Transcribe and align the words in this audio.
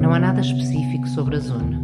Não 0.00 0.12
há 0.12 0.18
nada 0.18 0.40
específico 0.40 1.06
sobre 1.08 1.36
a 1.36 1.38
zona. 1.40 1.80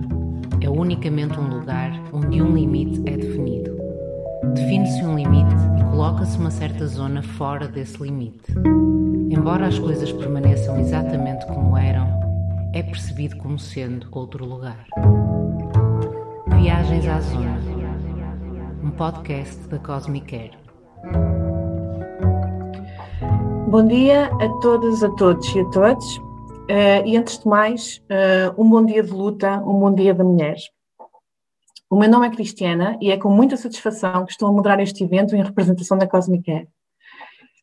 É 0.60 0.68
unicamente 0.68 1.38
um 1.38 1.48
lugar 1.48 1.92
onde 2.12 2.42
um 2.42 2.54
limite 2.54 3.02
é 3.06 3.16
definido. 3.16 3.76
Define-se 4.54 5.04
um 5.04 5.16
limite 5.16 5.54
e 5.78 5.84
coloca-se 5.84 6.38
uma 6.38 6.50
certa 6.50 6.86
zona 6.86 7.22
fora 7.22 7.68
desse 7.68 8.02
limite. 8.02 8.52
Embora 9.30 9.66
as 9.66 9.78
coisas 9.78 10.10
permaneçam 10.12 10.78
exatamente 10.80 11.46
como 11.46 11.76
eram, 11.76 12.08
é 12.72 12.82
percebido 12.82 13.36
como 13.36 13.58
sendo 13.58 14.08
outro 14.12 14.44
lugar. 14.44 14.86
Viagens 16.58 17.06
à 17.06 17.20
Zona, 17.20 17.60
um 18.82 18.90
podcast 18.90 19.68
da 19.68 19.78
Cosmic 19.78 20.34
Air. 20.34 20.65
Bom 23.68 23.84
dia 23.84 24.26
a 24.26 24.48
todas, 24.60 25.02
a 25.02 25.10
todos 25.10 25.52
e 25.52 25.58
a 25.58 25.64
todos. 25.70 26.18
Uh, 26.18 27.02
e 27.04 27.16
antes 27.16 27.40
de 27.40 27.48
mais, 27.48 28.00
uh, 28.04 28.62
um 28.62 28.70
bom 28.70 28.84
dia 28.84 29.02
de 29.02 29.10
luta, 29.10 29.58
um 29.58 29.80
bom 29.80 29.92
dia 29.92 30.14
da 30.14 30.22
mulher. 30.22 30.54
O 31.90 31.98
meu 31.98 32.08
nome 32.08 32.28
é 32.28 32.30
Cristiana 32.30 32.96
e 33.00 33.10
é 33.10 33.16
com 33.16 33.28
muita 33.28 33.56
satisfação 33.56 34.24
que 34.24 34.30
estou 34.30 34.48
a 34.48 34.52
moderar 34.52 34.78
este 34.78 35.02
evento 35.02 35.34
em 35.34 35.42
representação 35.42 35.98
da 35.98 36.06
Cosmic 36.06 36.48
Air. 36.48 36.68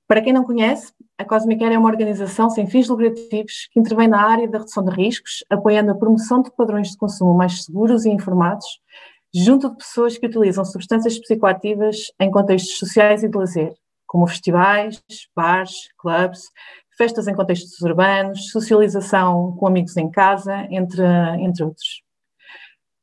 Para 0.06 0.22
quem 0.22 0.34
não 0.34 0.44
conhece, 0.44 0.92
a 1.18 1.24
Cosmic 1.24 1.64
Air 1.64 1.76
é 1.76 1.78
uma 1.78 1.90
organização 1.90 2.50
sem 2.50 2.68
fins 2.68 2.90
lucrativos 2.90 3.70
que 3.72 3.80
intervém 3.80 4.10
na 4.10 4.30
área 4.30 4.48
da 4.48 4.58
redução 4.58 4.84
de 4.84 4.92
riscos, 4.94 5.46
apoiando 5.50 5.92
a 5.92 5.96
promoção 5.96 6.42
de 6.42 6.52
padrões 6.52 6.90
de 6.90 6.98
consumo 6.98 7.34
mais 7.34 7.64
seguros 7.64 8.04
e 8.04 8.10
informados, 8.10 8.68
junto 9.34 9.70
de 9.70 9.78
pessoas 9.78 10.18
que 10.18 10.26
utilizam 10.28 10.66
substâncias 10.66 11.18
psicoativas 11.18 12.12
em 12.20 12.30
contextos 12.30 12.78
sociais 12.78 13.24
e 13.24 13.30
de 13.30 13.38
lazer, 13.38 13.74
como 14.14 14.28
festivais, 14.28 15.04
bares, 15.36 15.90
clubes, 15.98 16.44
festas 16.96 17.28
em 17.28 17.34
contextos 17.34 17.82
urbanos, 17.82 18.52
socialização 18.52 19.56
com 19.58 19.66
amigos 19.66 19.98
em 19.98 20.08
casa, 20.08 20.68
entre, 20.70 21.02
entre 21.40 21.64
outros. 21.64 22.04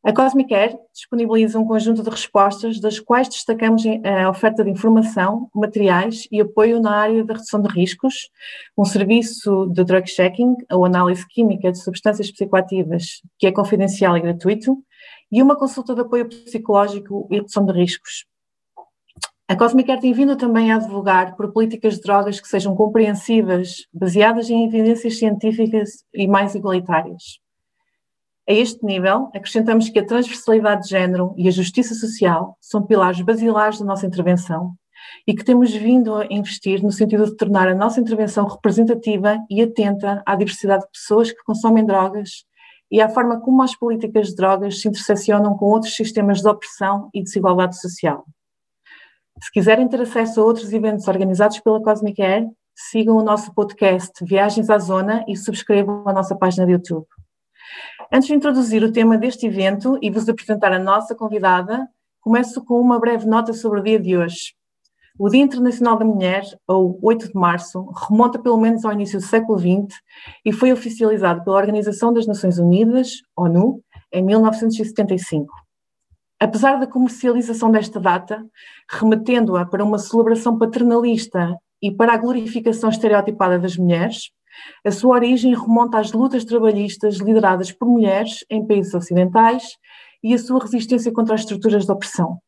A 0.04 0.12
Cosmic 0.12 0.54
Air 0.54 0.78
disponibiliza 0.94 1.58
um 1.58 1.66
conjunto 1.66 2.04
de 2.04 2.08
respostas, 2.08 2.78
das 2.78 3.00
quais 3.00 3.28
destacamos 3.28 3.82
a 4.04 4.30
oferta 4.30 4.62
de 4.62 4.70
informação, 4.70 5.50
materiais 5.52 6.28
e 6.30 6.40
apoio 6.40 6.80
na 6.80 6.96
área 6.96 7.24
da 7.24 7.34
redução 7.34 7.60
de 7.60 7.68
riscos, 7.68 8.30
um 8.78 8.84
serviço 8.84 9.66
de 9.66 9.82
drug 9.82 10.08
checking, 10.08 10.54
ou 10.70 10.84
análise 10.84 11.26
química 11.26 11.72
de 11.72 11.82
substâncias 11.82 12.30
psicoativas, 12.30 13.20
que 13.36 13.48
é 13.48 13.52
confidencial 13.52 14.16
e 14.16 14.20
gratuito, 14.20 14.78
e 15.30 15.42
uma 15.42 15.58
consulta 15.58 15.92
de 15.92 16.02
apoio 16.02 16.28
psicológico 16.28 17.26
e 17.32 17.34
redução 17.34 17.66
de 17.66 17.72
riscos. 17.72 18.30
A 19.50 19.56
Cosmic 19.56 19.90
Air 19.90 19.98
tem 19.98 20.12
vindo 20.12 20.36
também 20.36 20.70
a 20.70 20.76
advogar 20.76 21.34
por 21.34 21.52
políticas 21.52 21.96
de 21.96 22.02
drogas 22.02 22.38
que 22.38 22.46
sejam 22.46 22.72
compreensivas, 22.76 23.84
baseadas 23.92 24.48
em 24.48 24.64
evidências 24.64 25.18
científicas 25.18 26.04
e 26.14 26.28
mais 26.28 26.54
igualitárias. 26.54 27.40
A 28.48 28.52
este 28.52 28.86
nível, 28.86 29.28
acrescentamos 29.34 29.88
que 29.88 29.98
a 29.98 30.06
transversalidade 30.06 30.84
de 30.84 30.90
género 30.90 31.34
e 31.36 31.48
a 31.48 31.50
justiça 31.50 31.96
social 31.96 32.56
são 32.60 32.86
pilares 32.86 33.20
basilares 33.22 33.80
da 33.80 33.84
nossa 33.84 34.06
intervenção 34.06 34.74
e 35.26 35.34
que 35.34 35.42
temos 35.42 35.74
vindo 35.74 36.14
a 36.14 36.26
investir 36.26 36.80
no 36.80 36.92
sentido 36.92 37.24
de 37.24 37.36
tornar 37.36 37.66
a 37.66 37.74
nossa 37.74 38.00
intervenção 38.00 38.46
representativa 38.46 39.36
e 39.50 39.60
atenta 39.60 40.22
à 40.24 40.36
diversidade 40.36 40.84
de 40.84 40.90
pessoas 40.92 41.32
que 41.32 41.42
consomem 41.42 41.84
drogas 41.84 42.44
e 42.88 43.00
à 43.00 43.08
forma 43.08 43.40
como 43.40 43.62
as 43.62 43.74
políticas 43.74 44.28
de 44.28 44.36
drogas 44.36 44.80
se 44.80 44.86
interseccionam 44.86 45.56
com 45.56 45.64
outros 45.64 45.96
sistemas 45.96 46.40
de 46.40 46.46
opressão 46.46 47.10
e 47.12 47.20
desigualdade 47.20 47.80
social. 47.80 48.24
Se 49.42 49.50
quiserem 49.50 49.88
ter 49.88 50.02
acesso 50.02 50.40
a 50.40 50.44
outros 50.44 50.70
eventos 50.70 51.08
organizados 51.08 51.58
pela 51.60 51.82
Cosmic 51.82 52.20
Air, 52.20 52.46
sigam 52.74 53.16
o 53.16 53.22
nosso 53.22 53.54
podcast 53.54 54.22
Viagens 54.22 54.68
à 54.68 54.78
Zona 54.78 55.24
e 55.26 55.34
subscrevam 55.34 56.02
a 56.06 56.12
nossa 56.12 56.36
página 56.36 56.66
de 56.66 56.72
YouTube. 56.72 57.06
Antes 58.12 58.28
de 58.28 58.34
introduzir 58.34 58.82
o 58.82 58.92
tema 58.92 59.16
deste 59.16 59.46
evento 59.46 59.98
e 60.02 60.10
vos 60.10 60.28
apresentar 60.28 60.72
a 60.72 60.78
nossa 60.78 61.14
convidada, 61.14 61.88
começo 62.20 62.62
com 62.62 62.78
uma 62.78 63.00
breve 63.00 63.26
nota 63.26 63.54
sobre 63.54 63.80
o 63.80 63.82
dia 63.82 63.98
de 63.98 64.14
hoje. 64.14 64.54
O 65.18 65.28
Dia 65.30 65.42
Internacional 65.42 65.98
da 65.98 66.04
Mulher, 66.04 66.42
ou 66.66 66.98
8 67.02 67.28
de 67.28 67.34
março, 67.34 67.86
remonta 68.08 68.38
pelo 68.38 68.58
menos 68.58 68.84
ao 68.84 68.92
início 68.92 69.18
do 69.18 69.24
século 69.24 69.58
XX 69.58 69.98
e 70.44 70.52
foi 70.52 70.70
oficializado 70.70 71.42
pela 71.44 71.56
Organização 71.56 72.12
das 72.12 72.26
Nações 72.26 72.58
Unidas, 72.58 73.22
ONU, 73.36 73.82
em 74.12 74.22
1975. 74.22 75.50
Apesar 76.42 76.80
da 76.80 76.86
comercialização 76.86 77.70
desta 77.70 78.00
data, 78.00 78.42
remetendo-a 78.88 79.66
para 79.66 79.84
uma 79.84 79.98
celebração 79.98 80.58
paternalista 80.58 81.54
e 81.82 81.94
para 81.94 82.14
a 82.14 82.16
glorificação 82.16 82.88
estereotipada 82.88 83.58
das 83.58 83.76
mulheres, 83.76 84.30
a 84.82 84.90
sua 84.90 85.16
origem 85.16 85.54
remonta 85.54 85.98
às 85.98 86.12
lutas 86.12 86.44
trabalhistas 86.46 87.16
lideradas 87.18 87.70
por 87.70 87.86
mulheres 87.86 88.42
em 88.48 88.66
países 88.66 88.94
ocidentais 88.94 89.76
e 90.22 90.32
a 90.32 90.38
sua 90.38 90.60
resistência 90.60 91.12
contra 91.12 91.34
as 91.34 91.42
estruturas 91.42 91.84
de 91.84 91.92
opressão. 91.92 92.38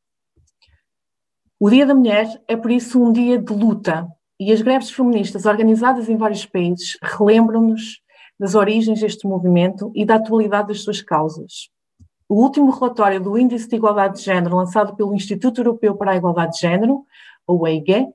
O 1.60 1.68
Dia 1.68 1.84
da 1.84 1.94
Mulher 1.94 2.42
é, 2.48 2.56
por 2.56 2.70
isso, 2.70 3.00
um 3.00 3.12
dia 3.12 3.38
de 3.38 3.52
luta, 3.52 4.08
e 4.40 4.50
as 4.52 4.62
greves 4.62 4.90
feministas 4.90 5.44
organizadas 5.44 6.08
em 6.08 6.16
vários 6.16 6.44
países 6.46 6.96
relembram-nos 7.02 8.00
das 8.40 8.54
origens 8.54 9.00
deste 9.00 9.28
movimento 9.28 9.92
e 9.94 10.04
da 10.04 10.16
atualidade 10.16 10.68
das 10.68 10.82
suas 10.82 11.00
causas. 11.00 11.71
O 12.32 12.42
último 12.42 12.70
relatório 12.70 13.20
do 13.20 13.36
Índice 13.36 13.68
de 13.68 13.76
Igualdade 13.76 14.16
de 14.16 14.24
Género, 14.24 14.56
lançado 14.56 14.96
pelo 14.96 15.14
Instituto 15.14 15.60
Europeu 15.60 15.94
para 15.94 16.12
a 16.12 16.16
Igualdade 16.16 16.52
de 16.52 16.60
Género, 16.60 17.04
ou 17.46 17.68
EIGE, 17.68 18.06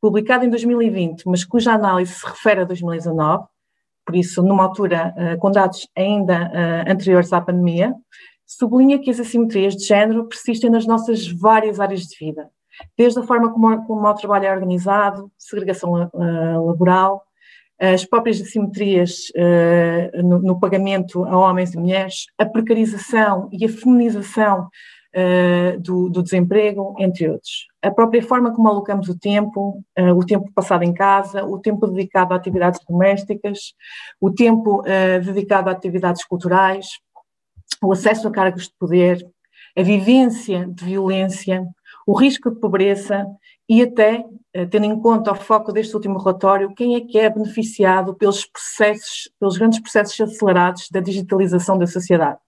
publicado 0.00 0.44
em 0.44 0.48
2020, 0.48 1.24
mas 1.26 1.44
cuja 1.44 1.72
análise 1.72 2.14
se 2.14 2.24
refere 2.24 2.60
a 2.60 2.64
2019, 2.64 3.46
por 4.06 4.14
isso 4.14 4.44
numa 4.44 4.62
altura 4.62 5.12
uh, 5.16 5.36
com 5.40 5.50
dados 5.50 5.88
ainda 5.96 6.52
uh, 6.52 6.92
anteriores 6.92 7.32
à 7.32 7.40
pandemia, 7.40 7.92
sublinha 8.46 9.00
que 9.00 9.10
as 9.10 9.18
assimetrias 9.18 9.74
de 9.74 9.84
género 9.84 10.28
persistem 10.28 10.70
nas 10.70 10.86
nossas 10.86 11.26
várias 11.26 11.80
áreas 11.80 12.02
de 12.02 12.16
vida, 12.16 12.48
desde 12.96 13.18
a 13.18 13.24
forma 13.24 13.52
como, 13.52 14.06
o 14.08 14.14
trabalho 14.14 14.44
é 14.44 14.52
organizado, 14.52 15.32
segregação 15.36 15.90
uh, 15.94 16.64
laboral, 16.64 17.24
as 17.92 18.04
próprias 18.04 18.40
assimetrias 18.40 19.32
no, 20.22 20.38
no, 20.38 20.60
pagamento 20.60 21.24
a 21.24 21.36
homens 21.36 21.74
e 21.74 21.78
mulheres, 21.78 22.26
a 22.38 22.46
precarização 22.46 23.48
e 23.52 23.64
a 23.64 23.68
feminização 23.68 24.68
uh, 25.14 25.80
do, 25.80 26.08
do, 26.08 26.22
desemprego, 26.22 26.94
entre 26.98 27.28
outros. 27.28 27.66
A 27.82 27.90
própria 27.90 28.22
forma 28.22 28.52
como 28.52 28.68
alocamos 28.68 29.08
o 29.08 29.18
tempo, 29.18 29.82
uh, 29.98 30.12
o 30.14 30.26
tempo 30.26 30.50
passado 30.52 30.82
em 30.82 30.92
casa, 30.92 31.44
o 31.44 31.58
tempo 31.58 31.86
dedicado 31.86 32.34
a 32.34 32.36
atividades 32.36 32.80
domésticas, 32.88 33.74
o 34.20 34.30
tempo 34.30 34.80
uh, 34.80 35.24
dedicado 35.24 35.68
a 35.68 35.72
atividades 35.72 36.24
culturais, 36.24 36.86
o 37.82 37.92
acesso 37.92 38.28
a 38.28 38.30
cargos 38.30 38.64
de 38.64 38.74
poder, 38.78 39.24
a 39.76 39.82
vivência 39.82 40.66
de 40.68 40.84
violência, 40.84 41.64
o 42.06 42.14
risco 42.18 42.50
de 42.50 42.60
pobreza 42.60 43.26
e 43.68 43.82
até, 43.82 44.24
tendo 44.70 44.84
em 44.84 45.00
conta 45.00 45.32
o 45.32 45.34
foco 45.34 45.72
deste 45.72 45.94
último 45.94 46.18
relatório, 46.18 46.74
quem 46.74 46.96
é 46.96 47.00
que 47.00 47.18
é 47.18 47.30
beneficiado 47.30 48.14
pelos 48.14 48.44
processos, 48.44 49.30
pelos 49.40 49.56
grandes 49.56 49.80
processos 49.80 50.20
acelerados 50.20 50.88
da 50.90 51.00
digitalização 51.00 51.78
da 51.78 51.86
sociedade. 51.86 52.38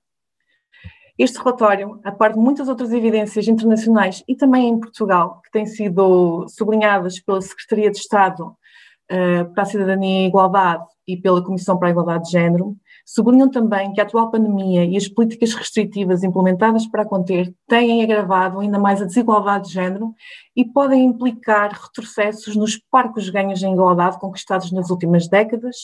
Este 1.18 1.38
relatório, 1.38 1.98
a 2.04 2.12
par 2.12 2.34
de 2.34 2.38
muitas 2.38 2.68
outras 2.68 2.92
evidências 2.92 3.48
internacionais 3.48 4.22
e 4.28 4.36
também 4.36 4.68
em 4.68 4.78
Portugal, 4.78 5.40
que 5.42 5.50
têm 5.50 5.64
sido 5.64 6.46
sublinhadas 6.48 7.18
pela 7.20 7.40
Secretaria 7.40 7.90
de 7.90 7.96
Estado 7.96 8.48
uh, 8.48 9.54
para 9.54 9.62
a 9.62 9.66
Cidadania 9.66 10.24
e 10.24 10.26
Igualdade 10.26 10.84
e 11.08 11.16
pela 11.16 11.42
Comissão 11.42 11.78
para 11.78 11.88
a 11.88 11.90
Igualdade 11.90 12.24
de 12.24 12.32
Género, 12.32 12.76
sublinham 13.06 13.48
também 13.48 13.92
que 13.92 14.00
a 14.00 14.04
atual 14.04 14.32
pandemia 14.32 14.84
e 14.84 14.96
as 14.96 15.06
políticas 15.06 15.54
restritivas 15.54 16.24
implementadas 16.24 16.88
para 16.88 17.06
conter 17.06 17.54
têm 17.68 18.02
agravado 18.02 18.58
ainda 18.58 18.80
mais 18.80 19.00
a 19.00 19.04
desigualdade 19.04 19.68
de 19.68 19.74
género 19.74 20.12
e 20.56 20.64
podem 20.64 21.04
implicar 21.04 21.70
retrocessos 21.72 22.56
nos 22.56 22.76
parcos 22.90 23.30
ganhos 23.30 23.62
em 23.62 23.72
igualdade 23.72 24.18
conquistados 24.18 24.72
nas 24.72 24.90
últimas 24.90 25.28
décadas, 25.28 25.76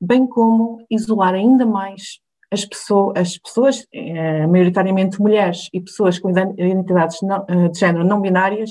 bem 0.00 0.24
como 0.24 0.78
isolar 0.88 1.34
ainda 1.34 1.66
mais 1.66 2.20
as, 2.50 2.64
pessoas, 2.64 3.16
as 3.16 3.38
pessoas 3.38 3.86
eh, 3.92 4.46
maioritariamente 4.46 5.20
mulheres 5.20 5.68
e 5.72 5.80
pessoas 5.80 6.18
com 6.18 6.30
identidades 6.30 7.20
não, 7.22 7.44
eh, 7.48 7.68
de 7.68 7.78
género 7.78 8.04
não 8.04 8.20
binárias, 8.20 8.70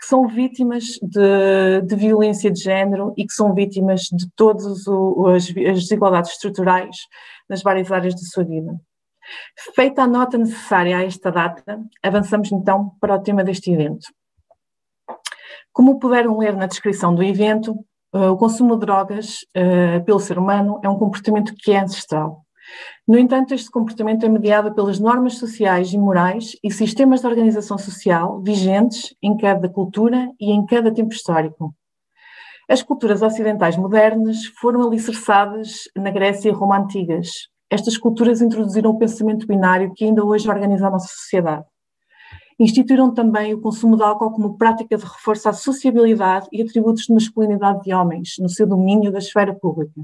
que 0.00 0.06
são 0.06 0.26
vítimas 0.26 0.84
de, 1.02 1.82
de, 1.82 1.96
violência 1.96 2.50
de 2.50 2.60
género 2.60 3.12
e 3.16 3.26
que 3.26 3.32
são 3.32 3.54
vítimas 3.54 4.02
de 4.02 4.30
todas 4.34 4.64
as, 5.34 5.46
desigualdades 5.52 6.32
estruturais 6.32 6.96
nas 7.48 7.62
várias 7.62 7.90
áreas 7.92 8.14
da 8.14 8.22
sua 8.22 8.44
vida. 8.44 8.74
Feita 9.74 10.02
a 10.02 10.06
nota 10.06 10.36
necessária 10.36 10.96
a 10.96 11.04
esta 11.04 11.30
data, 11.30 11.80
avançamos 12.02 12.50
então 12.50 12.92
para 13.00 13.14
o 13.14 13.22
tema 13.22 13.44
deste 13.44 13.70
evento. 13.70 14.06
Como 15.72 15.98
puderam 15.98 16.38
ler 16.38 16.56
na 16.56 16.66
descrição 16.66 17.14
do 17.14 17.22
evento, 17.22 17.74
eh, 18.14 18.28
o 18.28 18.36
consumo 18.36 18.74
de 18.74 18.80
drogas 18.80 19.38
uh, 19.56 20.04
pelo 20.04 20.20
ser 20.20 20.38
humano 20.38 20.78
é 20.82 20.88
um 20.88 20.98
comportamento 20.98 21.54
que 21.54 21.72
é 21.72 21.80
ancestral. 21.80 22.44
No 23.06 23.18
entanto, 23.18 23.54
este 23.54 23.70
comportamento 23.70 24.24
é 24.24 24.28
mediado 24.28 24.74
pelas 24.74 24.98
normas 24.98 25.38
sociais 25.38 25.92
e 25.92 25.98
morais 25.98 26.56
e 26.62 26.70
sistemas 26.70 27.20
de 27.20 27.26
organização 27.26 27.76
social 27.76 28.40
vigentes 28.42 29.14
em 29.22 29.36
cada 29.36 29.68
cultura 29.68 30.30
e 30.40 30.52
em 30.52 30.64
cada 30.64 30.92
tempo 30.92 31.12
histórico. 31.12 31.74
As 32.68 32.82
culturas 32.82 33.22
ocidentais 33.22 33.76
modernas 33.76 34.46
foram 34.60 34.86
alicerçadas 34.86 35.88
na 35.96 36.10
Grécia 36.10 36.48
e 36.48 36.52
Roma 36.52 36.78
antigas. 36.78 37.48
Estas 37.68 37.98
culturas 37.98 38.40
introduziram 38.40 38.90
o 38.90 38.98
pensamento 38.98 39.46
binário 39.46 39.92
que 39.94 40.04
ainda 40.04 40.24
hoje 40.24 40.48
organiza 40.48 40.86
a 40.86 40.90
nossa 40.90 41.08
sociedade. 41.08 41.64
Instituíram 42.58 43.12
também 43.12 43.52
o 43.52 43.60
consumo 43.60 43.96
de 43.96 44.02
álcool 44.02 44.30
como 44.30 44.56
prática 44.56 44.96
de 44.96 45.04
reforço 45.04 45.48
à 45.48 45.52
sociabilidade 45.52 46.46
e 46.52 46.62
atributos 46.62 47.04
de 47.04 47.12
masculinidade 47.12 47.82
de 47.82 47.92
homens 47.92 48.34
no 48.38 48.48
seu 48.48 48.66
domínio 48.66 49.10
da 49.10 49.18
esfera 49.18 49.52
pública. 49.54 50.00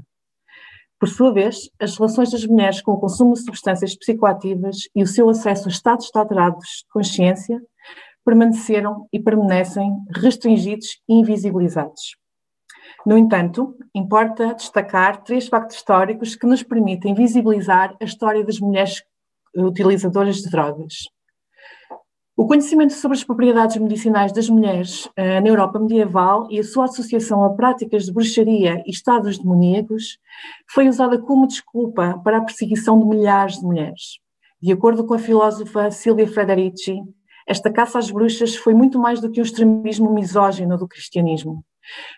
Por 0.99 1.07
sua 1.07 1.31
vez, 1.31 1.69
as 1.79 1.97
relações 1.97 2.31
das 2.31 2.45
mulheres 2.45 2.81
com 2.81 2.91
o 2.91 2.99
consumo 2.99 3.33
de 3.33 3.41
substâncias 3.41 3.95
psicoativas 3.95 4.89
e 4.93 5.01
o 5.01 5.07
seu 5.07 5.29
acesso 5.29 5.69
a 5.69 5.71
estados 5.71 6.11
alterados 6.13 6.83
de 6.83 6.89
consciência 6.91 7.61
permaneceram 8.25 9.07
e 9.11 9.19
permanecem 9.19 9.89
restringidos 10.13 11.01
e 11.07 11.13
invisibilizados. 11.13 12.17
No 13.05 13.17
entanto, 13.17 13.75
importa 13.95 14.53
destacar 14.53 15.23
três 15.23 15.47
factos 15.47 15.77
históricos 15.77 16.35
que 16.35 16.45
nos 16.45 16.63
permitem 16.63 17.13
visibilizar 17.13 17.95
a 17.99 18.03
história 18.03 18.43
das 18.43 18.59
mulheres 18.59 19.01
utilizadoras 19.55 20.37
de 20.37 20.49
drogas. 20.49 20.93
O 22.39 22.47
conhecimento 22.47 22.93
sobre 22.93 23.17
as 23.17 23.23
propriedades 23.25 23.75
medicinais 23.75 24.31
das 24.31 24.47
mulheres 24.47 25.07
uh, 25.07 25.11
na 25.43 25.49
Europa 25.49 25.77
medieval 25.77 26.47
e 26.49 26.57
a 26.57 26.63
sua 26.63 26.85
associação 26.85 27.43
a 27.43 27.49
práticas 27.49 28.05
de 28.05 28.13
bruxaria 28.13 28.81
e 28.87 28.91
estados 28.91 29.37
demoníacos 29.37 30.17
foi 30.65 30.87
usada 30.87 31.19
como 31.19 31.45
desculpa 31.45 32.17
para 32.23 32.37
a 32.37 32.41
perseguição 32.41 32.97
de 32.97 33.05
milhares 33.05 33.57
de 33.57 33.65
mulheres. 33.65 34.19
De 34.61 34.71
acordo 34.71 35.05
com 35.05 35.15
a 35.15 35.19
filósofa 35.19 35.91
Silvia 35.91 36.25
Frederici, 36.29 37.01
esta 37.45 37.69
caça 37.69 37.99
às 37.99 38.09
bruxas 38.09 38.55
foi 38.55 38.73
muito 38.73 38.97
mais 38.97 39.19
do 39.19 39.29
que 39.29 39.41
um 39.41 39.43
extremismo 39.43 40.09
misógino 40.09 40.77
do 40.77 40.87
cristianismo, 40.87 41.61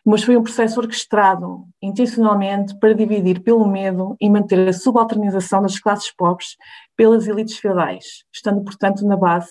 mas 0.06 0.22
foi 0.22 0.38
um 0.38 0.44
processo 0.44 0.80
orquestrado 0.80 1.66
intencionalmente 1.82 2.78
para 2.78 2.94
dividir 2.94 3.42
pelo 3.42 3.68
medo 3.68 4.16
e 4.22 4.30
manter 4.30 4.68
a 4.68 4.74
subalternização 4.74 5.64
das 5.64 5.80
classes 5.80 6.14
pobres 6.16 6.58
pelas 6.96 7.26
elites 7.26 7.58
feudais, 7.58 8.24
estando, 8.32 8.64
portanto, 8.64 9.04
na 9.04 9.18
base 9.18 9.50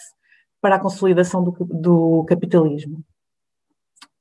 para 0.61 0.77
a 0.77 0.81
consolidação 0.81 1.43
do, 1.43 1.53
do 1.71 2.25
capitalismo. 2.29 3.03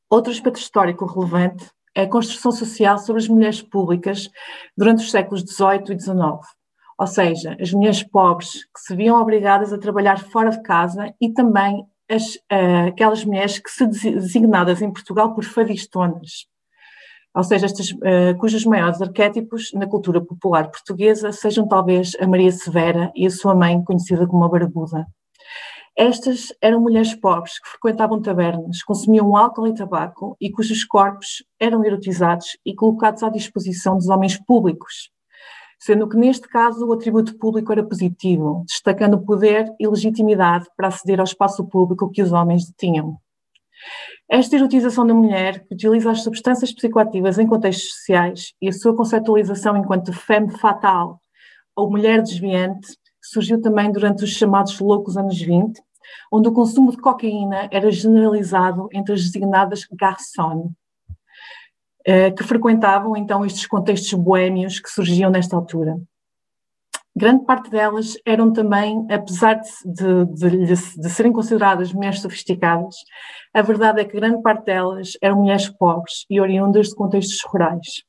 Outro 0.10 0.32
aspecto 0.32 0.60
histórico 0.60 1.06
relevante 1.06 1.70
é 1.96 2.04
a 2.04 2.10
construção 2.10 2.52
social 2.52 2.98
sobre 2.98 3.22
as 3.22 3.28
mulheres 3.28 3.62
públicas 3.62 4.30
durante 4.76 5.04
os 5.04 5.12
séculos 5.12 5.42
XVIII 5.42 5.96
e 5.96 6.00
XIX, 6.00 6.16
ou 6.98 7.08
seja, 7.08 7.58
as 7.60 7.72
mulheres 7.72 8.04
pobres 8.04 8.66
que 8.66 8.80
se 8.80 8.96
viam 8.96 9.22
obrigadas 9.22 9.72
a 9.72 9.78
trabalhar 9.78 10.20
fora 10.20 10.50
de 10.50 10.62
casa 10.62 11.14
e 11.22 11.32
também 11.32 11.86
as, 12.10 12.36
uh, 12.36 12.88
aquelas 12.88 13.24
mulheres 13.24 13.60
que 13.60 13.70
se 13.70 13.86
designadas 13.86 14.82
em 14.82 14.92
Portugal 14.92 15.34
por 15.34 15.44
fadistonas, 15.44 16.48
ou 17.36 17.44
seja, 17.44 17.68
estas, 17.68 17.92
uh, 17.92 18.38
cujos 18.40 18.66
maiores 18.66 19.02
arquétipos 19.02 19.72
na 19.74 19.88
cultura 19.88 20.20
popular 20.20 20.70
portuguesa 20.70 21.32
sejam 21.32 21.68
talvez 21.68 22.16
a 22.20 22.28
Maria 22.28 22.52
Severa 22.52 23.12
e 23.16 23.28
a 23.28 23.30
sua 23.30 23.54
mãe, 23.54 23.84
conhecida 23.84 24.26
como 24.26 24.44
a 24.44 24.50
Barbuda. 24.50 25.06
Estas 26.02 26.54
eram 26.62 26.80
mulheres 26.80 27.14
pobres 27.14 27.60
que 27.60 27.68
frequentavam 27.72 28.22
tabernas, 28.22 28.82
consumiam 28.82 29.36
álcool 29.36 29.68
e 29.68 29.76
tabaco 29.76 30.38
e 30.40 30.50
cujos 30.50 30.86
corpos 30.86 31.44
eram 31.60 31.84
erotizados 31.84 32.58
e 32.66 32.74
colocados 32.74 33.22
à 33.22 33.28
disposição 33.28 33.98
dos 33.98 34.08
homens 34.08 34.38
públicos, 34.38 35.12
sendo 35.78 36.08
que 36.08 36.16
neste 36.16 36.48
caso 36.48 36.88
o 36.88 36.94
atributo 36.94 37.38
público 37.38 37.74
era 37.74 37.84
positivo, 37.84 38.64
destacando 38.66 39.20
poder 39.20 39.70
e 39.78 39.86
legitimidade 39.90 40.68
para 40.78 40.88
aceder 40.88 41.20
ao 41.20 41.26
espaço 41.26 41.68
público 41.68 42.10
que 42.10 42.22
os 42.22 42.32
homens 42.32 42.66
detinham. 42.66 43.18
Esta 44.32 44.56
erotização 44.56 45.06
da 45.06 45.14
mulher, 45.14 45.68
que 45.68 45.74
utiliza 45.74 46.12
as 46.12 46.24
substâncias 46.24 46.72
psicoativas 46.72 47.38
em 47.38 47.46
contextos 47.46 47.90
sociais 47.96 48.54
e 48.62 48.70
a 48.70 48.72
sua 48.72 48.96
conceptualização 48.96 49.76
enquanto 49.76 50.14
femme 50.14 50.58
fatal 50.60 51.20
ou 51.76 51.92
mulher 51.92 52.22
desviante, 52.22 52.96
surgiu 53.22 53.62
também 53.62 53.92
durante 53.92 54.24
os 54.24 54.30
chamados 54.30 54.80
loucos 54.80 55.18
anos 55.18 55.38
20, 55.38 55.82
onde 56.32 56.48
o 56.48 56.54
consumo 56.54 56.92
de 56.92 56.98
cocaína 56.98 57.68
era 57.72 57.92
generalizado 57.92 58.90
entre 58.94 59.14
as 59.14 59.22
designadas 59.22 59.88
garçons, 59.92 60.72
eh, 62.06 62.32
que 62.32 62.44
frequentavam 62.44 63.16
então 63.16 63.46
estes 63.46 63.68
contextos 63.68 64.14
boêmios 64.14 64.80
que 64.80 64.90
surgiam 64.90 65.30
nesta 65.30 65.56
altura. 65.56 66.00
Grande 67.16 67.44
parte 67.44 67.70
delas 67.70 68.16
eram 68.26 68.54
também, 68.54 69.06
apesar 69.12 69.56
de, 69.56 70.26
de, 70.26 70.66
de, 70.66 71.02
de, 71.02 71.10
serem 71.10 71.34
consideradas 71.34 71.92
mulheres 71.92 72.22
sofisticadas, 72.22 72.96
a 73.54 73.62
verdade 73.62 74.00
é 74.00 74.06
que 74.06 74.18
grande 74.18 74.42
parte 74.42 74.66
delas 74.66 75.12
eram 75.22 75.40
mulheres 75.40 75.68
pobres 75.70 76.26
e 76.30 76.40
oriundas 76.40 76.88
de 76.88 76.96
contextos 76.96 77.42
rurais. 77.44 78.04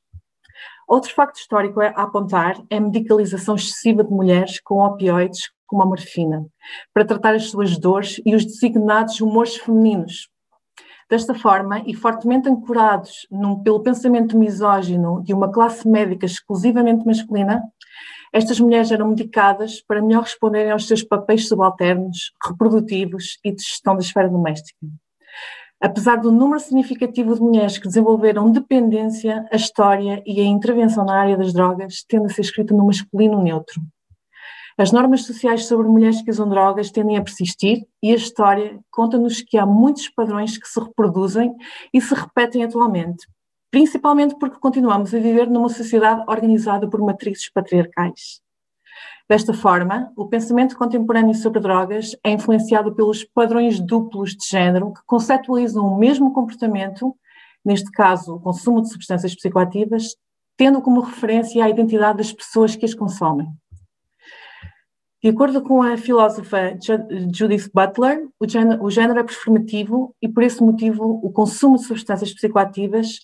Outro 0.87 1.13
facto 1.13 1.37
histórico 1.37 1.81
a 1.81 1.87
apontar 1.87 2.61
é 2.69 2.77
a 2.77 2.81
medicalização 2.81 3.55
excessiva 3.55 4.03
de 4.03 4.11
mulheres 4.11 4.61
com 4.61 4.79
opioides 4.79 5.49
como 5.71 5.83
a 5.83 5.85
morfina, 5.85 6.45
para 6.93 7.05
tratar 7.05 7.33
as 7.33 7.45
suas 7.45 7.77
dores 7.77 8.21
e 8.25 8.35
os 8.35 8.43
designados 8.43 9.21
humores 9.21 9.55
femininos. 9.55 10.27
Desta 11.09 11.33
forma, 11.33 11.81
e 11.85 11.93
fortemente 11.93 12.49
ancorados 12.49 13.25
num, 13.31 13.63
pelo 13.63 13.81
pensamento 13.81 14.37
misógino 14.37 15.23
de 15.23 15.33
uma 15.33 15.49
classe 15.49 15.87
médica 15.87 16.25
exclusivamente 16.25 17.05
masculina, 17.05 17.63
estas 18.33 18.59
mulheres 18.59 18.91
eram 18.91 19.07
medicadas 19.07 19.81
para 19.81 20.01
melhor 20.01 20.23
responderem 20.23 20.71
aos 20.71 20.87
seus 20.87 21.03
papéis 21.03 21.47
subalternos, 21.47 22.33
reprodutivos 22.45 23.39
e 23.45 23.53
de 23.53 23.63
gestão 23.63 23.95
da 23.95 24.01
esfera 24.01 24.27
doméstica. 24.27 24.85
Apesar 25.79 26.17
do 26.17 26.33
número 26.33 26.59
significativo 26.59 27.33
de 27.33 27.41
mulheres 27.41 27.77
que 27.77 27.87
desenvolveram 27.87 28.51
dependência, 28.51 29.47
a 29.49 29.55
história 29.55 30.21
e 30.25 30.41
a 30.41 30.43
intervenção 30.43 31.05
na 31.05 31.17
área 31.17 31.37
das 31.37 31.53
drogas 31.53 32.03
tende 32.07 32.25
a 32.25 32.29
ser 32.29 32.41
escrita 32.41 32.73
no 32.73 32.85
masculino 32.85 33.41
neutro. 33.41 33.81
As 34.77 34.91
normas 34.91 35.25
sociais 35.25 35.65
sobre 35.65 35.87
mulheres 35.87 36.21
que 36.21 36.31
usam 36.31 36.47
drogas 36.47 36.91
tendem 36.91 37.17
a 37.17 37.23
persistir 37.23 37.85
e 38.01 38.11
a 38.11 38.15
história 38.15 38.79
conta-nos 38.89 39.41
que 39.41 39.57
há 39.57 39.65
muitos 39.65 40.09
padrões 40.09 40.57
que 40.57 40.67
se 40.67 40.79
reproduzem 40.79 41.53
e 41.93 41.99
se 41.99 42.13
repetem 42.13 42.63
atualmente, 42.63 43.27
principalmente 43.69 44.35
porque 44.39 44.59
continuamos 44.59 45.13
a 45.13 45.19
viver 45.19 45.49
numa 45.49 45.69
sociedade 45.69 46.23
organizada 46.27 46.89
por 46.89 47.01
matrizes 47.01 47.49
patriarcais. 47.51 48.41
Desta 49.29 49.53
forma, 49.53 50.11
o 50.15 50.27
pensamento 50.27 50.77
contemporâneo 50.77 51.33
sobre 51.35 51.61
drogas 51.61 52.15
é 52.23 52.31
influenciado 52.31 52.93
pelos 52.93 53.23
padrões 53.23 53.79
duplos 53.79 54.35
de 54.35 54.45
género 54.45 54.93
que 54.93 55.01
conceptualizam 55.05 55.85
o 55.85 55.97
mesmo 55.97 56.33
comportamento, 56.33 57.15
neste 57.63 57.89
caso, 57.91 58.35
o 58.35 58.39
consumo 58.39 58.81
de 58.81 58.89
substâncias 58.89 59.35
psicoativas, 59.35 60.15
tendo 60.57 60.81
como 60.81 61.01
referência 61.01 61.63
a 61.63 61.69
identidade 61.69 62.17
das 62.17 62.33
pessoas 62.33 62.75
que 62.75 62.85
as 62.85 62.93
consomem. 62.93 63.47
De 65.23 65.29
acordo 65.29 65.61
com 65.61 65.83
a 65.83 65.97
filósofa 65.97 66.77
Judith 67.33 67.69
Butler, 67.73 68.27
o 68.39 68.89
género, 68.89 69.19
é 69.19 69.23
performativo 69.23 70.15
e, 70.21 70.27
por 70.27 70.41
esse 70.41 70.61
motivo, 70.63 71.19
o 71.23 71.31
consumo 71.31 71.77
de 71.77 71.85
substâncias 71.85 72.33
psicoativas 72.33 73.17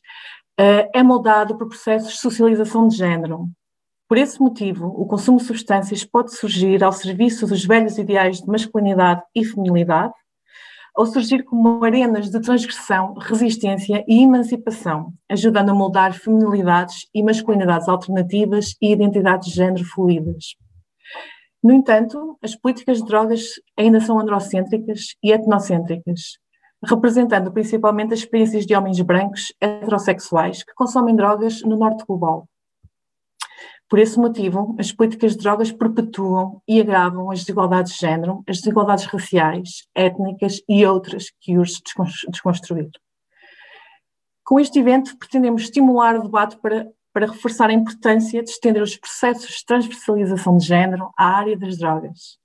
uh, 0.59 0.89
é 0.93 1.01
moldado 1.01 1.57
por 1.57 1.67
processos 1.67 2.13
de 2.13 2.19
socialização 2.19 2.87
de 2.87 2.97
género, 2.97 3.49
por 4.07 4.17
esse 4.17 4.39
motivo, 4.39 4.87
o 4.87 5.05
consumo 5.05 5.37
de 5.37 5.43
substâncias 5.43 6.05
pode 6.05 6.33
surgir 6.33 6.81
ao 6.81 6.93
serviço 6.93 7.45
dos 7.45 7.65
velhos 7.65 7.97
ideais 7.97 8.39
de 8.39 8.47
masculinidade 8.47 9.21
e 9.35 9.43
feminilidade, 9.43 10.13
ou 10.95 11.05
surgir 11.05 11.43
como 11.43 11.83
arenas 11.83 12.31
de 12.31 12.41
transgressão, 12.41 13.15
resistência 13.15 14.05
e 14.07 14.23
emancipação, 14.23 15.13
ajudando 15.29 15.71
a 15.71 15.73
moldar 15.73 16.13
feminilidades 16.13 17.05
e 17.13 17.21
masculinidades 17.21 17.89
alternativas 17.89 18.75
e 18.81 18.93
identidades 18.93 19.49
de 19.49 19.55
género 19.55 19.83
fluídas. 19.83 20.55
No 21.63 21.73
entanto, 21.73 22.37
as 22.41 22.55
políticas 22.55 22.99
de 22.99 23.05
drogas 23.05 23.43
ainda 23.75 23.99
são 23.99 24.19
androcêntricas 24.19 25.15
e 25.23 25.31
etnocêntricas, 25.31 26.37
representando 26.83 27.51
principalmente 27.51 28.13
as 28.13 28.19
experiências 28.19 28.65
de 28.65 28.75
homens 28.75 28.99
brancos 29.01 29.53
heterossexuais 29.59 30.63
que 30.63 30.73
consomem 30.73 31.15
drogas 31.15 31.61
no 31.63 31.77
norte 31.77 32.05
global. 32.05 32.47
Por 33.89 33.99
esse 33.99 34.19
motivo, 34.19 34.75
as 34.77 34.91
políticas 34.91 35.31
de 35.31 35.39
drogas 35.39 35.71
perpetuam 35.71 36.61
e 36.67 36.79
agravam 36.81 37.31
as 37.31 37.39
desigualdades 37.39 37.93
de 37.93 37.99
género, 37.99 38.43
as 38.47 38.57
desigualdades 38.57 39.05
raciais, 39.05 39.87
étnicas 39.95 40.61
e 40.67 40.85
outras 40.85 41.31
que 41.39 41.57
urge 41.57 41.81
desconstruir. 42.29 42.89
Com 44.43 44.59
este 44.59 44.79
evento, 44.79 45.17
pretendemos 45.17 45.63
estimular 45.63 46.17
o 46.17 46.23
debate 46.23 46.57
para, 46.57 46.85
para 47.17 47.31
reforçar 47.31 47.71
a 47.71 47.73
importância 47.73 48.43
de 48.43 48.51
estender 48.51 48.79
os 48.79 48.95
processos 48.95 49.55
de 49.55 49.65
transversalização 49.65 50.55
de 50.55 50.67
género 50.67 51.09
à 51.17 51.25
área 51.39 51.57
das 51.57 51.75
drogas. 51.75 52.37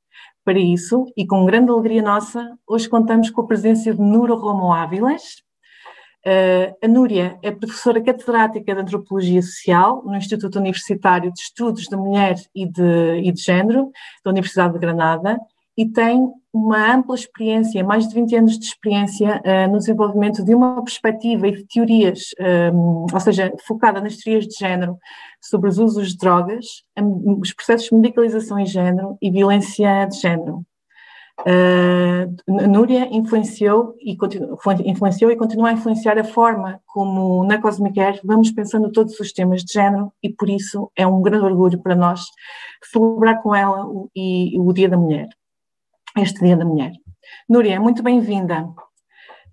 Para 0.42 0.58
isso, 0.58 1.04
e 1.14 1.26
com 1.26 1.44
grande 1.44 1.70
alegria 1.70 2.00
nossa, 2.00 2.56
hoje 2.66 2.88
contamos 2.88 3.28
com 3.28 3.42
a 3.42 3.46
presença 3.46 3.92
de 3.92 4.00
Nuro 4.00 4.34
Romo 4.34 4.72
Ávilas, 4.72 5.42
Uh, 6.24 6.70
a 6.80 6.86
Núria 6.86 7.36
é 7.42 7.50
professora 7.50 8.00
catedrática 8.00 8.72
de 8.72 8.80
Antropologia 8.80 9.42
Social 9.42 10.04
no 10.04 10.14
Instituto 10.14 10.56
Universitário 10.56 11.32
de 11.32 11.40
Estudos 11.40 11.88
da 11.88 11.96
Mulher 11.96 12.36
e 12.54 12.64
de, 12.64 13.16
e 13.24 13.32
de 13.32 13.42
Gênero, 13.42 13.90
da 14.24 14.30
Universidade 14.30 14.74
de 14.74 14.78
Granada, 14.78 15.36
e 15.76 15.86
tem 15.86 16.28
uma 16.52 16.94
ampla 16.94 17.14
experiência, 17.14 17.82
mais 17.82 18.06
de 18.06 18.14
20 18.14 18.36
anos 18.36 18.58
de 18.58 18.66
experiência 18.66 19.40
uh, 19.44 19.72
no 19.72 19.78
desenvolvimento 19.78 20.44
de 20.44 20.54
uma 20.54 20.82
perspectiva 20.84 21.48
e 21.48 21.52
de 21.52 21.64
teorias, 21.66 22.26
um, 22.74 23.06
ou 23.10 23.20
seja, 23.20 23.50
focada 23.66 24.00
nas 24.00 24.18
teorias 24.18 24.46
de 24.46 24.54
género 24.58 24.98
sobre 25.40 25.70
os 25.70 25.78
usos 25.78 26.10
de 26.10 26.18
drogas, 26.18 26.66
os 27.40 27.54
processos 27.54 27.88
de 27.88 27.94
medicalização 27.94 28.58
em 28.58 28.66
género 28.66 29.16
e 29.20 29.30
violência 29.30 30.06
de 30.06 30.20
género. 30.20 30.62
Uh, 31.40 32.68
Núria 32.68 33.08
influenciou 33.10 33.96
e, 34.00 34.16
continu, 34.16 34.56
influenciou 34.84 35.30
e 35.30 35.36
continua 35.36 35.70
a 35.70 35.72
influenciar 35.72 36.18
a 36.18 36.24
forma 36.24 36.78
como 36.86 37.42
na 37.44 37.60
Cosmic 37.60 37.98
Air 37.98 38.20
vamos 38.22 38.52
pensando 38.52 38.92
todos 38.92 39.18
os 39.18 39.32
temas 39.32 39.64
de 39.64 39.72
género 39.72 40.12
e 40.22 40.28
por 40.28 40.48
isso 40.48 40.92
é 40.94 41.06
um 41.06 41.20
grande 41.22 41.46
orgulho 41.46 41.82
para 41.82 41.96
nós 41.96 42.20
celebrar 42.84 43.42
com 43.42 43.54
ela 43.54 43.84
o, 43.86 44.08
e, 44.14 44.56
o 44.60 44.72
Dia 44.72 44.90
da 44.90 44.96
Mulher, 44.96 45.28
este 46.16 46.40
Dia 46.40 46.56
da 46.56 46.64
Mulher. 46.64 46.92
Núria, 47.48 47.80
muito 47.80 48.02
bem-vinda. 48.02 48.68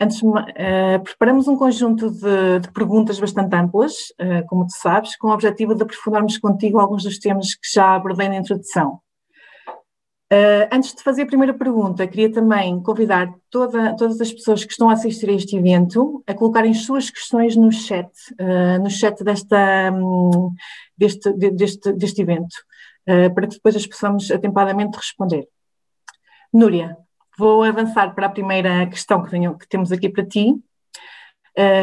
Antes, 0.02 0.22
uh, 0.22 1.04
preparamos 1.04 1.48
um 1.48 1.58
conjunto 1.58 2.10
de, 2.10 2.60
de 2.62 2.72
perguntas 2.72 3.20
bastante 3.20 3.54
amplas, 3.56 3.94
uh, 4.22 4.46
como 4.48 4.66
tu 4.66 4.74
sabes, 4.74 5.16
com 5.18 5.28
o 5.28 5.34
objetivo 5.34 5.76
de 5.76 5.84
aprofundarmos 5.84 6.38
contigo 6.38 6.80
alguns 6.80 7.04
dos 7.04 7.20
temas 7.20 7.54
que 7.54 7.70
já 7.74 7.96
abordei 7.96 8.30
na 8.30 8.38
introdução. 8.38 9.02
Uh, 10.32 10.70
antes 10.72 10.94
de 10.94 11.02
fazer 11.02 11.24
a 11.24 11.26
primeira 11.26 11.54
pergunta, 11.54 12.06
queria 12.06 12.32
também 12.32 12.80
convidar 12.84 13.34
toda, 13.50 13.96
todas 13.96 14.22
as 14.22 14.32
pessoas 14.32 14.64
que 14.64 14.72
estão 14.72 14.90
a 14.90 14.94
assistir 14.94 15.28
a 15.28 15.34
este 15.34 15.58
evento 15.58 16.24
a 16.28 16.36
colocarem 16.36 16.74
suas 16.74 17.10
questões 17.10 17.56
no 17.56 17.72
chat, 17.72 18.10
uh, 18.40 18.82
no 18.82 18.92
chat 18.92 19.24
desta, 19.24 19.92
um, 19.92 20.54
deste, 20.96 21.34
deste, 21.34 21.92
deste 21.94 22.22
evento, 22.22 22.54
uh, 23.08 23.34
para 23.34 23.48
que 23.48 23.56
depois 23.56 23.76
as 23.76 23.88
possamos 23.88 24.30
atempadamente 24.30 24.98
responder. 24.98 25.48
Núria, 26.52 26.98
vou 27.38 27.64
avançar 27.64 28.14
para 28.16 28.26
a 28.26 28.32
primeira 28.32 28.86
questão 28.88 29.24
que, 29.24 29.30
tenho, 29.30 29.58
que 29.58 29.68
temos 29.68 29.92
aqui 29.92 30.10
para 30.10 30.26
ti. 30.26 30.56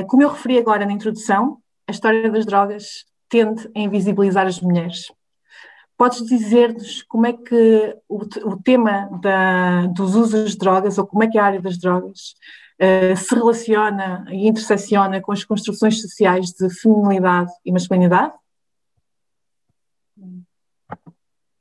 como 0.09 0.23
eu 0.23 0.29
referi 0.29 0.59
agora 0.59 0.85
na 0.85 0.93
introdução, 0.93 1.59
a 1.89 1.93
história 1.93 2.31
das 2.31 2.45
drogas 2.45 3.07
tende 3.29 3.71
a 3.75 3.79
invisibilizar 3.79 4.47
as 4.47 4.61
mulheres. 4.61 5.07
Podes 5.97 6.27
dizer-nos 6.27 7.03
como 7.05 7.27
é 7.27 7.33
que 7.33 7.97
o, 8.09 8.19
o 8.19 8.63
tema 8.63 9.09
da, 9.23 9.87
dos 9.87 10.15
usos 10.15 10.53
de 10.53 10.59
drogas, 10.59 10.99
ou 10.99 11.07
como 11.07 11.23
é 11.23 11.29
que 11.29 11.39
a 11.39 11.45
área 11.45 11.63
das 11.63 11.79
drogas 11.79 12.35
uh, 12.81 13.17
se 13.17 13.35
relaciona 13.35 14.27
e 14.29 14.47
intersecciona 14.47 15.23
com 15.23 15.33
as 15.33 15.45
construções 15.45 16.01
sociais 16.03 16.51
de 16.51 16.69
feminilidade 16.69 17.51
e 17.65 17.73
masculinidade? 17.73 18.35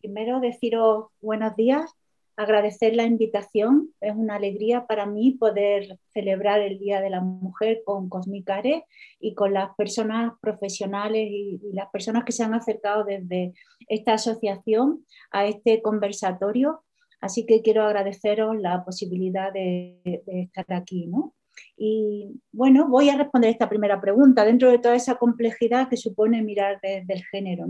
Primeiro, 0.01 0.41
deciros 0.41 1.05
buenos 1.21 1.55
días 1.55 1.89
agradecer 2.37 2.95
la 2.95 3.03
invitación. 3.03 3.89
Es 4.01 4.13
una 4.15 4.35
alegría 4.35 4.85
para 4.87 5.05
mí 5.05 5.31
poder 5.31 5.99
celebrar 6.13 6.61
el 6.61 6.79
Día 6.79 7.01
de 7.01 7.09
la 7.09 7.21
Mujer 7.21 7.81
con 7.85 8.09
Cosmicare 8.09 8.85
y 9.19 9.33
con 9.35 9.53
las 9.53 9.75
personas 9.75 10.33
profesionales 10.41 11.27
y, 11.29 11.59
las 11.73 11.89
personas 11.89 12.23
que 12.25 12.31
se 12.31 12.43
han 12.43 12.53
acercado 12.53 13.03
desde 13.03 13.53
esta 13.87 14.13
asociación 14.13 15.05
a 15.31 15.45
este 15.45 15.81
conversatorio. 15.81 16.83
Así 17.21 17.45
que 17.45 17.61
quiero 17.61 17.83
agradeceros 17.83 18.55
la 18.59 18.83
posibilidad 18.83 19.51
de, 19.51 19.99
de 20.03 20.41
estar 20.41 20.65
aquí. 20.69 21.07
¿no? 21.07 21.33
Y 21.77 22.41
bueno, 22.51 22.87
voy 22.87 23.09
a 23.09 23.17
responder 23.17 23.49
esta 23.49 23.69
primera 23.69 23.99
pregunta 23.99 24.45
dentro 24.45 24.71
de 24.71 24.79
toda 24.79 24.95
esa 24.95 25.15
complejidad 25.15 25.89
que 25.89 25.97
supone 25.97 26.41
mirar 26.41 26.79
desde 26.81 27.13
el 27.13 27.23
género. 27.25 27.67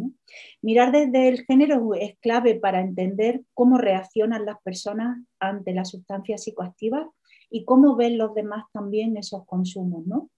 Mirar 0.61 0.91
desde 0.91 1.27
el 1.27 1.43
género 1.45 1.93
es 1.95 2.17
clave 2.19 2.55
para 2.55 2.81
entender 2.81 3.41
cómo 3.53 3.77
reaccionan 3.77 4.45
las 4.45 4.61
personas 4.61 5.17
ante 5.39 5.73
las 5.73 5.89
sustancias 5.89 6.43
psicoactivas 6.43 7.07
y 7.49 7.65
cómo 7.65 7.95
ven 7.95 8.17
los 8.17 8.33
demás 8.35 8.65
también 8.73 9.17
esos 9.17 9.45
consumos. 9.45 10.05
¿no? 10.05 10.29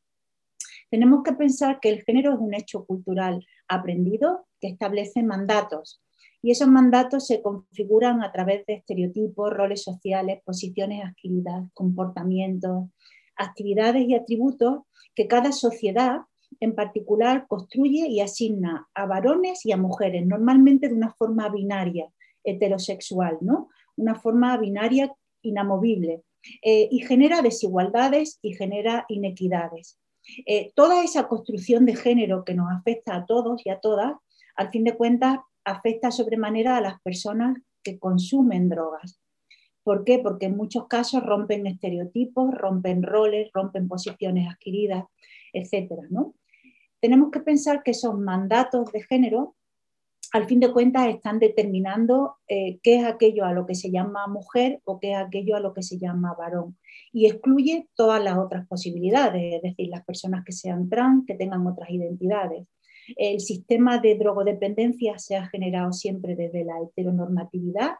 Tenemos 0.90 1.24
que 1.24 1.34
pensar 1.34 1.80
que 1.80 1.90
el 1.90 2.04
género 2.04 2.34
es 2.34 2.40
un 2.40 2.54
hecho 2.54 2.86
cultural 2.86 3.46
aprendido 3.68 4.48
que 4.62 4.70
establece 4.70 5.24
mandatos 5.24 6.02
y 6.42 6.52
esos 6.52 6.68
mandatos 6.68 7.28
se 7.28 7.42
configuran 7.42 8.24
a 8.24 8.32
través 8.32 8.66
de 8.66 8.76
estereotipos, 8.76 9.52
roles 9.52 9.84
sociales, 9.84 10.42
posiciones 10.46 11.04
adquiridas, 11.04 11.70
comportamientos, 11.74 12.86
actividades 13.38 14.04
y 14.08 14.16
atributos 14.16 14.80
que 15.16 15.28
cada 15.28 15.52
sociedad 15.52 16.22
en 16.60 16.76
particular 16.76 17.46
construye 17.48 18.08
y 18.08 18.22
asigna 18.22 18.88
a 18.94 19.06
varones 19.06 19.66
y 19.66 19.72
a 19.72 19.78
mujeres, 19.78 20.26
normalmente 20.26 20.88
de 20.88 20.96
una 20.96 21.14
forma 21.14 21.50
binaria, 21.50 22.08
heterosexual, 22.44 23.38
¿no? 23.42 23.70
Una 23.96 24.16
forma 24.16 24.58
binaria 24.58 25.14
inamovible 25.42 26.24
eh, 26.62 26.88
y 26.90 27.00
genera 27.00 27.42
desigualdades 27.42 28.40
y 28.42 28.54
genera 28.54 29.06
inequidades. 29.10 30.00
Eh, 30.46 30.72
toda 30.76 31.04
esa 31.04 31.28
construcción 31.28 31.86
de 31.86 31.96
género 31.96 32.44
que 32.44 32.54
nos 32.54 32.72
afecta 32.72 33.16
a 33.16 33.26
todos 33.26 33.66
y 33.66 33.70
a 33.70 33.80
todas, 33.80 34.14
al 34.56 34.72
fin 34.72 34.84
de 34.84 34.96
cuentas, 34.96 35.40
afecta 35.64 36.12
sobremanera 36.12 36.78
a 36.78 36.82
las 36.82 37.02
personas 37.02 37.58
que 37.84 38.00
consumen 38.00 38.70
drogas. 38.70 39.20
¿Por 39.88 40.04
qué? 40.04 40.20
Porque 40.20 40.48
en 40.48 40.58
muchos 40.58 40.86
casos 40.90 41.24
rompen 41.24 41.66
estereotipos, 41.66 42.54
rompen 42.54 43.04
roles, 43.04 43.50
rompen 43.54 43.88
posiciones 43.88 44.46
adquiridas, 44.52 45.06
etc. 45.54 45.94
¿no? 46.10 46.36
Tenemos 47.00 47.32
que 47.32 47.40
pensar 47.40 47.84
que 47.84 47.92
esos 47.92 48.14
mandatos 48.20 48.92
de 48.92 49.04
género, 49.04 49.56
al 50.34 50.46
fin 50.46 50.60
de 50.60 50.74
cuentas, 50.74 51.08
están 51.08 51.40
determinando 51.40 52.36
eh, 52.50 52.80
qué 52.84 52.98
es 52.98 53.06
aquello 53.06 53.46
a 53.46 53.54
lo 53.54 53.66
que 53.66 53.76
se 53.76 53.90
llama 53.90 54.28
mujer 54.28 54.82
o 54.84 55.00
qué 55.00 55.14
es 55.14 55.20
aquello 55.20 55.56
a 55.56 55.62
lo 55.62 55.74
que 55.74 55.84
se 55.84 55.98
llama 55.98 56.36
varón. 56.38 56.78
Y 57.14 57.28
excluye 57.28 57.88
todas 57.96 58.22
las 58.22 58.38
otras 58.38 58.68
posibilidades, 58.68 59.54
es 59.54 59.62
decir, 59.62 59.88
las 59.88 60.04
personas 60.04 60.44
que 60.44 60.52
sean 60.52 60.90
trans, 60.90 61.24
que 61.26 61.36
tengan 61.36 61.66
otras 61.66 61.90
identidades. 61.90 62.68
El 63.16 63.40
sistema 63.40 64.00
de 64.00 64.16
drogodependencia 64.16 65.18
se 65.18 65.38
ha 65.38 65.48
generado 65.48 65.94
siempre 65.94 66.36
desde 66.36 66.66
la 66.66 66.74
heteronormatividad 66.82 67.92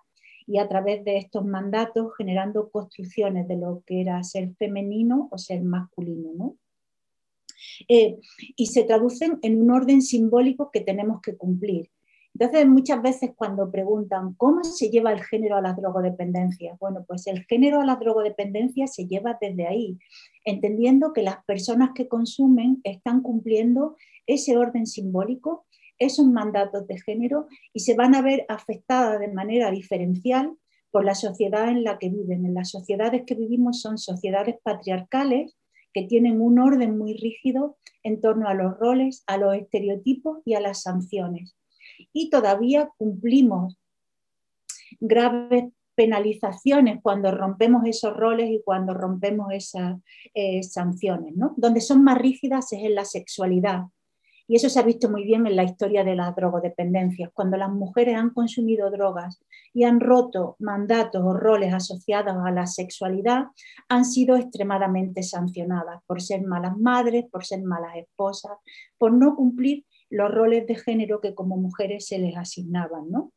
y 0.48 0.60
a 0.60 0.68
través 0.68 1.04
de 1.04 1.18
estos 1.18 1.46
mandatos 1.46 2.16
generando 2.18 2.70
construcciones 2.70 3.48
de 3.48 3.58
lo 3.58 3.84
que 3.86 4.02
era 4.02 4.24
ser 4.24 4.56
femenino 4.56 5.28
o 5.30 5.38
ser 5.38 5.62
masculino. 5.62 6.56
Eh, 7.90 8.18
y 8.56 8.68
se 8.68 8.84
traducen 8.84 9.40
en 9.42 9.62
un 9.62 9.72
orden 9.72 10.02
simbólico 10.02 10.72
que 10.72 10.82
tenemos 10.82 11.22
que 11.22 11.36
cumplir. 11.36 11.92
Entonces, 12.40 12.68
muchas 12.68 13.02
veces 13.02 13.32
cuando 13.36 13.72
preguntan 13.72 14.36
cómo 14.36 14.64
se 14.64 14.90
lleva 14.90 15.12
el 15.12 15.24
género 15.24 15.58
a 15.58 15.62
las 15.62 15.76
drogodependencias, 15.76 16.78
bueno, 16.80 17.04
pues 17.08 17.26
el 17.26 17.44
género 17.46 17.82
a 17.82 17.86
las 17.86 18.00
drogodependencias 18.00 18.94
se 18.94 19.08
lleva 19.08 19.38
desde 19.42 19.66
ahí, 19.66 19.98
entendiendo 20.46 21.14
que 21.14 21.24
las 21.24 21.44
personas 21.46 21.92
que 21.96 22.08
consumen 22.08 22.80
están 22.84 23.22
cumpliendo 23.22 23.96
ese 24.28 24.56
orden 24.56 24.86
simbólico 24.86 25.66
esos 26.00 26.26
mandatos 26.26 26.88
de 26.88 27.00
género 27.00 27.48
y 27.74 27.82
se 27.82 27.96
van 27.96 28.16
a 28.16 28.22
ver 28.22 28.46
afectadas 28.50 29.20
de 29.20 29.28
manera 29.28 29.72
diferencial 29.72 30.58
por 30.92 31.06
la 31.06 31.16
sociedad 31.16 31.70
en 31.70 31.84
la 31.84 31.98
que 31.98 32.10
viven. 32.10 32.46
En 32.46 32.54
las 32.54 32.72
sociedades 32.72 33.24
que 33.26 33.36
vivimos 33.36 33.82
son 33.82 33.98
sociedades 33.98 34.56
patriarcales 34.64 35.56
que 35.94 36.04
tienen 36.04 36.42
un 36.42 36.60
orden 36.60 36.98
muy 36.98 37.14
rígido 37.14 37.78
en 38.04 38.22
torno 38.22 38.48
a 38.48 38.54
los 38.54 38.78
roles, 38.78 39.24
a 39.28 39.38
los 39.38 39.56
estereotipos 39.56 40.40
y 40.46 40.54
a 40.54 40.60
las 40.60 40.84
sanciones. 40.84 41.56
Y 42.14 42.30
todavía 42.30 42.90
cumplimos 42.98 43.78
graves 45.00 45.66
penalizaciones 45.96 47.00
cuando 47.02 47.32
rompemos 47.32 47.84
esos 47.86 48.16
roles 48.16 48.52
y 48.52 48.62
cuando 48.64 48.94
rompemos 48.94 49.52
esas 49.52 50.00
eh, 50.36 50.62
sanciones. 50.62 51.36
¿no? 51.36 51.56
Donde 51.58 51.82
son 51.82 52.04
más 52.04 52.20
rígidas 52.20 52.72
es 52.72 52.84
en 52.84 52.94
la 52.94 53.04
sexualidad, 53.04 53.86
y 54.48 54.56
eso 54.56 54.70
se 54.70 54.80
ha 54.80 54.84
visto 54.84 55.10
muy 55.10 55.26
bien 55.26 55.46
en 55.46 55.58
la 55.58 55.64
historia 55.64 56.04
de 56.06 56.16
las 56.16 56.34
drogodependencias. 56.36 57.32
Cuando 57.34 57.58
las 57.58 57.70
mujeres 57.70 58.16
han 58.16 58.30
consumido 58.30 58.90
drogas 58.90 59.44
y 59.74 59.84
han 59.84 60.00
roto 60.00 60.56
mandatos 60.60 61.22
o 61.24 61.34
roles 61.34 61.74
asociados 61.74 62.36
a 62.46 62.52
la 62.52 62.66
sexualidad, 62.66 63.48
han 63.90 64.06
sido 64.06 64.38
extremadamente 64.38 65.22
sancionadas 65.22 66.02
por 66.06 66.22
ser 66.22 66.44
malas 66.44 66.78
madres, 66.78 67.26
por 67.30 67.46
ser 67.46 67.62
malas 67.64 67.98
esposas, 67.98 68.54
por 68.98 69.12
no 69.12 69.36
cumplir 69.36 69.86
los 70.10 70.32
roles 70.32 70.66
de 70.66 70.76
género 70.76 71.20
que 71.20 71.36
como 71.36 71.58
mujeres 71.58 72.08
se 72.08 72.18
les 72.18 72.38
asignaban. 72.38 73.12
¿no? 73.12 73.34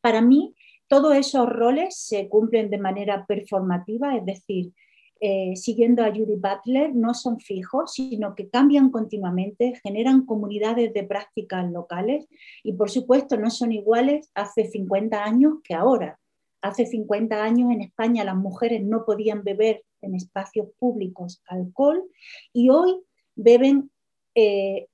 Para 0.00 0.22
mí, 0.22 0.54
todos 0.88 1.14
esos 1.16 1.46
roles 1.46 1.98
se 1.98 2.30
cumplen 2.30 2.70
de 2.70 2.78
manera 2.78 3.26
performativa, 3.26 4.16
es 4.16 4.24
decir, 4.24 4.72
eh, 5.20 5.56
siguiendo 5.56 6.04
a 6.04 6.10
Judy 6.10 6.36
Butler, 6.36 6.94
no 6.94 7.12
son 7.12 7.40
fijos, 7.40 7.92
sino 7.94 8.34
que 8.34 8.48
cambian 8.48 8.90
continuamente, 8.90 9.80
generan 9.82 10.24
comunidades 10.24 10.92
de 10.92 11.02
prácticas 11.02 11.70
locales 11.70 12.28
y 12.62 12.74
por 12.74 12.88
supuesto 12.88 13.36
no 13.36 13.50
son 13.50 13.72
iguales 13.72 14.30
hace 14.34 14.66
50 14.66 15.24
años 15.24 15.54
que 15.64 15.74
ahora. 15.74 16.20
Hace 16.60 16.86
50 16.86 17.42
años 17.42 17.70
en 17.72 17.82
España 17.82 18.24
las 18.24 18.36
mujeres 18.36 18.84
no 18.84 19.04
podían 19.04 19.42
beber 19.42 19.84
en 20.02 20.14
espacios 20.14 20.68
públicos 20.78 21.42
alcohol 21.46 22.04
y 22.52 22.70
hoy 22.70 23.00
beben 23.34 23.90
eh, 24.34 24.86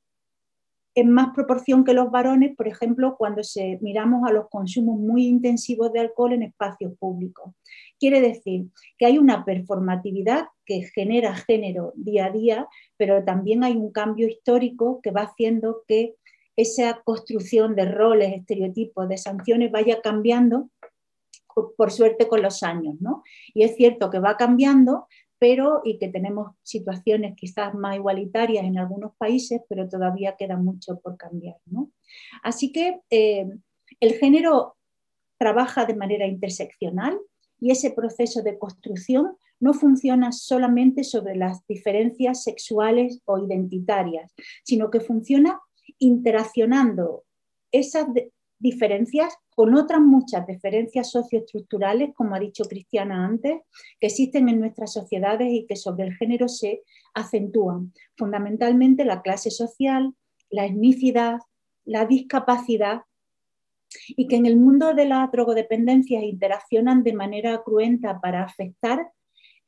en 0.95 1.11
más 1.11 1.31
proporción 1.35 1.85
que 1.85 1.93
los 1.93 2.11
varones, 2.11 2.55
por 2.57 2.69
ejemplo, 2.69 3.17
cuando 3.19 3.43
se, 3.43 3.79
miramos 3.81 4.29
a 4.29 4.33
los 4.33 4.49
consumos 4.49 4.99
muy 4.99 5.27
intensivos 5.27 5.93
de 5.93 6.01
alcohol 6.01 6.33
en 6.33 6.45
espacios 6.45 6.97
públicos. 6.99 7.53
Quiere 7.99 8.21
decir 8.21 8.67
que 8.97 9.07
hay 9.07 9.19
una 9.19 9.45
performatividad 9.45 10.47
que 10.65 10.83
genera 10.95 11.35
género 11.35 11.93
día 11.97 12.27
a 12.27 12.31
día, 12.31 12.69
pero 12.97 13.25
también 13.25 13.65
hay 13.65 13.77
un 13.77 13.91
cambio 13.91 14.29
histórico 14.29 15.01
que 15.03 15.11
va 15.11 15.23
haciendo 15.23 15.83
que 15.89 16.15
esa 16.57 17.03
construcción 17.05 17.75
de 17.75 17.87
roles, 17.87 18.33
estereotipos, 18.33 19.09
de 19.09 19.19
sanciones 19.19 19.73
vaya 19.73 20.01
cambiando, 20.01 20.71
por 21.77 21.91
suerte, 21.91 22.29
con 22.29 22.43
los 22.43 22.63
años. 22.63 22.95
¿no? 23.01 23.23
Y 23.53 23.65
es 23.65 23.75
cierto 23.75 24.11
que 24.11 24.21
va 24.21 24.37
cambiando, 24.37 25.09
pero 25.39 25.83
y 25.85 25.99
que 25.99 26.09
tenemos 26.09 26.53
situaciones 26.63 27.35
quizás 27.37 27.75
más 27.75 27.97
igualitarias 27.97 28.65
en 28.65 28.79
algunos 28.79 29.15
países, 29.17 29.61
pero 29.69 29.89
todavía 29.89 30.37
queda 30.37 30.57
mucho 30.57 30.99
por 31.01 31.17
cambiar. 31.17 31.57
¿no? 31.67 31.91
Así 32.43 32.73
que 32.73 33.01
eh, 33.11 33.47
el 34.01 34.15
género 34.15 34.77
trabaja 35.39 35.85
de 35.85 35.97
manera 35.97 36.27
interseccional 36.27 37.19
y 37.61 37.71
ese 37.71 37.91
proceso 37.91 38.43
de 38.43 38.59
construcción 38.59 39.37
no 39.61 39.73
funciona 39.73 40.33
solamente 40.33 41.05
sobre 41.05 41.37
las 41.37 41.67
diferencias 41.67 42.43
sexuales 42.43 43.21
o 43.25 43.39
identitarias, 43.39 44.35
sino 44.65 44.91
que 44.91 45.01
funciona 45.01 45.61
interaccionando 45.99 47.25
esas 47.73 48.07
diferencias 48.59 49.37
con 49.51 49.75
otras 49.75 50.01
muchas 50.01 50.47
diferencias 50.47 51.11
socioestructurales, 51.11 52.15
como 52.15 52.35
ha 52.35 52.41
dicho 52.41 52.65
Cristiana 52.65 53.25
antes, 53.25 53.61
que 54.01 54.07
existen 54.07 54.49
en 54.49 54.61
nuestras 54.61 54.93
sociedades 54.93 55.49
y 55.51 55.67
que 55.67 55.77
sobre 55.77 56.05
el 56.05 56.15
género 56.15 56.49
se 56.49 56.83
acentúan. 57.15 57.93
Fundamentalmente 58.17 59.05
la 59.05 59.23
clase 59.23 59.51
social, 59.51 60.15
la 60.51 60.67
etnicidad, 60.67 61.39
la 61.85 62.07
discapacidad 62.07 63.03
y 64.09 64.27
que 64.27 64.37
en 64.37 64.47
el 64.47 64.57
mundo 64.57 64.95
de 64.95 65.07
las 65.07 65.31
drogodependencias 65.31 66.25
interaccionan 66.25 67.05
de 67.05 67.13
manera 67.13 67.63
cruenta 67.65 68.21
para 68.21 68.43
afectar 68.43 69.09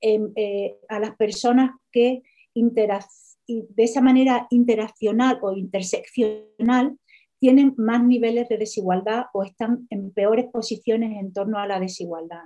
em, 0.01 0.33
eh, 0.35 0.77
a 0.89 0.99
las 0.99 1.17
personas 1.17 1.71
que 1.93 2.23
de 2.57 3.85
esa 3.85 4.01
manera 4.01 4.47
interaccional 4.51 5.39
o 5.43 5.53
interseccional 5.53 6.99
tienen 7.39 7.75
más 7.77 8.03
niveles 8.03 8.49
de 8.49 8.59
desigualdad 8.59 9.27
o 9.33 9.43
están 9.43 9.87
en 9.91 10.11
peores 10.11 10.47
posiciones 10.47 11.19
en 11.21 11.33
torno 11.33 11.59
a 11.59 11.67
la 11.67 11.81
desigualdad. 11.81 12.43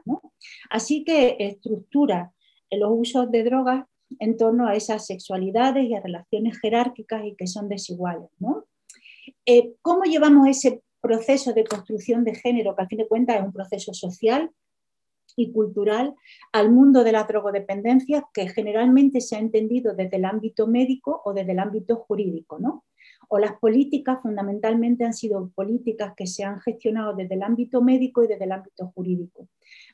Así 0.68 1.04
que 1.04 1.36
estructura 1.38 2.32
los 2.70 2.90
usos 2.92 3.30
de 3.30 3.44
drogas 3.44 3.86
en 4.18 4.36
torno 4.36 4.66
a 4.66 4.74
esas 4.74 5.06
sexualidades 5.06 5.84
y 5.84 5.94
a 5.94 6.00
relaciones 6.00 6.58
jerárquicas 6.60 7.24
y 7.24 7.34
que 7.36 7.46
son 7.46 7.68
desiguales. 7.68 8.28
Eh, 9.46 9.74
¿Cómo 9.82 10.04
llevamos 10.04 10.48
ese 10.48 10.82
proceso 11.00 11.52
de 11.52 11.64
construcción 11.64 12.24
de 12.24 12.34
género, 12.34 12.74
que 12.74 12.82
al 12.82 12.88
fin 12.88 12.98
de 12.98 13.08
cuentas 13.08 13.36
es 13.36 13.42
un 13.42 13.52
proceso 13.52 13.94
social 13.94 14.50
y 15.36 15.52
cultural, 15.52 16.14
al 16.52 16.70
mundo 16.70 17.04
de 17.04 17.12
la 17.12 17.24
drogodependencia 17.24 18.26
que 18.34 18.48
generalmente 18.48 19.20
se 19.20 19.36
ha 19.36 19.38
entendido 19.38 19.94
desde 19.94 20.16
el 20.16 20.24
ámbito 20.24 20.66
médico 20.66 21.22
o 21.24 21.32
desde 21.32 21.52
el 21.52 21.60
ámbito 21.60 21.96
jurídico? 21.96 22.58
¿no? 22.58 22.84
O 23.32 23.38
las 23.38 23.52
políticas 23.60 24.20
fundamentalmente 24.22 25.04
han 25.04 25.14
sido 25.14 25.50
políticas 25.54 26.14
que 26.16 26.26
se 26.26 26.42
han 26.42 26.60
gestionado 26.60 27.14
desde 27.14 27.36
el 27.36 27.44
ámbito 27.44 27.80
médico 27.80 28.24
y 28.24 28.26
desde 28.26 28.44
el 28.44 28.52
ámbito 28.52 28.90
jurídico. 28.92 29.46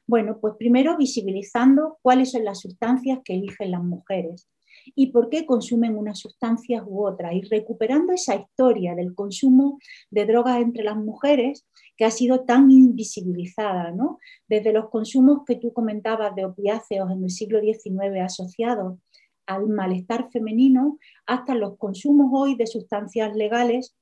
Bueno, 0.07 0.39
pues 0.41 0.55
primero 0.59 0.97
visibilizando 0.97 1.99
cuáles 2.01 2.33
son 2.33 2.45
las 2.45 2.61
sustancias 2.61 3.19
que 3.23 3.35
eligen 3.35 3.73
las 3.73 3.85
mujeres 3.85 4.49
y 4.95 5.09
por 5.09 5.29
qué 5.29 5.45
consumen 5.45 5.99
unas 5.99 6.19
sustancias 6.19 6.83
u 6.87 7.05
otras 7.07 7.35
y 7.35 7.43
recuperando 7.43 8.15
esa 8.15 8.37
historia 8.37 8.95
del 8.95 9.15
consumo 9.15 9.79
de 10.11 10.25
drogas 10.25 10.63
entre 10.63 10.83
las 10.83 10.97
mujeres 10.97 11.67
que 11.99 12.07
ha 12.07 12.11
sido 12.11 12.45
tan 12.45 12.71
invisibilizada, 12.71 13.91
¿no? 13.91 14.19
Desde 14.49 14.73
los 14.73 14.89
consumos 14.89 15.41
que 15.47 15.57
tú 15.57 15.75
comentabas 15.75 16.35
de 16.35 16.47
opiáceos 16.47 17.11
en 17.11 17.25
el 17.25 17.31
siglo 17.31 17.61
XIX 17.61 18.23
asociados 18.23 18.99
al 19.47 19.69
malestar 19.69 20.31
femenino 20.31 20.99
hasta 21.27 21.55
los 21.55 21.77
consumos 21.79 22.31
hoy 22.33 22.57
de 22.57 22.67
sustancias 22.67 23.35
legales 23.37 23.95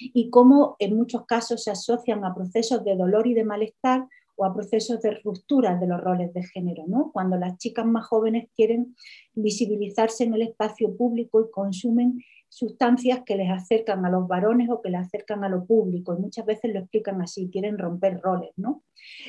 y 0.00 0.30
cómo 0.30 0.76
en 0.78 0.96
muchos 0.96 1.26
casos 1.26 1.64
se 1.64 1.70
asocian 1.70 2.24
a 2.24 2.34
procesos 2.34 2.84
de 2.84 2.96
dolor 2.96 3.26
y 3.26 3.34
de 3.34 3.44
malestar 3.44 4.06
o 4.36 4.44
a 4.44 4.54
procesos 4.54 5.00
de 5.02 5.20
ruptura 5.22 5.76
de 5.76 5.86
los 5.86 6.00
roles 6.00 6.32
de 6.32 6.42
género, 6.42 6.84
¿no? 6.86 7.10
cuando 7.12 7.36
las 7.36 7.58
chicas 7.58 7.84
más 7.86 8.06
jóvenes 8.06 8.48
quieren 8.56 8.96
visibilizarse 9.34 10.24
en 10.24 10.34
el 10.34 10.42
espacio 10.42 10.96
público 10.96 11.40
y 11.40 11.50
consumen 11.50 12.22
sustancias 12.48 13.20
que 13.24 13.36
les 13.36 13.50
acercan 13.50 14.04
a 14.04 14.10
los 14.10 14.26
varones 14.28 14.68
o 14.70 14.80
que 14.80 14.90
les 14.90 15.00
acercan 15.00 15.44
a 15.44 15.48
lo 15.48 15.64
público, 15.64 16.14
y 16.14 16.20
muchas 16.20 16.44
veces 16.44 16.72
lo 16.72 16.80
explican 16.80 17.20
así, 17.22 17.48
quieren 17.50 17.78
romper 17.78 18.20
roles. 18.20 18.50
¿no? 18.56 18.82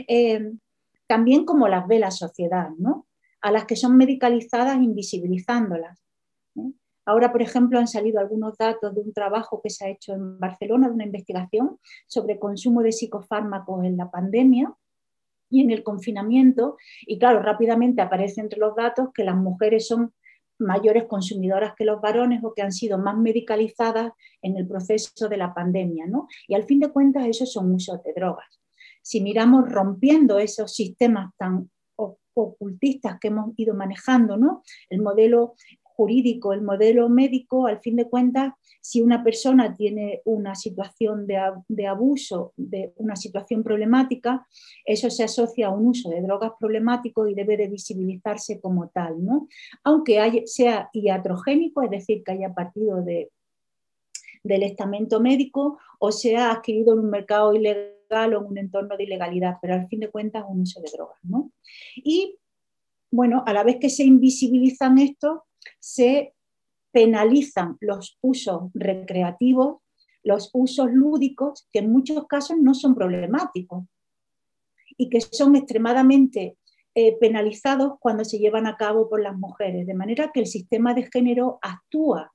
Eh, 0.07 0.53
también 1.07 1.45
como 1.45 1.67
las 1.67 1.87
ve 1.87 1.99
la 1.99 2.11
sociedad, 2.11 2.69
¿no? 2.77 3.05
A 3.43 3.51
las 3.51 3.65
que 3.65 3.75
son 3.75 3.97
medicalizadas 3.97 4.77
invisibilizándolas. 4.77 6.01
Ahora, 7.05 7.33
por 7.33 7.41
ejemplo, 7.41 7.77
han 7.77 7.89
salido 7.89 8.21
algunos 8.21 8.57
datos 8.57 8.95
de 8.95 9.01
un 9.01 9.11
trabajo 9.11 9.61
que 9.61 9.69
se 9.69 9.85
ha 9.85 9.89
hecho 9.89 10.13
en 10.13 10.39
Barcelona, 10.39 10.87
de 10.87 10.95
una 10.95 11.05
investigación 11.05 11.77
sobre 12.07 12.39
consumo 12.39 12.81
de 12.81 12.93
psicofármacos 12.93 13.83
en 13.83 13.97
la 13.97 14.09
pandemia 14.09 14.73
y 15.49 15.59
en 15.59 15.71
el 15.71 15.83
confinamiento. 15.83 16.77
Y 17.01 17.19
claro, 17.19 17.41
rápidamente 17.41 18.01
aparece 18.01 18.39
entre 18.39 18.59
los 18.59 18.77
datos 18.77 19.09
que 19.13 19.25
las 19.25 19.35
mujeres 19.35 19.87
son 19.87 20.13
mayores 20.57 21.03
consumidoras 21.03 21.73
que 21.75 21.83
los 21.83 21.99
varones 21.99 22.41
o 22.45 22.53
que 22.53 22.61
han 22.61 22.71
sido 22.71 22.97
más 22.97 23.17
medicalizadas 23.17 24.13
en 24.41 24.55
el 24.55 24.65
proceso 24.65 25.27
de 25.27 25.35
la 25.35 25.53
pandemia. 25.53 26.05
¿no? 26.07 26.29
Y 26.47 26.53
al 26.53 26.63
fin 26.63 26.79
de 26.79 26.93
cuentas, 26.93 27.27
esos 27.27 27.51
son 27.51 27.73
usos 27.73 28.01
de 28.03 28.13
drogas. 28.13 28.61
Si 29.01 29.19
miramos 29.19 29.69
rompiendo 29.69 30.39
esos 30.39 30.73
sistemas 30.73 31.33
tan 31.37 31.69
ocultistas 32.33 33.19
que 33.19 33.29
hemos 33.29 33.51
ido 33.57 33.73
manejando, 33.73 34.37
¿no? 34.37 34.63
El 34.89 35.01
modelo 35.01 35.55
jurídico, 35.95 36.53
el 36.53 36.61
modelo 36.61 37.07
médico, 37.09 37.67
al 37.67 37.79
fin 37.79 37.95
de 37.95 38.09
cuentas, 38.09 38.53
si 38.81 39.01
una 39.01 39.23
persona 39.23 39.75
tiene 39.75 40.21
una 40.25 40.55
situación 40.55 41.27
de, 41.27 41.87
abuso, 41.87 42.53
de 42.57 42.93
una 42.97 43.15
situación 43.15 43.63
problemática, 43.63 44.45
eso 44.85 45.09
se 45.09 45.23
asocia 45.23 45.67
a 45.67 45.71
un 45.71 45.87
uso 45.87 46.09
de 46.09 46.21
drogas 46.21 46.51
problemático 46.59 47.27
y 47.27 47.35
debe 47.35 47.57
de 47.57 47.67
visibilizarse 47.67 48.59
como 48.59 48.89
tal, 48.89 49.23
¿no? 49.23 49.47
Aunque 49.83 50.43
sea 50.45 50.89
iatrogénico, 50.93 51.83
es 51.83 51.91
decir, 51.91 52.23
que 52.23 52.31
haya 52.31 52.53
partido 52.53 53.01
de, 53.03 53.29
del 54.43 54.63
estamento 54.63 55.19
médico 55.19 55.77
o 55.99 56.11
sea 56.11 56.51
adquirido 56.51 56.93
en 56.93 56.99
un 56.99 57.09
mercado 57.09 57.53
ilegal 57.53 57.93
o 58.13 58.41
en 58.41 58.45
un 58.45 58.57
entorno 58.57 58.95
de 58.97 59.03
ilegalidad, 59.03 59.57
pero 59.61 59.73
al 59.73 59.87
fin 59.87 59.99
de 59.99 60.09
cuentas 60.09 60.45
un 60.47 60.61
uso 60.61 60.81
de 60.81 60.91
drogas. 60.91 61.17
¿no? 61.23 61.51
Y 61.95 62.37
bueno, 63.11 63.43
a 63.45 63.53
la 63.53 63.63
vez 63.63 63.77
que 63.79 63.89
se 63.89 64.03
invisibilizan 64.03 64.97
esto, 64.97 65.45
se 65.79 66.33
penalizan 66.91 67.77
los 67.79 68.17
usos 68.21 68.71
recreativos, 68.73 69.77
los 70.23 70.49
usos 70.53 70.91
lúdicos, 70.91 71.67
que 71.71 71.79
en 71.79 71.91
muchos 71.91 72.27
casos 72.27 72.57
no 72.59 72.73
son 72.73 72.95
problemáticos 72.95 73.85
y 74.97 75.09
que 75.09 75.21
son 75.21 75.55
extremadamente 75.55 76.57
eh, 76.95 77.17
penalizados 77.19 77.93
cuando 77.99 78.23
se 78.23 78.37
llevan 78.37 78.67
a 78.67 78.77
cabo 78.77 79.09
por 79.09 79.21
las 79.21 79.35
mujeres, 79.35 79.87
de 79.87 79.95
manera 79.95 80.31
que 80.31 80.39
el 80.39 80.47
sistema 80.47 80.93
de 80.93 81.09
género 81.11 81.57
actúa 81.61 82.31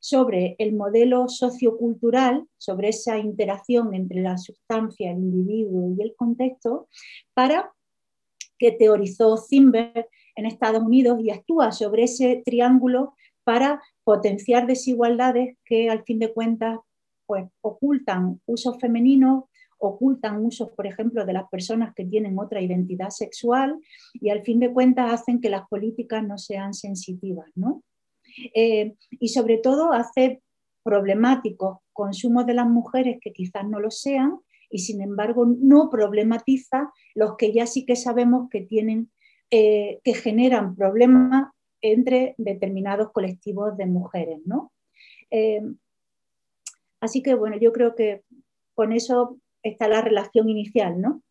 sobre 0.00 0.56
el 0.58 0.74
modelo 0.74 1.28
sociocultural, 1.28 2.46
sobre 2.56 2.88
esa 2.90 3.18
interacción 3.18 3.94
entre 3.94 4.22
la 4.22 4.38
sustancia, 4.38 5.10
el 5.10 5.18
individuo 5.18 5.94
y 5.96 6.02
el 6.02 6.14
contexto, 6.16 6.88
para 7.34 7.72
que 8.58 8.72
teorizó 8.72 9.36
Zimberg 9.36 10.08
en 10.36 10.46
Estados 10.46 10.82
Unidos 10.82 11.20
y 11.22 11.30
actúa 11.30 11.72
sobre 11.72 12.04
ese 12.04 12.42
triángulo 12.44 13.14
para 13.44 13.82
potenciar 14.04 14.66
desigualdades 14.66 15.56
que 15.64 15.90
al 15.90 16.04
fin 16.04 16.18
de 16.18 16.32
cuentas 16.32 16.78
pues, 17.26 17.46
ocultan 17.60 18.40
usos 18.46 18.78
femeninos, 18.78 19.44
ocultan 19.78 20.44
usos, 20.44 20.70
por 20.70 20.86
ejemplo, 20.86 21.24
de 21.24 21.32
las 21.32 21.48
personas 21.48 21.94
que 21.94 22.04
tienen 22.04 22.38
otra 22.38 22.60
identidad 22.60 23.10
sexual 23.10 23.78
y 24.14 24.30
al 24.30 24.42
fin 24.42 24.60
de 24.60 24.72
cuentas 24.72 25.12
hacen 25.12 25.40
que 25.40 25.50
las 25.50 25.66
políticas 25.68 26.22
no 26.24 26.36
sean 26.36 26.74
sensitivas. 26.74 27.46
¿no? 27.54 27.82
Eh, 28.54 28.94
y 29.10 29.28
sobre 29.28 29.58
todo 29.58 29.92
hace 29.92 30.42
problemáticos 30.82 31.78
consumos 31.92 32.46
de 32.46 32.54
las 32.54 32.66
mujeres 32.66 33.18
que 33.20 33.32
quizás 33.32 33.66
no 33.68 33.80
lo 33.80 33.90
sean 33.90 34.38
y 34.70 34.80
sin 34.80 35.02
embargo 35.02 35.46
no 35.46 35.90
problematiza 35.90 36.92
los 37.14 37.36
que 37.36 37.52
ya 37.52 37.66
sí 37.66 37.84
que 37.84 37.96
sabemos 37.96 38.48
que 38.50 38.60
tienen, 38.60 39.10
eh, 39.50 40.00
que 40.04 40.14
generan 40.14 40.76
problemas 40.76 41.50
entre 41.80 42.34
determinados 42.38 43.12
colectivos 43.12 43.76
de 43.76 43.86
mujeres. 43.86 44.40
¿no? 44.44 44.72
Eh, 45.30 45.62
así 47.00 47.22
que 47.22 47.34
bueno, 47.34 47.56
yo 47.58 47.72
creo 47.72 47.94
que 47.94 48.22
con 48.74 48.92
eso 48.92 49.38
está 49.62 49.88
la 49.88 50.00
relación 50.00 50.48
inicial, 50.48 51.00
¿no? 51.00 51.22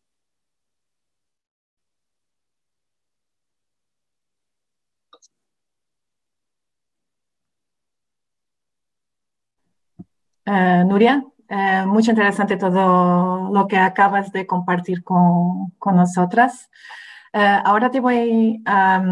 Eh, 10.50 10.84
Nuria. 10.86 11.24
Eh, 11.48 11.84
muy 11.86 12.02
interesante 12.06 12.56
todo 12.56 13.50
lo 13.52 13.66
que 13.66 13.78
acabas 13.78 14.32
de 14.32 14.46
compartir 14.46 15.02
con, 15.02 15.70
con 15.78 15.96
nosotras. 15.96 16.70
ahora 17.32 17.90
te 17.90 18.00
voy 18.00 18.62
a 18.66 19.02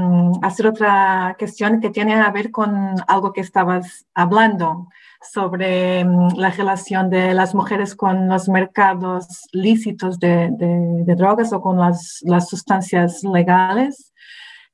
hacer 0.43 0.67
otra 0.67 1.37
cuestión 1.39 1.81
que 1.81 1.91
tiene 1.91 2.15
a 2.15 2.31
ver 2.31 2.51
con 2.51 2.95
algo 3.07 3.33
que 3.33 3.43
estabas 3.43 4.07
hablando 4.15 4.89
sobre 5.33 6.05
mm, 6.05 6.37
la 6.37 6.51
relación 6.51 7.11
de 7.11 7.35
las 7.35 7.55
mujeres 7.55 7.95
con 7.95 8.29
los 8.29 8.49
mercados 8.49 9.27
lícitos 9.53 10.19
de, 10.19 10.51
de, 10.53 11.15
drogas 11.15 11.53
o 11.53 11.61
con 11.61 11.79
las, 11.79 12.21
las, 12.23 12.49
sustancias 12.49 13.23
legales 13.25 14.13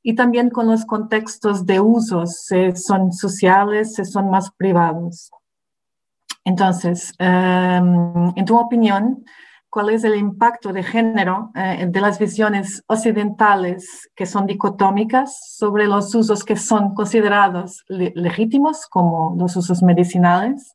y 0.02 0.14
también 0.14 0.50
con 0.50 0.66
los 0.66 0.84
contextos 0.84 1.64
de 1.64 1.80
usos, 1.80 2.44
si 2.44 2.72
son 2.74 3.12
sociales, 3.12 3.94
si 3.94 4.04
son 4.04 4.30
más 4.30 4.50
privados. 4.52 5.30
Entonces, 6.44 7.14
em, 7.18 8.32
en 8.34 8.44
tu 8.44 8.58
opinión, 8.58 9.24
¿cuál 9.70 9.90
es 9.90 10.04
el 10.04 10.16
impacto 10.16 10.72
de 10.72 10.82
género 10.82 11.50
eh, 11.54 11.86
de 11.88 12.00
las 12.00 12.18
visiones 12.18 12.82
occidentales 12.88 14.10
que 14.14 14.26
son 14.26 14.46
dicotómicas 14.46 15.56
sobre 15.56 15.86
los 15.86 16.14
usos 16.14 16.44
que 16.44 16.56
son 16.56 16.94
considerados 16.94 17.84
legítimos, 17.88 18.86
como 18.86 19.34
los 19.38 19.56
usos 19.56 19.82
medicinales, 19.82 20.74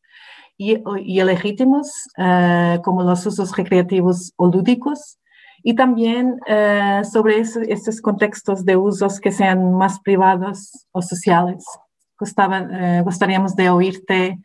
y, 0.57 0.77
y 1.03 1.21
ilegítimos, 1.21 1.91
eh, 2.17 2.79
como 2.83 3.03
los 3.03 3.25
usos 3.25 3.55
recreativos 3.55 4.33
o 4.37 4.47
lúdicos? 4.47 5.19
y 5.63 5.73
también 5.75 6.39
eh, 6.47 7.01
sobre 7.11 7.41
estos 7.41 7.99
contextos 7.99 8.63
de 8.63 8.77
usos 8.77 9.19
que 9.19 9.31
sean 9.31 9.73
más 9.73 9.99
privados 9.99 10.87
o 10.91 11.01
sociales. 11.01 11.65
Gustaba, 12.17 13.01
gustaríamos 13.03 13.55
de 13.55 13.69
oírte 13.69 14.39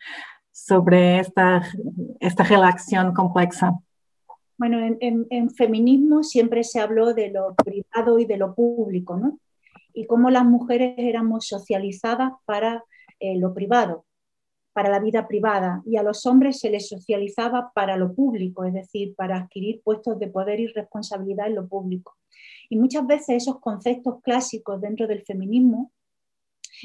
sobre 0.52 1.18
esta, 1.18 1.62
esta 2.20 2.44
relación 2.44 3.12
compleja? 3.12 3.72
Bueno, 4.58 4.78
en, 5.00 5.50
feminismo 5.50 6.22
siempre 6.22 6.62
se 6.62 6.78
habló 6.78 7.14
de 7.14 7.30
lo 7.30 7.54
privado 7.56 8.18
y 8.18 8.26
de 8.26 8.36
lo 8.36 8.54
público, 8.54 9.16
¿no? 9.16 9.40
Y 9.92 10.06
cómo 10.06 10.30
las 10.30 10.44
mujeres 10.44 10.94
éramos 10.98 11.48
socializadas 11.48 12.32
para 12.44 12.84
eh, 13.18 13.36
lo 13.38 13.54
privado, 13.54 14.04
para 14.72 14.88
la 14.88 15.00
vida 15.00 15.26
privada, 15.26 15.82
y 15.84 15.96
a 15.96 16.02
los 16.02 16.26
hombres 16.26 16.60
se 16.60 16.70
les 16.70 16.88
socializaba 16.88 17.72
para 17.74 17.96
lo 17.96 18.14
público, 18.14 18.64
es 18.64 18.72
decir, 18.72 19.14
para 19.16 19.36
adquirir 19.36 19.82
puestos 19.82 20.18
de 20.18 20.28
poder 20.28 20.60
y 20.60 20.68
responsabilidad 20.68 21.48
en 21.48 21.56
lo 21.56 21.66
público. 21.66 22.16
Y 22.68 22.76
muchas 22.76 23.06
veces 23.06 23.42
esos 23.42 23.58
conceptos 23.58 24.22
clásicos 24.22 24.80
dentro 24.80 25.06
del 25.06 25.22
feminismo 25.22 25.90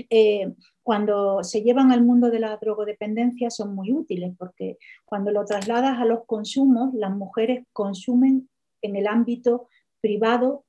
eh, 0.10 0.54
cuando 0.88 1.44
se 1.44 1.64
llevan 1.64 1.92
al 1.92 2.02
mundo 2.02 2.32
de 2.32 2.40
la 2.40 2.56
drogodependencia 2.56 3.50
son 3.50 3.76
muy 3.76 3.92
útiles 3.92 4.34
porque 4.40 4.78
cuando 5.04 5.32
lo 5.32 5.44
trasladas 5.44 6.00
a 6.00 6.06
los 6.06 6.24
consumos, 6.26 6.94
las 6.94 7.14
mujeres 7.14 7.66
consumen 7.74 8.48
en 8.82 8.96
el 8.96 9.06
ámbito 9.06 9.68
privado 10.00 10.64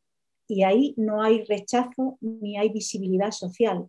y 0.48 0.64
ahí 0.64 0.92
no 0.96 1.22
hay 1.22 1.44
rechazo 1.44 2.18
ni 2.20 2.58
hay 2.58 2.70
visibilidad 2.70 3.30
social, 3.30 3.86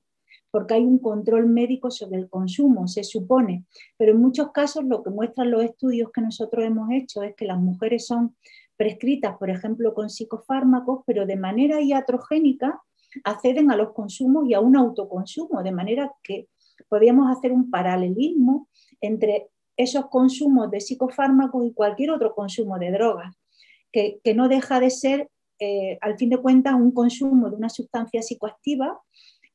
porque 0.51 0.75
hay 0.75 0.85
un 0.85 0.99
control 0.99 1.47
médico 1.47 1.89
sobre 1.89 2.19
el 2.19 2.29
consumo, 2.29 2.87
se 2.87 3.03
supone. 3.03 3.65
Pero 3.97 4.11
en 4.11 4.21
muchos 4.21 4.51
casos 4.51 4.83
lo 4.83 5.01
que 5.01 5.09
muestran 5.09 5.49
los 5.49 5.63
estudios 5.63 6.11
que 6.11 6.21
nosotros 6.21 6.63
hemos 6.63 6.91
hecho 6.91 7.23
es 7.23 7.35
que 7.35 7.45
las 7.45 7.57
mujeres 7.57 8.05
son 8.05 8.35
prescritas, 8.77 9.35
por 9.39 9.49
ejemplo, 9.49 9.95
con 9.95 10.11
psicofármacos, 10.11 11.01
pero 11.07 11.25
de 11.25 11.37
manera 11.37 11.81
iatrogénica 11.81 12.83
acceden 13.23 13.71
a 13.71 13.75
los 13.75 13.93
consumos 13.93 14.47
y 14.47 14.53
a 14.53 14.59
un 14.59 14.75
autoconsumo, 14.75 15.63
de 15.63 15.71
manera 15.71 16.11
que 16.23 16.47
podríamos 16.87 17.35
hacer 17.35 17.51
un 17.51 17.69
paralelismo 17.69 18.67
entre 19.01 19.49
esos 19.77 20.07
consumos 20.07 20.69
de 20.71 20.81
psicofármacos 20.81 21.65
y 21.65 21.73
cualquier 21.73 22.11
otro 22.11 22.35
consumo 22.35 22.77
de 22.77 22.91
drogas, 22.91 23.35
que, 23.91 24.21
no 24.35 24.49
deja 24.49 24.79
de 24.79 24.89
ser, 24.89 25.29
eh, 25.59 25.97
al 26.01 26.17
fin 26.17 26.29
de 26.29 26.37
cuentas, 26.37 26.75
un 26.75 26.91
consumo 26.91 27.49
de 27.49 27.55
una 27.55 27.69
sustancia 27.69 28.21
psicoactiva 28.21 28.99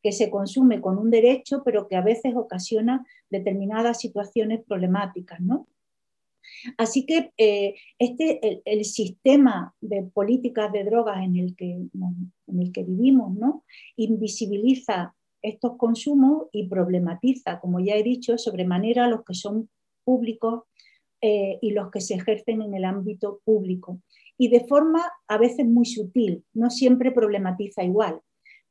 que 0.03 0.13
se 0.13 0.31
consume 0.31 0.81
con 0.81 0.99
un 0.99 1.11
derecho, 1.11 1.63
pero 1.65 1.89
que 1.89 1.97
a 1.97 2.03
veces 2.03 2.35
ocasiona 2.37 3.07
determinadas 3.31 4.01
situaciones 4.01 4.63
problemáticas. 4.67 5.41
¿no? 5.41 5.67
Así 6.79 7.07
que 7.07 7.33
eh, 7.37 7.75
este, 7.99 8.63
el, 8.65 8.85
sistema 8.85 9.75
de 9.81 10.03
políticas 10.03 10.73
de 10.73 10.85
drogas 10.85 11.23
en 11.23 11.37
el 11.37 11.57
que, 11.57 11.73
en 11.73 12.61
el 12.61 12.73
que 12.73 12.85
vivimos 12.85 13.35
¿no? 13.35 13.65
invisibiliza 13.97 15.15
estos 15.43 15.77
consumos 15.77 16.49
y 16.53 16.69
problematiza, 16.69 17.61
como 17.61 17.81
ya 17.81 17.97
he 17.97 18.03
dicho, 18.03 18.39
sobremanera 18.39 19.09
los 19.09 19.25
que 19.25 19.35
son 19.35 19.69
públicos 20.05 20.63
eh, 21.21 21.59
y 21.61 21.73
los 21.73 21.91
que 21.91 22.01
se 22.01 22.15
ejercen 22.15 22.63
en 22.63 22.75
el 22.75 22.85
ámbito 22.85 23.41
público. 23.45 24.01
Y 24.39 24.49
de 24.49 24.61
forma 24.61 25.03
a 25.29 25.39
veces 25.39 25.67
muy 25.67 25.87
sutil, 25.87 26.45
no 26.55 26.71
siempre 26.71 27.13
problematiza 27.13 27.85
igual. 27.85 28.21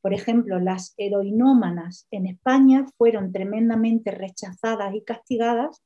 Por 0.00 0.12
ejemplo, 0.12 0.58
las 0.60 0.94
heroinómanas 0.98 2.06
en 2.10 2.26
España 2.26 2.86
fueron 2.98 3.32
tremendamente 3.32 4.10
rechazadas 4.10 4.94
y 4.94 5.02
castigadas 5.02 5.82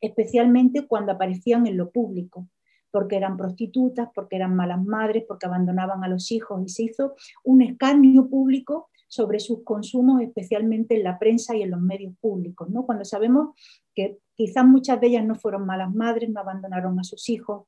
especialmente 0.00 0.86
cuando 0.86 1.12
aparecían 1.12 1.66
en 1.66 1.76
lo 1.76 1.90
público, 1.90 2.48
porque 2.90 3.16
eran 3.16 3.36
prostitutas, 3.36 4.08
porque 4.14 4.36
eran 4.36 4.56
malas 4.56 4.82
madres, 4.82 5.24
porque 5.26 5.46
abandonaban 5.46 6.02
a 6.02 6.08
los 6.08 6.32
hijos 6.32 6.62
y 6.64 6.68
se 6.68 6.82
hizo 6.84 7.14
un 7.44 7.62
escarnio 7.62 8.28
público 8.28 8.88
sobre 9.08 9.40
sus 9.40 9.62
consumos, 9.64 10.22
especialmente 10.22 10.96
en 10.96 11.04
la 11.04 11.18
prensa 11.18 11.56
y 11.56 11.62
en 11.62 11.70
los 11.70 11.80
medios 11.80 12.14
públicos, 12.20 12.68
¿no? 12.70 12.86
cuando 12.86 13.04
sabemos 13.04 13.56
que 13.94 14.18
quizás 14.34 14.64
muchas 14.64 15.00
de 15.00 15.08
ellas 15.08 15.24
no 15.24 15.34
fueron 15.34 15.66
malas 15.66 15.92
madres, 15.92 16.30
no 16.30 16.40
abandonaron 16.40 16.98
a 16.98 17.04
sus 17.04 17.28
hijos, 17.28 17.66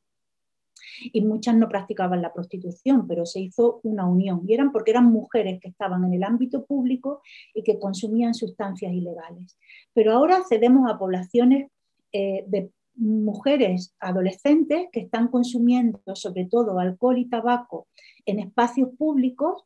y 1.13 1.21
muchas 1.23 1.57
no 1.57 1.69
practicaban 1.69 2.23
la 2.23 2.33
prostitución, 2.33 3.07
pero 3.07 3.27
se 3.27 3.41
hizo 3.41 3.81
una 3.83 4.07
unión 4.07 4.43
y 4.47 4.55
eran 4.55 4.73
porque 4.73 4.91
eran 4.91 5.07
mujeres 5.07 5.61
que 5.61 5.69
estaban 5.69 6.05
en 6.05 6.15
el 6.15 6.25
ámbito 6.25 6.65
público 6.65 7.23
y 7.55 7.63
que 7.63 7.79
consumían 7.79 8.35
sustancias 8.35 8.93
ilegales. 8.93 9.59
Pero 9.93 10.13
ahora 10.13 10.43
cedemos 10.49 10.91
a 10.91 10.99
poblaciones 10.99 11.71
eh, 12.13 12.45
de 12.47 12.71
mujeres 12.95 13.95
adolescentes 14.01 14.89
que 14.93 15.01
están 15.01 15.29
consumiendo 15.29 16.01
sobre 16.15 16.45
todo 16.45 16.79
alcohol 16.79 17.19
y 17.19 17.29
tabaco 17.29 17.89
en 18.27 18.39
espacios 18.39 18.91
públicos 18.99 19.65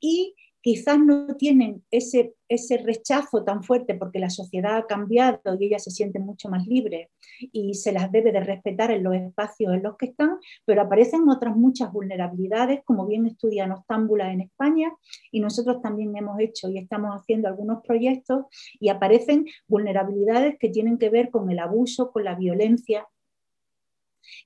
y 0.00 0.34
quizás 0.62 0.98
no 0.98 1.34
tienen 1.36 1.82
ese, 1.90 2.34
ese 2.48 2.78
rechazo 2.78 3.44
tan 3.44 3.62
fuerte 3.62 3.94
porque 3.94 4.18
la 4.18 4.30
sociedad 4.30 4.76
ha 4.76 4.86
cambiado 4.86 5.40
y 5.58 5.66
ellas 5.66 5.84
se 5.84 5.90
sienten 5.90 6.24
mucho 6.24 6.48
más 6.48 6.66
libres 6.66 7.08
y 7.40 7.74
se 7.74 7.92
las 7.92 8.10
debe 8.12 8.32
de 8.32 8.40
respetar 8.40 8.90
en 8.90 9.02
los 9.02 9.14
espacios 9.14 9.74
en 9.74 9.82
los 9.82 9.96
que 9.96 10.06
están, 10.06 10.38
pero 10.64 10.82
aparecen 10.82 11.28
otras 11.28 11.56
muchas 11.56 11.92
vulnerabilidades, 11.92 12.82
como 12.84 13.06
bien 13.06 13.26
estudia 13.26 13.66
Nostámbula 13.66 14.32
en 14.32 14.42
España, 14.42 14.92
y 15.30 15.40
nosotros 15.40 15.82
también 15.82 16.16
hemos 16.16 16.38
hecho 16.40 16.68
y 16.68 16.78
estamos 16.78 17.10
haciendo 17.14 17.48
algunos 17.48 17.82
proyectos 17.82 18.44
y 18.78 18.88
aparecen 18.88 19.46
vulnerabilidades 19.66 20.56
que 20.58 20.68
tienen 20.68 20.98
que 20.98 21.10
ver 21.10 21.30
con 21.30 21.50
el 21.50 21.58
abuso, 21.58 22.12
con 22.12 22.24
la 22.24 22.36
violencia 22.36 23.06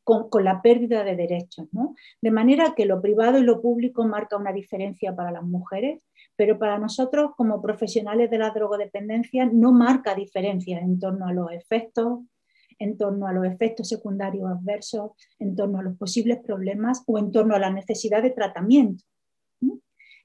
con, 0.04 0.28
la 0.44 0.62
pérdida 0.62 1.04
de 1.04 1.16
derechos. 1.16 1.68
De 2.20 2.30
manera 2.30 2.74
que 2.76 2.86
lo 2.86 3.00
privado 3.00 3.38
y 3.38 3.42
lo 3.42 3.60
público 3.60 4.06
marca 4.06 4.36
una 4.36 4.52
diferencia 4.52 5.14
para 5.14 5.30
las 5.30 5.44
mujeres, 5.44 6.02
pero 6.36 6.58
para 6.58 6.78
nosotros 6.78 7.30
como 7.36 7.62
profesionales 7.62 8.30
de 8.30 8.38
la 8.38 8.50
drogodependencia 8.50 9.46
no 9.46 9.72
marca 9.72 10.14
diferencia 10.14 10.78
en 10.78 10.98
torno 10.98 11.26
a 11.26 11.32
los 11.32 11.50
efectos, 11.52 12.20
en 12.78 12.98
torno 12.98 13.26
a 13.26 13.32
los 13.32 13.46
efectos 13.46 13.88
secundarios 13.88 14.50
adversos, 14.50 15.12
en 15.38 15.56
torno 15.56 15.78
a 15.78 15.82
los 15.82 15.96
posibles 15.96 16.38
problemas 16.38 17.02
o 17.06 17.18
en 17.18 17.32
torno 17.32 17.54
a 17.54 17.58
la 17.58 17.70
necesidad 17.70 18.22
de 18.22 18.30
tratamiento. 18.30 19.04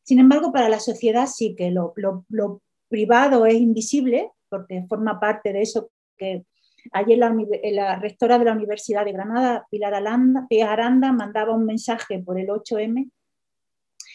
Sin 0.04 0.20
embargo, 0.20 0.52
para 0.52 0.68
la 0.68 0.80
sociedad 0.80 1.28
sí 1.28 1.56
que 1.56 1.72
lo 1.72 1.94
privado 2.90 3.46
es 3.46 3.56
invisible 3.56 4.32
porque 4.52 4.86
forma 4.88 5.20
parte 5.20 5.54
de 5.54 5.62
eso 5.62 5.90
que 6.18 6.44
Ayer 6.92 7.18
la, 7.18 7.96
rectora 8.00 8.40
de 8.40 8.46
la 8.46 8.54
Universidad 8.54 9.06
de 9.06 9.14
Granada, 9.14 9.68
Pilar 9.70 9.94
Aranda, 9.94 11.12
mandaba 11.12 11.56
un 11.56 11.66
mensaje 11.66 12.20
por 12.20 12.40
el 12.40 12.48
8M 12.48 13.10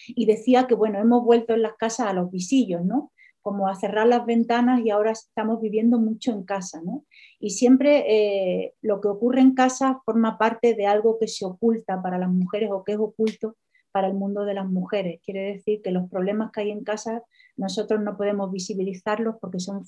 y 0.08 0.26
decía 0.26 0.66
que, 0.66 0.74
bueno, 0.74 0.98
hemos 0.98 1.24
vuelto 1.24 1.54
en 1.54 1.62
las 1.62 1.74
casas 1.74 2.08
a 2.08 2.12
los 2.12 2.30
visillos, 2.30 2.84
¿no? 2.84 3.12
Como 3.40 3.68
a 3.68 3.76
cerrar 3.76 4.08
las 4.08 4.26
ventanas 4.26 4.84
y 4.84 4.90
ahora 4.90 5.12
estamos 5.12 5.60
viviendo 5.60 5.98
mucho 5.98 6.32
en 6.32 6.42
casa, 6.42 6.80
¿no? 6.84 7.04
Y 7.38 7.50
siempre 7.50 8.04
eh, 8.08 8.74
lo 8.82 9.00
que 9.00 9.08
ocurre 9.08 9.40
en 9.40 9.54
casa 9.54 10.00
forma 10.04 10.38
parte 10.38 10.74
de 10.74 10.86
algo 10.86 11.18
que 11.18 11.28
se 11.28 11.44
oculta 11.44 12.02
para 12.02 12.18
las 12.18 12.30
mujeres 12.30 12.70
o 12.72 12.82
que 12.82 12.92
es 12.92 12.98
oculto 12.98 13.56
para 13.92 14.08
el 14.08 14.14
mundo 14.14 14.44
de 14.44 14.54
las 14.54 14.68
mujeres. 14.68 15.20
Quiere 15.24 15.54
decir 15.54 15.80
que 15.82 15.90
los 15.90 16.10
problemas 16.10 16.50
que 16.52 16.60
hay 16.60 16.70
en 16.70 16.84
casa 16.84 17.22
nosotros 17.56 18.00
no 18.02 18.16
podemos 18.16 18.52
visibilizarlos 18.52 19.36
porque 19.40 19.60
son 19.60 19.86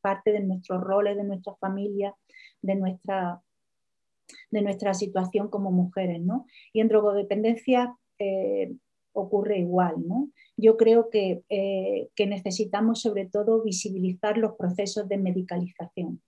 parte 0.00 0.32
de 0.32 0.40
nuestros 0.40 0.80
roles, 0.82 1.16
de 1.16 1.24
nuestra 1.24 1.54
familia, 1.56 2.14
de 2.62 2.74
nuestra, 2.74 3.40
de 4.50 4.62
nuestra 4.62 4.94
situación 4.94 5.48
como 5.48 5.70
mujeres. 5.70 6.20
¿no? 6.20 6.46
Y 6.72 6.80
en 6.80 6.88
drogodependencia 6.88 7.96
eh, 8.18 8.72
ocurre 9.12 9.58
igual. 9.58 9.96
¿no? 10.06 10.30
Yo 10.56 10.76
creo 10.76 11.10
que, 11.10 11.42
eh, 11.48 12.08
que, 12.14 12.26
necesitamos 12.26 13.00
sobre 13.02 13.26
todo 13.26 13.62
visibilizar 13.62 14.38
los 14.38 14.54
procesos 14.56 15.08
de 15.08 15.18
medicalización. 15.18 16.22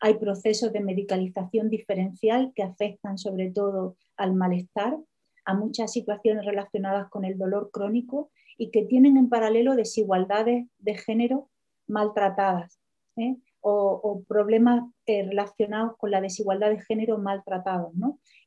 hay 0.00 0.14
procesos 0.14 0.72
de 0.72 0.80
medicalización 0.80 1.70
diferencial 1.70 2.52
que 2.54 2.62
afectan 2.62 3.18
sobre 3.18 3.50
todo 3.50 3.96
al 4.16 4.34
malestar, 4.34 4.98
a 5.44 5.54
muchas 5.54 5.92
situaciones 5.92 6.44
relacionadas 6.44 7.08
con 7.08 7.24
el 7.24 7.38
dolor 7.38 7.70
crónico 7.72 8.30
y 8.56 8.70
que 8.70 8.84
tienen 8.84 9.16
en 9.16 9.28
paralelo 9.28 9.74
desigualdades 9.74 10.66
de 10.78 10.94
género 10.96 11.48
maltratadas 11.92 12.80
¿eh? 13.16 13.36
o, 13.60 14.24
problemas 14.26 14.84
eh, 15.06 15.22
relacionados 15.22 15.96
con 15.96 16.10
la 16.10 16.20
desigualdad 16.20 16.70
de 16.70 16.80
género 16.80 17.18
maltratados. 17.18 17.92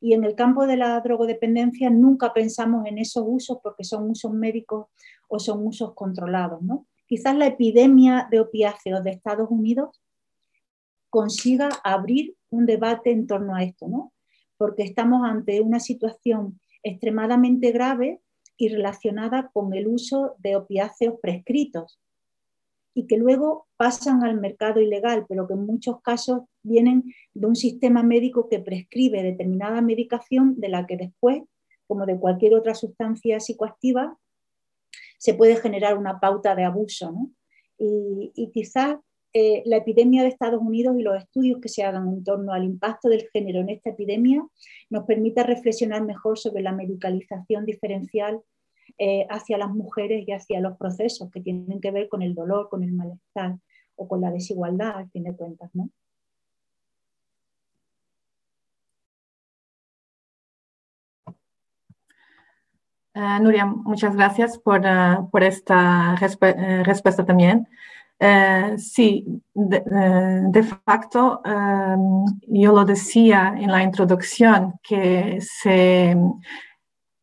Y 0.02 0.14
en 0.14 0.26
el 0.26 0.36
campo 0.36 0.68
de 0.68 0.76
la 0.76 1.00
drogodependencia 1.00 1.90
nunca 1.90 2.34
pensamos 2.34 2.86
en 2.86 2.98
esos 2.98 3.24
usos 3.26 3.60
porque 3.64 3.86
son 3.86 4.10
usos 4.10 4.34
médicos 4.34 4.88
o 5.30 5.40
son 5.40 5.66
usos 5.66 5.94
controlados. 5.94 6.62
¿no? 6.62 6.86
Quizás 7.08 7.36
la 7.36 7.48
epidemia 7.48 8.28
de 8.30 8.42
opiáceos 8.42 9.04
de 9.04 9.12
Estados 9.12 9.50
Unidos 9.50 10.02
consiga 11.10 11.70
abrir 11.84 12.36
un 12.50 12.66
debate 12.66 13.12
en 13.12 13.26
torno 13.26 13.56
a 13.56 13.64
esto, 13.64 13.88
¿no? 13.88 14.12
porque 14.58 14.84
estamos 14.84 15.24
ante 15.24 15.62
una 15.62 15.80
situación 15.80 16.60
extremadamente 16.84 17.72
grave 17.72 18.22
y 18.58 18.70
relacionada 18.70 19.50
con 19.54 19.74
el 19.74 19.88
uso 19.88 20.36
de 20.40 20.56
opiáceos 20.56 21.16
prescritos 21.22 22.00
y 22.98 23.08
que 23.08 23.18
luego 23.18 23.68
pasan 23.76 24.24
al 24.24 24.40
mercado 24.40 24.80
ilegal, 24.80 25.26
pero 25.28 25.46
que 25.46 25.54
en 25.54 25.66
muchos 25.66 26.02
casos 26.02 26.44
vienen 26.64 27.04
de 27.34 27.46
un 27.46 27.58
sistema 27.58 28.02
médico 28.04 28.48
que 28.50 28.60
prescribe 28.60 29.22
determinada 29.22 29.82
medicación 29.82 30.60
de 30.60 30.70
la 30.70 30.88
que 30.88 30.96
después, 30.96 31.44
como 31.88 32.06
de 32.06 32.18
cualquier 32.18 32.56
otra 32.56 32.74
sustancia 32.74 33.42
psicoactiva, 33.42 34.18
se 35.18 35.34
puede 35.34 35.58
generar 35.58 35.98
una 35.98 36.22
pauta 36.22 36.56
de 36.56 36.64
abuso. 36.64 37.14
Y, 37.78 38.50
quizás 38.54 38.96
eh, 39.34 39.62
la 39.66 39.78
epidemia 39.78 40.24
de 40.24 40.30
Estados 40.30 40.62
Unidos 40.62 40.96
y 40.98 41.04
los 41.04 41.18
estudios 41.18 41.60
que 41.60 41.68
se 41.68 41.84
hagan 41.84 42.08
en 42.08 42.24
torno 42.24 42.54
al 42.54 42.64
impacto 42.64 43.10
del 43.10 43.28
género 43.34 43.60
en 43.60 43.70
esta 43.70 43.90
epidemia 43.90 44.42
nos 44.90 45.04
permita 45.04 45.44
reflexionar 45.44 46.02
mejor 46.06 46.40
sobre 46.40 46.64
la 46.64 46.72
medicalización 46.72 47.66
diferencial 47.66 48.42
eh, 48.98 49.28
hacia 49.30 49.58
las 49.58 49.72
mujeres 49.72 50.26
y 50.28 50.32
hacia 50.32 50.62
los 50.62 50.78
procesos 50.78 51.30
que 51.32 51.42
tienen 51.42 51.82
que 51.82 51.92
ver 51.92 52.08
con 52.08 52.22
el 52.22 52.34
dolor, 52.34 52.70
con 52.70 52.84
el 52.84 52.94
malestar 52.94 53.58
o 53.96 54.08
con 54.08 54.22
la 54.22 54.32
desigualdad, 54.32 54.98
al 54.98 55.10
fin 55.10 55.24
de 55.24 55.36
cuentas. 55.36 55.70
¿no? 55.74 55.90
Uh, 63.16 63.42
Nuria, 63.42 63.66
muchas 63.66 64.16
gracias 64.16 64.58
por, 64.58 64.82
uh, 64.82 65.30
por 65.30 65.44
esta 65.44 66.16
resp 66.18 66.44
respuesta 66.84 67.26
también. 67.26 67.68
Uh, 68.20 68.78
sí, 68.78 69.26
de, 69.54 70.64
facto, 70.86 71.42
um, 71.46 72.26
yo 72.48 72.74
lo 72.74 72.86
decía 72.86 73.54
en 73.58 73.72
la 73.72 73.84
introducción, 73.84 74.80
que 74.82 75.40
se 75.42 76.16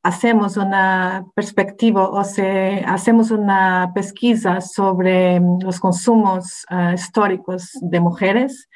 hacemos 0.02 0.56
una 0.56 1.26
perspectiva 1.34 2.08
o 2.08 2.24
se 2.24 2.84
hacemos 2.86 3.30
una 3.30 3.92
pesquisa 3.94 4.60
sobre 4.60 5.40
los 5.60 5.78
consumos 5.78 6.66
uh, 6.70 6.94
históricos 6.94 7.78
de 7.80 8.00
mujeres, 8.00 8.68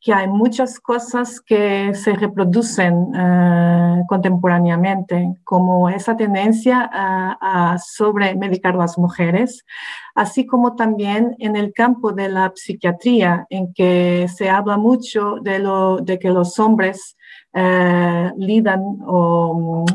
que 0.00 0.12
hay 0.12 0.28
muchas 0.28 0.78
cosas 0.78 1.40
que 1.40 1.92
se 1.94 2.14
reproducen 2.14 2.94
uh, 2.94 4.06
contemporáneamente, 4.06 5.34
como 5.42 5.88
esa 5.88 6.16
tendencia 6.16 6.88
a, 6.92 7.72
a 7.72 7.78
sobremedicar 7.78 8.74
a 8.74 8.78
las 8.78 8.98
mujeres, 8.98 9.64
así 10.14 10.46
como 10.46 10.76
también 10.76 11.34
en 11.38 11.56
el 11.56 11.72
campo 11.72 12.12
de 12.12 12.28
la 12.28 12.52
psiquiatría, 12.54 13.46
en 13.50 13.72
que 13.72 14.28
se 14.34 14.48
habla 14.48 14.76
mucho 14.76 15.36
de, 15.42 15.58
lo, 15.58 15.98
de 15.98 16.18
que 16.18 16.30
los 16.30 16.58
hombres 16.58 17.16
eh, 17.58 18.32
lidan 18.36 18.82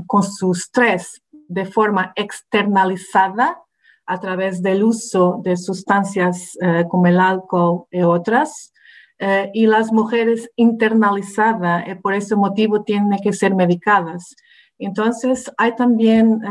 con 0.07 0.23
su 0.23 0.51
estrés 0.51 1.21
de 1.47 1.65
forma 1.65 2.11
externalizada 2.15 3.61
a 4.07 4.19
través 4.19 4.63
del 4.63 4.83
uso 4.83 5.41
de 5.43 5.55
sustancias 5.55 6.57
eh, 6.59 6.85
como 6.89 7.05
el 7.05 7.19
alcohol 7.19 7.85
y 7.91 8.01
otras, 8.01 8.73
eh, 9.21 9.49
y 9.53 9.67
las 9.67 9.93
mujeres 9.93 10.49
internalizadas, 10.57 11.87
y 11.87 11.95
por 11.95 12.13
ese 12.13 12.35
motivo 12.35 12.83
tienen 12.83 13.17
que 13.23 13.31
ser 13.31 13.55
medicadas. 13.55 14.35
Entonces, 14.83 15.51
hay 15.59 15.75
también, 15.75 16.41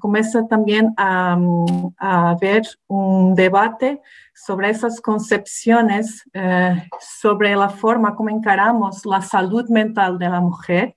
comienza 0.00 0.44
también 0.48 0.92
a, 0.96 1.38
a 1.96 2.30
haber 2.30 2.62
un 2.88 3.36
debate 3.36 4.00
sobre 4.34 4.70
esas 4.70 5.00
concepciones, 5.00 6.24
eh, 6.32 6.88
sobre 7.00 7.54
la 7.56 7.68
forma 7.68 8.14
como 8.14 8.30
encaramos 8.30 9.04
la 9.04 9.20
salud 9.20 9.68
mental 9.68 10.18
de 10.18 10.28
la 10.28 10.40
mujer 10.40 10.96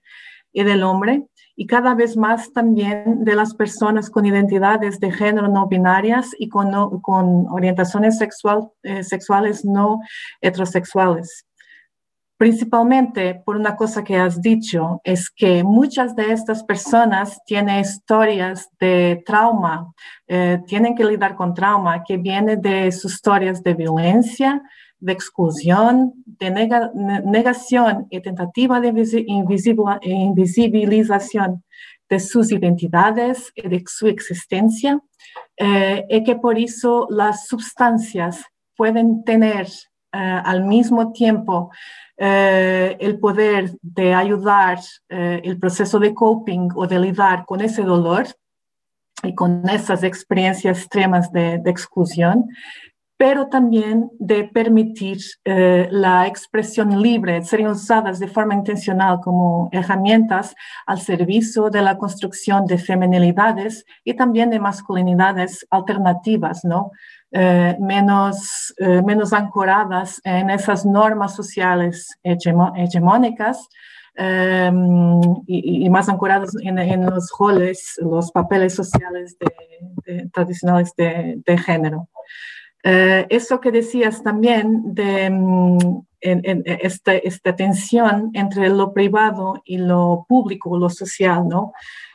y 0.53 0.63
del 0.63 0.83
hombre, 0.83 1.25
y 1.55 1.67
cada 1.67 1.95
vez 1.95 2.17
más 2.17 2.51
también 2.53 3.23
de 3.23 3.35
las 3.35 3.53
personas 3.53 4.09
con 4.09 4.25
identidades 4.25 4.99
de 4.99 5.11
género 5.11 5.47
no 5.47 5.67
binarias 5.67 6.31
y 6.37 6.49
con, 6.49 7.01
con 7.01 7.47
orientaciones 7.49 8.17
sexual, 8.17 8.69
eh, 8.83 9.03
sexuales 9.03 9.65
no 9.65 9.99
heterosexuales. 10.41 11.45
Principalmente 12.37 13.35
por 13.45 13.55
una 13.55 13.75
cosa 13.75 14.03
que 14.03 14.17
has 14.17 14.41
dicho, 14.41 14.99
es 15.03 15.29
que 15.29 15.63
muchas 15.63 16.15
de 16.15 16.31
estas 16.31 16.63
personas 16.63 17.39
tienen 17.45 17.81
historias 17.81 18.67
de 18.79 19.21
trauma, 19.27 19.93
eh, 20.27 20.59
tienen 20.65 20.95
que 20.95 21.05
lidiar 21.05 21.35
con 21.35 21.53
trauma 21.53 22.03
que 22.03 22.17
viene 22.17 22.57
de 22.57 22.91
sus 22.91 23.13
historias 23.13 23.61
de 23.61 23.75
violencia, 23.75 24.63
de 25.01 25.11
exclusión, 25.11 26.13
de 26.25 26.51
negación 27.25 28.07
y 28.09 28.21
tentativa 28.21 28.79
de 28.79 28.89
invisibilización 30.03 31.63
de 32.09 32.19
sus 32.19 32.51
identidades 32.51 33.51
y 33.55 33.67
de 33.67 33.83
su 33.85 34.07
existencia, 34.07 35.01
eh, 35.57 36.05
y 36.09 36.23
que 36.23 36.35
por 36.35 36.57
eso 36.57 37.07
las 37.09 37.47
sustancias 37.47 38.45
pueden 38.75 39.23
tener 39.23 39.67
eh, 40.13 40.41
al 40.43 40.65
mismo 40.65 41.13
tiempo 41.13 41.71
eh, 42.17 42.97
el 42.99 43.17
poder 43.17 43.71
de 43.81 44.13
ayudar 44.13 44.77
eh, 45.09 45.41
el 45.43 45.57
proceso 45.57 45.99
de 45.99 46.13
coping 46.13 46.69
o 46.75 46.85
de 46.85 46.99
lidiar 46.99 47.45
con 47.45 47.61
ese 47.61 47.81
dolor 47.81 48.27
y 49.23 49.33
con 49.33 49.67
esas 49.69 50.03
experiencias 50.03 50.77
extremas 50.77 51.31
de, 51.31 51.61
exclusión, 51.65 52.45
pero 53.21 53.49
también 53.49 54.09
de 54.17 54.45
permitir 54.45 55.19
eh, 55.45 55.87
la 55.91 56.25
expresión 56.25 57.03
libre, 57.03 57.43
ser 57.43 57.67
usadas 57.67 58.17
de 58.17 58.27
forma 58.27 58.55
intencional 58.55 59.19
como 59.23 59.69
herramientas 59.71 60.55
al 60.87 60.99
servicio 60.99 61.69
de 61.69 61.83
la 61.83 61.99
construcción 61.99 62.65
de 62.65 62.79
feminilidades 62.79 63.85
y 64.03 64.15
también 64.15 64.49
de 64.49 64.59
masculinidades 64.59 65.67
alternativas, 65.69 66.65
¿no? 66.65 66.89
Eh, 67.31 67.77
menos, 67.79 68.73
eh, 68.79 69.03
menos 69.03 69.33
ancoradas 69.33 70.19
en 70.23 70.49
esas 70.49 70.83
normas 70.83 71.35
sociales 71.35 72.07
hegemónicas 72.23 73.69
em, 74.15 75.21
y, 75.45 75.87
más 75.91 76.09
ancoradas 76.09 76.53
en, 76.63 77.05
los 77.05 77.31
roles, 77.37 77.99
los 78.01 78.31
papeles 78.31 78.73
sociales 78.73 79.37
tradicionales 80.33 80.91
de, 80.97 81.57
género. 81.63 82.07
Eh, 82.83 83.27
eso 83.29 83.59
que 83.59 83.71
decías 83.71 84.23
también 84.23 84.93
de 84.95 85.29
mm, 85.29 86.03
esta, 86.21 87.55
tensión 87.55 88.31
entre 88.33 88.69
lo 88.69 88.93
privado 88.93 89.61
y 89.65 89.77
lo 89.77 90.25
público, 90.27 90.77
lo 90.77 90.89
social, 90.89 91.47
¿no? 91.47 91.73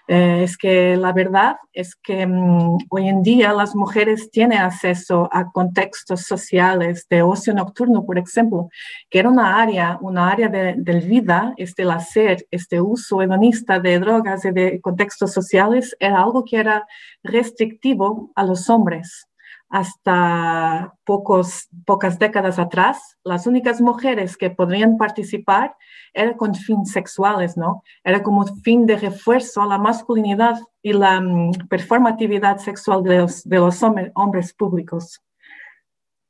Eh, 0.08 0.44
es 0.44 0.56
que 0.56 0.96
la 0.96 1.12
verdad 1.12 1.56
es 1.72 1.96
que 1.96 2.24
mm, 2.26 2.78
hoy 2.90 3.08
en 3.08 3.22
día 3.22 3.52
las 3.52 3.74
mujeres 3.74 4.30
tienen 4.30 4.58
acceso 4.58 5.28
a 5.32 5.50
contextos 5.50 6.22
sociales 6.22 7.06
de 7.10 7.22
ocio 7.22 7.52
nocturno, 7.54 8.04
por 8.04 8.16
ejemplo, 8.18 8.68
que 9.10 9.18
era 9.18 9.28
una 9.28 9.60
área, 9.60 9.98
una 10.00 10.30
área 10.30 10.48
de, 10.48 10.74
vida, 11.00 11.54
este 11.56 11.82
hacer, 11.90 12.46
este 12.52 12.80
uso 12.80 13.22
hedonista 13.22 13.80
de 13.80 13.98
drogas 13.98 14.44
y 14.44 14.52
de 14.52 14.80
contextos 14.80 15.32
sociales, 15.32 15.96
era 15.98 16.22
algo 16.22 16.44
que 16.44 16.58
era 16.58 16.86
restrictivo 17.24 18.30
a 18.36 18.44
los 18.44 18.70
hombres 18.70 19.26
hasta 19.68 20.94
pocos, 21.04 21.68
pocas 21.84 22.18
décadas 22.18 22.58
atrás, 22.58 23.16
las 23.24 23.46
únicas 23.46 23.80
mujeres 23.80 24.36
que 24.36 24.50
podrían 24.50 24.96
participar 24.96 25.76
eran 26.12 26.34
con 26.34 26.54
fines 26.54 26.92
sexuales, 26.92 27.56
¿no? 27.56 27.82
Era 28.04 28.22
como 28.22 28.46
fin 28.62 28.86
de 28.86 28.96
refuerzo 28.96 29.62
a 29.62 29.66
la 29.66 29.78
masculinidad 29.78 30.58
y 30.82 30.92
la 30.92 31.18
um, 31.18 31.50
performatividad 31.68 32.58
sexual 32.58 33.02
de 33.02 33.18
los, 33.18 33.42
de 33.44 33.58
los 33.58 33.82
hombres 33.82 34.54
públicos. 34.54 35.20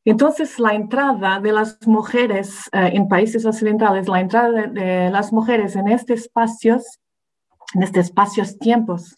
Entonces, 0.05 0.59
la 0.59 0.73
entrada 0.73 1.41
de 1.41 1.53
las 1.53 1.85
mujeres 1.87 2.69
eh, 2.73 2.91
en 2.95 3.09
países 3.09 3.45
occidentales, 3.45 4.09
la 4.09 4.21
entrada 4.21 4.51
de, 4.51 4.69
de 4.69 5.11
las 5.11 5.33
mujeres 5.33 5.77
en 5.77 5.89
estos 5.89 6.21
espacios, 6.21 7.01
en 7.75 7.83
estos 7.83 8.05
espacios 8.05 8.57
tiempos, 8.59 9.17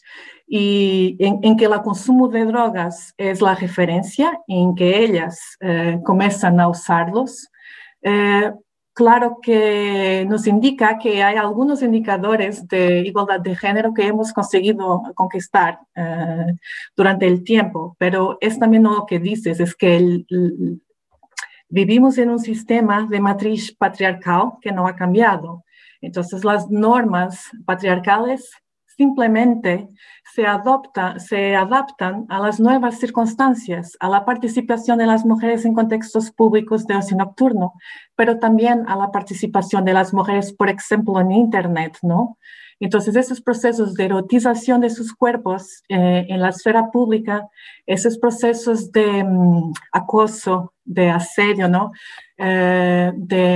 y 0.48 1.16
en, 1.18 1.56
que 1.56 1.66
el 1.66 1.82
consumo 1.82 2.28
de 2.28 2.46
drogas 2.46 3.12
es 3.18 3.42
la 3.42 3.54
referencia, 3.54 4.40
en 4.46 4.74
que 4.74 5.04
ellas 5.04 5.38
eh, 5.60 6.00
comienzan 6.02 6.58
a 6.58 6.68
usarlos, 6.68 7.48
eh, 8.00 8.50
claro 8.94 9.38
que 9.42 10.24
nos 10.26 10.46
indica 10.46 10.98
que 10.98 11.22
hay 11.22 11.36
algunos 11.36 11.82
indicadores 11.82 12.66
de 12.66 13.00
igualdad 13.00 13.40
de 13.40 13.54
género 13.54 13.92
que 13.92 14.06
hemos 14.06 14.32
conseguido 14.32 15.02
conquistar 15.14 15.78
eh, 15.94 16.46
durante 16.96 17.26
el 17.26 17.44
tiempo, 17.44 17.94
pero 17.98 18.38
es 18.40 18.58
también 18.58 18.84
lo 18.84 19.04
que 19.06 19.18
dices, 19.18 19.60
es 19.60 19.74
que 19.74 20.24
vivimos 21.68 22.16
en 22.16 22.30
un 22.30 22.38
sistema 22.38 23.06
de 23.08 23.20
matriz 23.20 23.76
patriarcal 23.76 24.52
que 24.62 24.72
no 24.72 24.86
ha 24.86 24.96
cambiado. 24.96 25.64
Entonces, 26.00 26.42
las 26.42 26.70
normas 26.70 27.50
patriarcales 27.66 28.50
simplemente 28.98 29.88
se, 30.34 30.46
adopta, 30.46 31.18
se 31.18 31.54
adaptan 31.56 32.26
a 32.28 32.38
las 32.38 32.60
nuevas 32.60 32.98
circunstancias, 32.98 33.96
a 34.00 34.08
la 34.08 34.24
participación 34.24 34.98
de 34.98 35.06
las 35.06 35.24
mujeres 35.24 35.64
en 35.64 35.74
contextos 35.74 36.30
públicos 36.30 36.86
de 36.86 36.96
ocio 36.96 37.16
nocturno, 37.16 37.74
pero 38.16 38.38
también 38.38 38.84
a 38.88 38.96
la 38.96 39.10
participación 39.10 39.84
de 39.84 39.92
las 39.92 40.12
mujeres, 40.12 40.52
por 40.52 40.68
ejemplo, 40.68 41.20
en 41.20 41.32
Internet, 41.32 41.98
¿no? 42.02 42.38
Entonces, 42.80 43.16
esos 43.16 43.40
procesos 43.40 43.94
de 43.94 44.04
erotización 44.04 44.80
de 44.80 44.90
sus 44.90 45.12
cuerpos 45.12 45.82
eh, 45.88 46.26
en 46.28 46.40
la 46.40 46.50
esfera 46.50 46.90
pública, 46.92 47.48
esos 47.86 48.18
procesos 48.18 48.92
de 48.92 49.24
mm, 49.24 49.72
acoso, 49.92 50.72
de 50.84 51.10
asedio, 51.10 51.68
¿no? 51.68 51.90
Eh, 52.36 53.10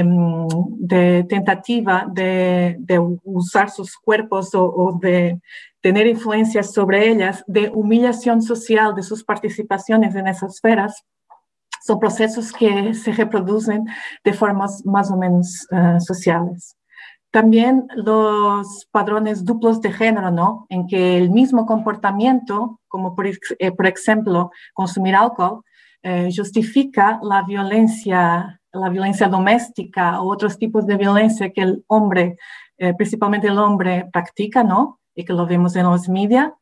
mm, 0.05 0.47
de, 0.77 1.25
tentativa 1.29 2.05
de, 2.11 2.77
usar 3.23 3.71
sus 3.71 3.97
cuerpos 3.97 4.51
o, 4.55 4.99
de 5.01 5.41
tener 5.83 6.07
influencia 6.07 6.63
sobre 6.63 7.09
ellas, 7.11 7.45
de 7.47 7.71
humillación 7.75 8.41
social 8.41 8.95
de 8.95 9.03
sus 9.03 9.25
participaciones 9.25 10.15
en 10.15 10.29
esas 10.29 10.55
esferas, 10.55 11.05
son 11.85 11.99
procesos 11.99 12.53
que 12.53 12.95
se 12.95 13.13
reproducen 13.13 13.85
de 14.25 14.33
formas 14.33 14.87
más 14.87 15.11
o 15.11 15.17
menos 15.17 15.67
eh, 15.71 16.01
sociales. 16.01 16.77
También 17.33 17.89
los 17.97 18.87
padrones 18.91 19.45
duplos 19.45 19.81
de 19.81 19.91
género, 19.91 20.31
¿no? 20.31 20.67
En 20.69 20.87
que 20.87 21.17
el 21.17 21.31
mismo 21.31 21.65
comportamiento, 21.65 22.79
como 22.89 23.17
por, 23.17 23.27
eh, 23.27 23.73
por 23.73 23.87
ejemplo 23.87 24.51
consumir 24.75 25.17
alcohol, 25.17 25.63
eh, 26.03 26.29
justifica 26.37 27.19
la 27.23 27.43
violencia, 27.43 28.61
la 28.73 28.89
violencia 28.91 29.29
doméstica 29.29 30.21
o 30.21 30.31
otros 30.31 30.59
tipos 30.59 30.87
de 30.87 30.97
violencia 30.97 31.53
que 31.53 31.63
el 31.63 31.85
hombre, 31.87 32.37
eh, 32.77 32.93
principalmente 32.95 33.47
el 33.47 33.59
hombre, 33.59 34.09
practica, 34.13 34.63
¿no? 34.63 35.01
Y 35.15 35.25
que 35.25 35.33
lo 35.33 35.47
vemos 35.47 35.77
en 35.77 35.85
los 35.85 36.09
medios, 36.09 36.53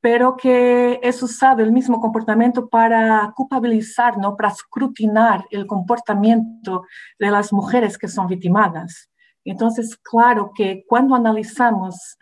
pero 0.00 0.36
que 0.36 1.00
es 1.02 1.22
usado 1.22 1.62
el 1.62 1.72
mismo 1.72 2.00
comportamiento 2.00 2.68
para 2.68 3.32
culpabilizar, 3.36 4.16
¿no? 4.16 4.36
Para 4.36 4.50
escrutinar 4.50 5.44
el 5.50 5.66
comportamiento 5.66 6.84
de 7.18 7.30
las 7.30 7.52
mujeres 7.52 7.98
que 7.98 8.08
son 8.08 8.28
victimadas. 8.28 9.10
Entonces, 9.44 9.96
claro 9.96 10.52
que 10.54 10.84
cuando 10.86 11.14
analizamos 11.14 12.16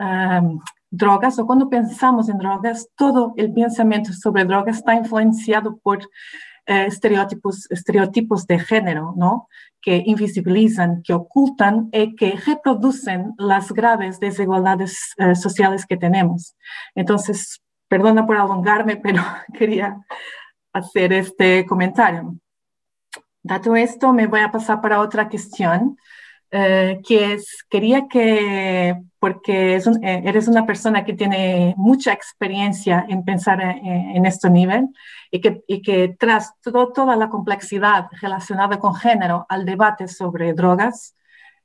drogas 0.91 1.39
o 1.39 1.47
cuando 1.47 1.69
pensamos 1.69 2.29
en 2.29 2.39
drogas, 2.39 2.89
todo 2.97 3.35
el 3.37 3.53
pensamiento 3.53 4.13
sobre 4.13 4.45
drogas 4.45 4.79
está 4.79 4.95
influenciado 4.95 5.77
por 5.77 5.99
eh, 6.67 6.87
estereotipos, 6.87 7.71
estereotipos 7.71 8.47
de 8.47 8.59
género, 8.59 9.15
¿no? 9.17 9.49
que 9.81 10.03
invisibilizan, 10.05 11.03
que 11.03 11.15
ocultan 11.15 11.89
y 11.93 12.17
que 12.17 12.33
reproducen 12.33 13.35
las 13.39 13.73
graves 13.73 14.19
desigualdades 14.19 15.15
eh, 15.19 15.37
sociales 15.37 15.87
que 15.87 15.97
tenemos. 15.97 16.57
Entonces, 16.95 17.63
perdona 17.89 18.27
por 18.27 18.37
alongarme, 18.37 18.97
pero 19.03 19.23
quería 19.57 19.97
hacer 20.73 21.13
este 21.13 21.65
comentario. 21.67 22.37
Dado 23.43 23.77
esto, 23.77 24.13
me 24.13 24.27
voy 24.27 24.41
a 24.41 24.51
pasar 24.51 24.81
para 24.81 25.01
otra 25.01 25.29
cuestión 25.29 25.97
eh, 26.51 27.01
que 27.07 27.35
es, 27.35 27.65
quería 27.69 28.09
que, 28.09 28.97
porque 29.27 29.75
eh, 29.75 30.23
eres 30.25 30.47
una 30.47 30.65
persona 30.65 31.05
que 31.05 31.13
tiene 31.13 31.75
mucha 31.77 32.13
experiencia 32.13 33.05
en 33.09 33.25
pensar 33.25 33.61
eh, 33.61 33.81
en, 34.15 34.25
este 34.25 34.49
nivel 34.49 34.87
y 35.33 35.41
que, 35.41 35.65
y 35.67 35.83
que 35.83 36.15
tras 36.17 36.53
toda 36.63 37.17
la 37.17 37.29
complejidad 37.29 38.07
relacionada 38.23 38.79
con 38.79 38.95
género 38.95 39.45
al 39.49 39.65
debate 39.65 40.07
sobre 40.07 40.53
drogas, 40.53 41.17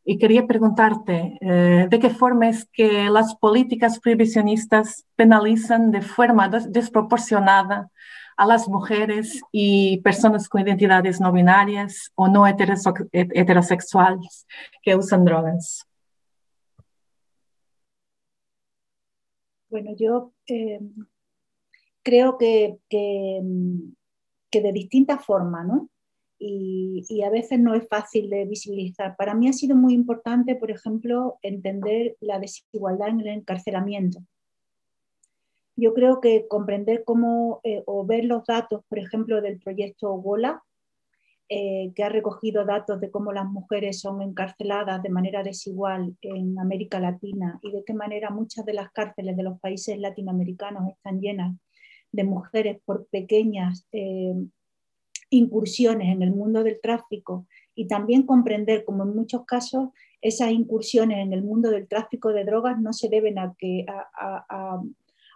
y 0.03 0.17
quería 0.17 0.47
preguntarte 0.47 1.37
de 1.39 1.99
qué 2.01 2.09
forma 2.09 2.49
es 2.49 2.67
que 2.73 3.07
las 3.11 3.35
políticas 3.35 3.99
prohibicionistas 3.99 5.05
penalizan 5.15 5.91
de 5.91 6.01
forma 6.01 6.49
desproporcionada 6.49 7.91
a 8.35 8.47
las 8.47 8.67
mujeres 8.67 9.39
y 9.51 9.99
personas 9.99 10.49
con 10.49 10.61
identidades 10.61 11.21
no 11.21 11.31
binarias 11.31 12.11
o 12.15 12.27
no 12.27 12.47
heterosexuales 12.47 14.47
que 14.81 14.95
usan 14.95 15.23
drogas? 15.23 15.85
Bueno, 19.71 19.95
yo 19.97 20.33
eh, 20.47 20.79
creo 22.03 22.37
que, 22.37 22.77
que, 22.89 23.41
de 24.51 24.71
distintas 24.71 25.25
formas, 25.25 25.65
¿no? 25.65 25.89
Y, 26.37 27.05
y, 27.07 27.23
a 27.23 27.29
veces 27.29 27.59
no 27.59 27.73
es 27.73 27.87
fácil 27.87 28.29
de 28.29 28.45
visibilizar. 28.45 29.15
Para 29.15 29.33
mí 29.33 29.47
ha 29.47 29.53
sido 29.53 29.75
muy 29.75 29.93
importante, 29.93 30.55
por 30.55 30.71
ejemplo, 30.71 31.37
entender 31.41 32.17
la 32.19 32.39
desigualdad 32.39 33.09
en 33.09 33.21
el 33.21 33.27
encarcelamiento 33.27 34.21
yo 35.81 35.93
creo 35.93 36.21
que 36.21 36.47
comprender 36.47 37.03
cómo 37.03 37.59
eh, 37.63 37.81
o 37.85 38.05
ver 38.05 38.25
los 38.25 38.45
datos, 38.45 38.83
por 38.87 38.99
ejemplo, 38.99 39.41
del 39.41 39.59
proyecto 39.59 40.11
GOLA, 40.13 40.63
eh, 41.53 41.91
que 41.93 42.05
ha 42.05 42.07
recogido 42.07 42.63
datos 42.63 43.01
de 43.01 43.11
cómo 43.11 43.33
las 43.33 43.45
mujeres 43.45 43.99
son 43.99 44.21
encarceladas 44.21 45.03
de 45.03 45.09
manera 45.09 45.43
desigual 45.43 46.15
en 46.21 46.57
América 46.57 46.97
Latina 46.97 47.59
y 47.61 47.73
de 47.73 47.83
qué 47.83 47.93
manera 47.93 48.29
muchas 48.29 48.65
de 48.65 48.71
las 48.71 48.89
cárceles 48.93 49.35
de 49.35 49.43
los 49.43 49.59
países 49.59 49.99
latinoamericanos 49.99 50.87
están 50.87 51.19
llenas 51.19 51.53
de 52.13 52.23
mujeres 52.23 52.79
por 52.85 53.05
pequeñas 53.07 53.85
eh, 53.91 54.33
incursiones 55.29 56.07
en 56.07 56.21
el 56.21 56.31
mundo 56.31 56.63
del 56.63 56.79
tráfico. 56.79 57.45
Y 57.75 57.89
también 57.89 58.23
comprender 58.23 58.85
cómo 58.85 59.03
en 59.03 59.13
muchos 59.13 59.43
casos 59.43 59.89
esas 60.21 60.51
incursiones 60.51 61.17
en 61.17 61.33
el 61.33 61.43
mundo 61.43 61.69
del 61.69 61.85
tráfico 61.85 62.31
de 62.31 62.45
drogas 62.45 62.79
no 62.79 62.93
se 62.93 63.09
deben 63.09 63.37
a, 63.37 63.53
que, 63.57 63.85
a, 63.89 64.81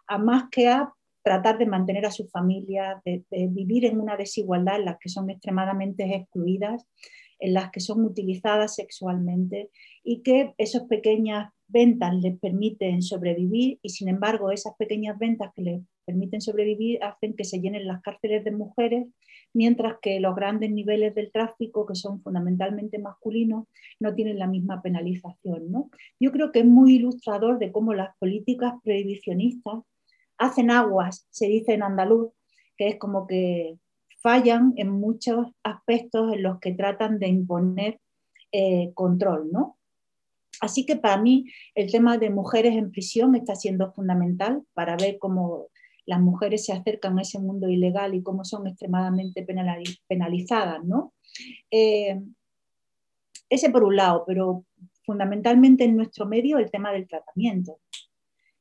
a 0.07 0.17
más 0.17 0.45
que 0.49 0.69
a 0.69 0.93
tratar 1.25 1.57
de 1.57 1.65
mantener 1.65 2.05
a 2.05 2.11
su 2.11 2.27
familia, 2.27 3.01
de, 3.03 3.25
vivir 3.49 3.85
en 3.85 3.99
una 3.99 4.15
desigualdad 4.15 4.77
en 4.77 4.85
las 4.85 4.99
que 4.99 5.09
son 5.09 5.31
extremadamente 5.31 6.03
excluidas, 6.15 6.85
en 7.39 7.55
las 7.55 7.71
que 7.71 7.79
son 7.79 8.05
utilizadas 8.05 8.75
sexualmente 8.75 9.71
y 10.03 10.21
que 10.21 10.53
esas 10.59 10.83
pequeñas 10.83 11.51
ventas 11.67 12.13
les 12.21 12.39
permiten 12.39 13.01
sobrevivir 13.01 13.79
y 13.81 13.89
sin 13.89 14.07
embargo 14.07 14.51
esas 14.51 14.75
pequeñas 14.77 15.17
ventas 15.17 15.51
que 15.55 15.63
les 15.63 15.81
permiten 16.05 16.41
sobrevivir 16.41 17.03
hacen 17.03 17.35
que 17.35 17.43
se 17.43 17.59
llenen 17.59 17.87
las 17.87 18.03
cárceles 18.03 18.43
de 18.43 18.51
mujeres, 18.51 19.07
mientras 19.51 19.95
que 20.03 20.19
los 20.19 20.35
grandes 20.35 20.69
niveles 20.69 21.15
del 21.15 21.31
tráfico, 21.31 21.87
que 21.87 21.95
son 21.95 22.21
fundamentalmente 22.21 22.99
masculinos, 22.99 23.65
no 23.99 24.13
tienen 24.13 24.37
la 24.37 24.45
misma 24.45 24.83
penalización. 24.83 25.71
¿no? 25.71 25.89
Yo 26.19 26.31
creo 26.31 26.51
que 26.51 26.59
es 26.59 26.65
muy 26.65 26.97
ilustrador 26.97 27.57
de 27.57 27.71
cómo 27.71 27.95
las 27.95 28.15
políticas 28.19 28.73
prohibicionistas 28.83 29.79
hacen 30.37 30.71
aguas, 30.71 31.27
se 31.29 31.47
dice 31.47 31.73
en 31.73 31.83
andaluz, 31.83 32.31
que 32.77 32.87
es 32.87 32.97
como 32.97 33.27
que 33.27 33.77
fallan 34.21 34.73
en 34.75 34.89
muchos 34.89 35.47
aspectos 35.63 36.33
en 36.33 36.43
los 36.43 36.59
que 36.59 36.73
tratan 36.73 37.19
de 37.19 37.27
imponer 37.27 37.99
eh, 38.51 38.91
control, 38.93 39.51
¿no? 39.51 39.77
Así 40.61 40.85
que 40.85 40.95
para 40.95 41.21
mí 41.21 41.45
el 41.75 41.91
tema 41.91 42.17
de 42.17 42.29
mujeres 42.29 42.75
en 42.75 42.91
prisión 42.91 43.35
está 43.35 43.55
siendo 43.55 43.91
fundamental 43.91 44.63
para 44.73 44.95
ver 44.95 45.17
cómo 45.19 45.67
las 46.05 46.19
mujeres 46.21 46.65
se 46.65 46.73
acercan 46.73 47.17
a 47.17 47.23
ese 47.23 47.39
mundo 47.39 47.67
ilegal 47.67 48.13
y 48.13 48.23
cómo 48.23 48.45
son 48.45 48.67
extremadamente 48.67 49.45
penalizadas, 50.07 50.83
¿no? 50.83 51.13
Eh, 51.71 52.21
ese 53.49 53.69
por 53.69 53.83
un 53.83 53.95
lado, 53.95 54.23
pero 54.25 54.65
fundamentalmente 55.05 55.83
en 55.83 55.95
nuestro 55.95 56.25
medio 56.25 56.57
el 56.57 56.71
tema 56.71 56.91
del 56.91 57.07
tratamiento 57.07 57.79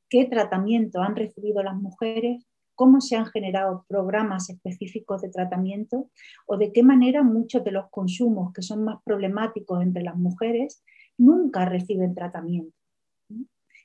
qué 0.08 0.26
tratamiento 0.26 1.02
han 1.02 1.16
recibido 1.16 1.62
las 1.62 1.76
mujeres, 1.76 2.46
cómo 2.74 3.00
se 3.00 3.16
han 3.16 3.26
generado 3.26 3.84
programas 3.88 4.50
específicos 4.50 5.22
de 5.22 5.30
tratamiento 5.30 6.10
o 6.46 6.56
de 6.56 6.72
qué 6.72 6.82
manera 6.82 7.22
muchos 7.22 7.64
de 7.64 7.72
los 7.72 7.88
consumos 7.90 8.52
que 8.52 8.62
son 8.62 8.84
más 8.84 9.00
problemáticos 9.04 9.82
entre 9.82 10.02
las 10.02 10.16
mujeres 10.16 10.82
nunca 11.16 11.64
reciben 11.64 12.14
tratamiento. 12.14 12.76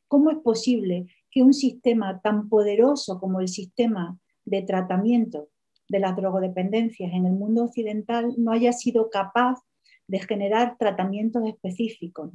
¿Cómo 0.08 0.32
es 0.32 0.38
posible 0.38 1.06
que 1.30 1.44
un 1.44 1.54
sistema 1.54 2.20
tan 2.22 2.50
poderoso 2.50 3.20
como 3.20 3.42
el 3.42 3.48
sistema 3.48 4.18
de 4.46 4.64
tratamiento 4.64 5.50
de 5.88 6.00
las 6.00 6.16
drogodependencias 6.16 7.14
en 7.14 7.28
el 7.28 7.34
mundo 7.34 7.66
occidental 7.66 8.34
no 8.38 8.52
haya 8.52 8.74
sido 8.74 9.12
capaz 9.12 9.60
de 10.08 10.20
generar 10.20 10.78
tratamientos 10.80 11.44
específicos? 11.48 12.32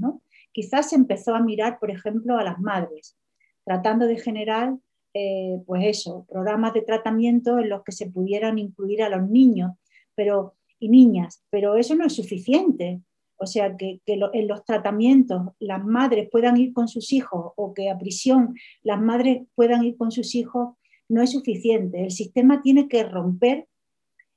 Quizás 0.52 0.90
se 0.90 0.96
empezó 0.96 1.34
a 1.34 1.40
mirar, 1.40 1.80
por 1.80 1.90
ejemplo, 1.90 2.38
a 2.38 2.44
las 2.44 2.61
madres 2.61 3.16
tratando 3.64 4.06
de 4.06 4.18
generar, 4.18 4.76
eh, 5.14 5.60
pues 5.66 5.84
eso, 5.86 6.26
programas 6.28 6.74
de 6.74 6.82
tratamiento 6.82 7.58
en 7.58 7.68
los 7.68 7.82
que 7.82 7.92
se 7.92 8.10
pudieran 8.10 8.58
incluir 8.58 9.02
a 9.02 9.08
los 9.08 9.28
niños 9.28 9.72
pero, 10.14 10.54
y 10.78 10.88
niñas, 10.88 11.42
pero 11.50 11.76
eso 11.76 11.94
no 11.94 12.06
es 12.06 12.12
suficiente. 12.14 13.00
o 13.36 13.46
sea, 13.46 13.76
que, 13.76 14.00
en 14.06 14.48
los 14.48 14.64
tratamientos 14.64 15.42
las 15.58 15.84
madres 15.84 16.28
puedan 16.30 16.56
ir 16.56 16.72
con 16.72 16.88
sus 16.88 17.12
hijos 17.12 17.52
o 17.56 17.74
que 17.74 17.90
a 17.90 17.98
prisión 17.98 18.54
las 18.82 19.00
madres 19.00 19.42
puedan 19.54 19.84
ir 19.84 19.96
con 19.96 20.10
sus 20.12 20.34
hijos, 20.34 20.76
no 21.08 21.20
es 21.20 21.32
suficiente. 21.32 22.04
El 22.04 22.10
sistema 22.10 22.62
tiene 22.62 22.88
que 22.88 23.02
romper 23.02 23.66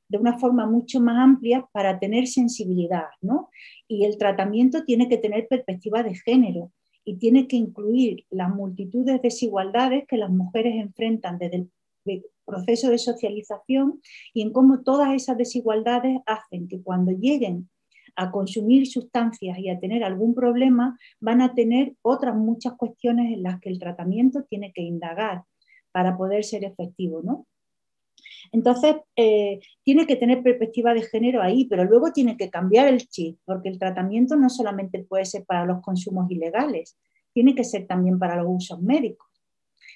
de 0.09 0.17
una 0.17 0.38
forma 0.38 0.65
mucho 0.65 0.99
más 0.99 1.17
amplia 1.17 1.67
para 1.71 1.99
tener 1.99 2.28
sensibilidad, 2.28 3.07
¿no? 3.21 3.49
Y 3.88 4.05
el 4.05 4.17
tratamiento 4.17 4.84
tiene 4.84 5.07
que 5.09 5.17
tener 5.17 5.47
perspectiva 5.47 6.01
de 6.03 6.15
género 6.15 6.71
y 7.08 7.16
tiene 7.16 7.47
que 7.47 7.55
incluir 7.55 8.26
las 8.30 8.53
multitudes 8.53 9.16
de 9.16 9.20
desigualdades 9.30 10.05
que 10.10 10.18
las 10.18 10.30
mujeres 10.30 10.76
enfrentan 10.76 11.38
desde 11.38 11.70
el 12.05 12.24
proceso 12.43 12.89
de 12.89 12.97
socialización 12.97 14.01
y 14.34 14.41
en 14.41 14.51
cómo 14.51 14.82
todas 14.82 15.14
esas 15.14 15.38
desigualdades 15.38 16.20
hacen 16.26 16.68
que 16.68 16.82
cuando 16.82 17.14
lleguen 17.14 17.70
a 18.18 18.30
consumir 18.30 18.88
sustancias 18.88 19.58
y 19.58 19.70
a 19.70 19.80
tener 19.80 20.03
algún 20.03 20.36
problema, 20.36 20.99
van 21.22 21.41
a 21.41 21.53
tener 21.53 21.95
otras 22.01 22.36
muchas 22.36 22.74
cuestiones 22.74 23.32
en 23.32 23.43
las 23.43 23.62
que 23.62 23.70
el 23.70 23.80
tratamiento 23.80 24.43
tiene 24.43 24.74
que 24.74 24.82
indagar 24.82 25.43
para 25.93 26.18
poder 26.18 26.43
ser 26.43 26.66
efectivo, 26.66 27.22
¿no? 27.24 27.47
Entonces, 28.52 28.95
eh, 29.16 29.60
tiene 29.84 30.06
que 30.06 30.16
tener 30.16 30.43
perspectiva 30.43 30.93
de 30.93 31.04
género 31.04 31.41
ahí, 31.41 31.66
pero 31.66 31.84
luego 31.84 32.12
tiene 32.12 32.38
que 32.38 32.50
cambiar 32.50 32.88
el 32.88 33.08
chip, 33.08 33.39
porque 33.45 33.70
el 33.70 33.80
tratamiento 33.80 34.36
no 34.36 34.50
solamente 34.50 35.04
puede 35.04 35.26
ser 35.26 35.45
para 35.45 35.66
los 35.66 35.82
consumos 35.82 36.30
ilegales, 36.30 36.98
tiene 37.34 37.56
que 37.56 37.64
ser 37.64 37.88
también 37.88 38.20
para 38.20 38.36
los 38.36 38.48
usos 38.50 38.82
médicos. 38.82 39.28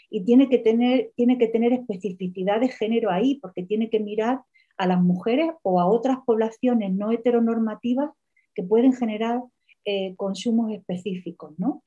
Y 0.10 0.24
tiene 0.24 0.50
que 0.50 0.58
tener, 0.58 1.12
tiene 1.16 1.38
que 1.38 1.48
tener 1.48 1.74
especificidad 1.74 2.60
de 2.60 2.70
género 2.70 3.12
ahí, 3.12 3.40
porque 3.42 3.64
tiene 3.64 3.90
que 3.90 4.00
mirar 4.00 4.42
a 4.78 4.88
las 4.88 5.02
mujeres 5.02 5.52
o 5.64 5.80
a 5.80 5.86
otras 5.86 6.18
poblaciones 6.26 6.92
no 6.92 7.12
heteronormativas 7.12 8.12
que 8.54 8.64
pueden 8.64 8.94
generar 8.94 9.42
eh, 9.86 10.16
consumos 10.16 10.72
específicos. 10.72 11.54
¿no? 11.58 11.84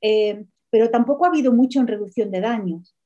Eh, 0.00 0.44
pero 0.70 0.90
tampoco 0.90 1.24
ha 1.24 1.28
habido 1.28 1.52
mucho 1.52 1.80
en 1.80 1.86
reducción 1.86 2.30
de 2.30 2.40
daños. 2.40 2.96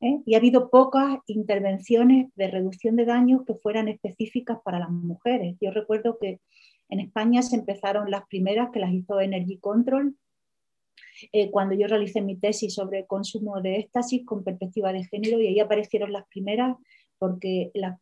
¿Eh? 0.00 0.20
Y 0.26 0.34
ha 0.34 0.38
habido 0.38 0.70
pocas 0.70 1.18
intervenciones 1.26 2.28
de 2.34 2.48
reducción 2.48 2.96
de 2.96 3.04
daños 3.04 3.42
que 3.46 3.54
fueran 3.54 3.88
específicas 3.88 4.58
para 4.64 4.78
las 4.78 4.90
mujeres. 4.90 5.56
Yo 5.60 5.70
recuerdo 5.70 6.18
que 6.18 6.40
en 6.88 7.00
España 7.00 7.42
se 7.42 7.56
empezaron 7.56 8.10
las 8.10 8.26
primeras 8.26 8.70
que 8.72 8.80
las 8.80 8.92
hizo 8.92 9.20
Energy 9.20 9.58
Control, 9.58 10.16
cuando 11.50 11.74
yo 11.74 11.86
realicé 11.86 12.22
mi 12.22 12.36
tesis 12.36 12.74
sobre 12.74 13.06
consumo 13.06 13.60
de 13.60 13.76
éxtasis 13.76 14.24
con 14.24 14.42
perspectiva 14.42 14.92
de 14.92 15.04
género 15.04 15.40
y 15.40 15.48
ahí 15.48 15.60
aparecieron 15.60 16.12
las 16.12 16.26
primeras 16.28 16.76
porque 17.18 17.70
las 17.74 17.98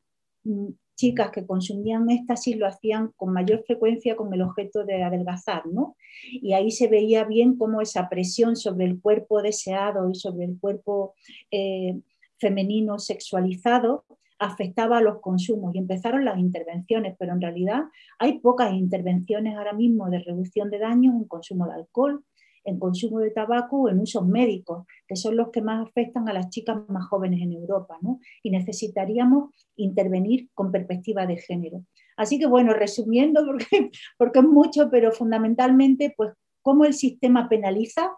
Mm, 0.48 0.70
chicas 0.98 1.30
que 1.30 1.46
consumían 1.46 2.10
éxtasis 2.10 2.56
lo 2.56 2.66
hacían 2.66 3.12
con 3.16 3.32
mayor 3.32 3.62
frecuencia 3.64 4.16
con 4.16 4.34
el 4.34 4.42
objeto 4.42 4.84
de 4.84 5.04
adelgazar, 5.04 5.64
¿no? 5.66 5.96
Y 6.30 6.52
ahí 6.54 6.72
se 6.72 6.88
veía 6.88 7.24
bien 7.24 7.56
cómo 7.56 7.80
esa 7.80 8.08
presión 8.08 8.56
sobre 8.56 8.84
el 8.86 9.00
cuerpo 9.00 9.40
deseado 9.40 10.10
y 10.10 10.16
sobre 10.16 10.46
el 10.46 10.58
cuerpo 10.58 11.14
eh, 11.52 11.94
femenino 12.38 12.98
sexualizado 12.98 14.04
afectaba 14.40 14.98
a 14.98 15.00
los 15.00 15.20
consumos 15.20 15.74
y 15.74 15.78
empezaron 15.78 16.24
las 16.24 16.38
intervenciones, 16.38 17.14
pero 17.18 17.32
en 17.32 17.40
realidad 17.40 17.82
hay 18.18 18.40
pocas 18.40 18.72
intervenciones 18.72 19.56
ahora 19.56 19.72
mismo 19.72 20.10
de 20.10 20.18
reducción 20.18 20.68
de 20.68 20.80
daños 20.80 21.14
en 21.14 21.24
consumo 21.24 21.66
de 21.66 21.74
alcohol, 21.74 22.24
en 22.68 22.78
consumo 22.78 23.20
de 23.20 23.30
tabaco 23.30 23.82
o 23.82 23.88
en 23.88 24.00
usos 24.00 24.26
médicos, 24.26 24.86
que 25.06 25.16
son 25.16 25.36
los 25.36 25.50
que 25.50 25.62
más 25.62 25.86
afectan 25.86 26.28
a 26.28 26.32
las 26.32 26.50
chicas 26.50 26.78
más 26.88 27.06
jóvenes 27.06 27.40
en 27.40 27.52
Europa, 27.52 27.98
¿no? 28.02 28.20
Y 28.42 28.50
necesitaríamos 28.50 29.50
intervenir 29.76 30.48
con 30.54 30.70
perspectiva 30.70 31.26
de 31.26 31.36
género. 31.36 31.84
Así 32.16 32.38
que 32.38 32.46
bueno, 32.46 32.74
resumiendo, 32.74 33.44
porque, 33.46 33.90
porque 34.18 34.38
es 34.40 34.44
mucho, 34.44 34.90
pero 34.90 35.12
fundamentalmente, 35.12 36.12
pues 36.16 36.32
cómo 36.62 36.84
el 36.84 36.94
sistema 36.94 37.48
penaliza, 37.48 38.10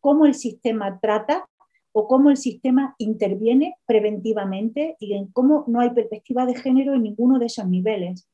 cómo 0.00 0.26
el 0.26 0.34
sistema 0.34 0.98
trata 1.00 1.46
o 1.92 2.08
cómo 2.08 2.30
el 2.30 2.38
sistema 2.38 2.94
interviene 2.98 3.76
preventivamente 3.86 4.96
y 4.98 5.14
en 5.14 5.26
cómo 5.26 5.64
no 5.68 5.80
hay 5.80 5.90
perspectiva 5.90 6.46
de 6.46 6.54
género 6.54 6.94
en 6.94 7.02
ninguno 7.02 7.38
de 7.38 7.46
esos 7.46 7.66
niveles. 7.68 8.28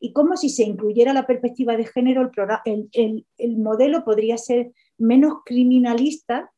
Y 0.00 0.12
cómo 0.12 0.36
si 0.36 0.48
se 0.48 0.64
incluyera 0.64 1.12
la 1.12 1.26
perspectiva 1.26 1.76
de 1.76 1.86
género, 1.86 2.30
el, 2.64 2.88
el, 2.92 3.26
el 3.38 3.58
modelo 3.58 4.04
podría 4.04 4.36
ser 4.36 4.72
menos 4.98 5.38
criminalista 5.44 6.52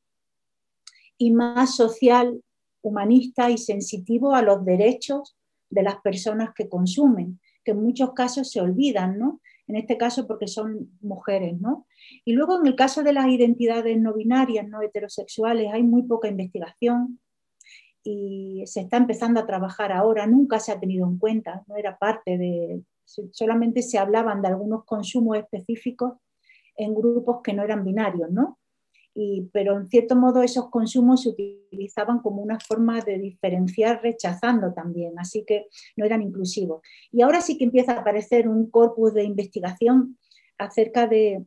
y 1.18 1.30
más 1.30 1.76
social, 1.76 2.42
humanista 2.82 3.50
y 3.50 3.58
sensitivo 3.58 4.34
a 4.34 4.42
los 4.42 4.64
derechos 4.64 5.36
de 5.70 5.82
las 5.82 6.00
personas 6.00 6.50
que 6.54 6.68
consumen, 6.68 7.40
que 7.64 7.72
en 7.72 7.82
muchos 7.82 8.12
casos 8.12 8.50
se 8.50 8.60
olvidan, 8.60 9.18
¿no? 9.18 9.40
En 9.66 9.76
este 9.76 9.96
caso 9.96 10.26
porque 10.26 10.46
son 10.46 10.98
mujeres, 11.00 11.58
¿no? 11.58 11.86
Y 12.24 12.32
luego 12.34 12.58
en 12.58 12.66
el 12.66 12.76
caso 12.76 13.02
de 13.02 13.14
las 13.14 13.26
identidades 13.28 13.98
no 13.98 14.12
binarias, 14.12 14.68
no 14.68 14.82
heterosexuales, 14.82 15.72
hay 15.72 15.82
muy 15.82 16.02
poca 16.02 16.28
investigación 16.28 17.20
y 18.02 18.62
se 18.66 18.82
está 18.82 18.98
empezando 18.98 19.40
a 19.40 19.46
trabajar 19.46 19.90
ahora, 19.90 20.26
nunca 20.26 20.60
se 20.60 20.72
ha 20.72 20.78
tenido 20.78 21.06
en 21.06 21.16
cuenta, 21.18 21.64
no 21.66 21.76
era 21.76 21.98
parte 21.98 22.36
de, 22.36 22.82
solamente 23.32 23.80
se 23.80 23.98
hablaban 23.98 24.42
de 24.42 24.48
algunos 24.48 24.84
consumos 24.84 25.38
específicos 25.38 26.18
en 26.76 26.94
grupos 26.94 27.40
que 27.42 27.52
no 27.52 27.62
eran 27.62 27.84
binarios, 27.84 28.30
¿no? 28.30 28.58
Y, 29.14 29.48
pero 29.52 29.76
en 29.76 29.86
cierto 29.88 30.16
modo 30.16 30.42
esos 30.42 30.70
consumos 30.70 31.22
se 31.22 31.28
utilizaban 31.28 32.18
como 32.18 32.42
una 32.42 32.58
forma 32.58 33.00
de 33.00 33.18
diferenciar 33.18 34.02
rechazando 34.02 34.72
también, 34.72 35.12
así 35.18 35.44
que 35.46 35.68
no 35.96 36.04
eran 36.04 36.20
inclusivos. 36.20 36.82
Y 37.12 37.22
ahora 37.22 37.40
sí 37.40 37.56
que 37.56 37.64
empieza 37.64 37.92
a 37.92 38.00
aparecer 38.00 38.48
un 38.48 38.70
corpus 38.70 39.14
de 39.14 39.22
investigación 39.22 40.18
acerca 40.58 41.06
de 41.06 41.44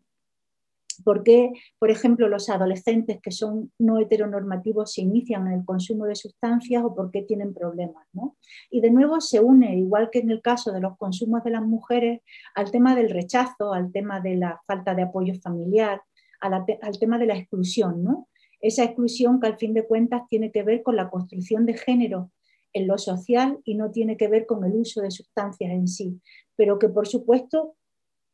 por 1.03 1.23
qué, 1.23 1.51
por 1.79 1.91
ejemplo, 1.91 2.27
los 2.27 2.49
adolescentes 2.49 3.19
que 3.21 3.31
son 3.31 3.71
no 3.77 3.99
heteronormativos 3.99 4.93
se 4.93 5.01
inician 5.01 5.47
en 5.47 5.53
el 5.53 5.65
consumo 5.65 6.05
de 6.05 6.15
sustancias 6.15 6.83
o 6.83 6.95
por 6.95 7.11
qué 7.11 7.21
tienen 7.21 7.53
problemas. 7.53 8.05
¿no? 8.13 8.37
Y 8.69 8.81
de 8.81 8.91
nuevo 8.91 9.21
se 9.21 9.39
une, 9.39 9.77
igual 9.77 10.09
que 10.11 10.19
en 10.19 10.31
el 10.31 10.41
caso 10.41 10.71
de 10.71 10.81
los 10.81 10.97
consumos 10.97 11.43
de 11.43 11.51
las 11.51 11.63
mujeres, 11.63 12.21
al 12.55 12.71
tema 12.71 12.95
del 12.95 13.09
rechazo, 13.09 13.73
al 13.73 13.91
tema 13.91 14.19
de 14.19 14.35
la 14.35 14.61
falta 14.65 14.93
de 14.95 15.03
apoyo 15.03 15.33
familiar, 15.41 16.01
al 16.39 16.99
tema 16.99 17.17
de 17.17 17.25
la 17.25 17.37
exclusión. 17.37 18.03
¿no? 18.03 18.27
Esa 18.59 18.83
exclusión 18.83 19.39
que 19.39 19.47
al 19.47 19.57
fin 19.57 19.73
de 19.73 19.85
cuentas 19.85 20.23
tiene 20.29 20.51
que 20.51 20.63
ver 20.63 20.83
con 20.83 20.95
la 20.95 21.09
construcción 21.09 21.65
de 21.65 21.75
género 21.75 22.31
en 22.73 22.87
lo 22.87 22.97
social 22.97 23.59
y 23.63 23.75
no 23.75 23.91
tiene 23.91 24.17
que 24.17 24.27
ver 24.27 24.45
con 24.45 24.63
el 24.63 24.73
uso 24.73 25.01
de 25.01 25.11
sustancias 25.11 25.71
en 25.71 25.87
sí, 25.87 26.21
pero 26.55 26.77
que 26.79 26.89
por 26.89 27.07
supuesto 27.07 27.75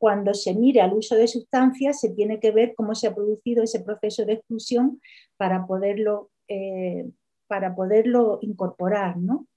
cuando 0.03 0.33
se 0.33 0.53
mire 0.53 0.81
al 0.81 0.91
uso 0.91 1.15
de 1.15 1.29
sustancias, 1.29 2.01
se 2.01 2.09
tiene 2.09 2.37
que 2.41 2.51
ver 2.51 2.73
cómo 2.75 2.93
se 2.93 3.07
ha 3.07 3.15
producido 3.15 3.63
ese 3.63 3.79
proceso 3.79 4.25
de 4.25 4.33
exclusión 4.33 4.99
para 5.37 5.65
poderlo, 5.65 6.29
eh, 6.49 7.09
para 7.47 7.73
poderlo 7.73 8.39
incorporar. 8.41 9.15
¿no? 9.15 9.47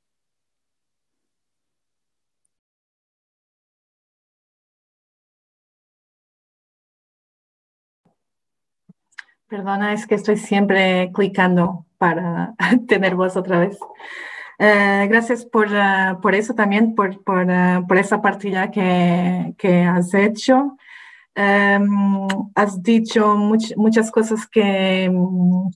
Perdona, 9.49 9.95
es 9.95 10.07
que 10.07 10.15
estoy 10.15 10.37
siempre 10.37 11.11
clicando 11.13 11.87
para 11.99 12.55
tener 12.87 13.17
voz 13.17 13.37
otra 13.37 13.59
vez. 13.59 13.81
Eh, 14.59 15.07
gracias 15.09 15.45
por, 15.45 15.69
uh, 15.69 16.21
por, 16.21 16.35
eso 16.35 16.55
también, 16.55 16.95
por, 16.95 17.23
por, 17.23 17.47
uh, 17.47 17.87
por 17.87 17.99
esa 17.99 18.23
partida 18.23 18.71
que, 18.71 19.55
que 19.59 19.83
has 19.83 20.15
hecho. 20.15 20.77
Um, 21.37 22.27
has 22.55 22.83
dicho 22.83 23.37
much, 23.37 23.77
muchas 23.77 24.11
cosas 24.11 24.47
que, 24.47 25.13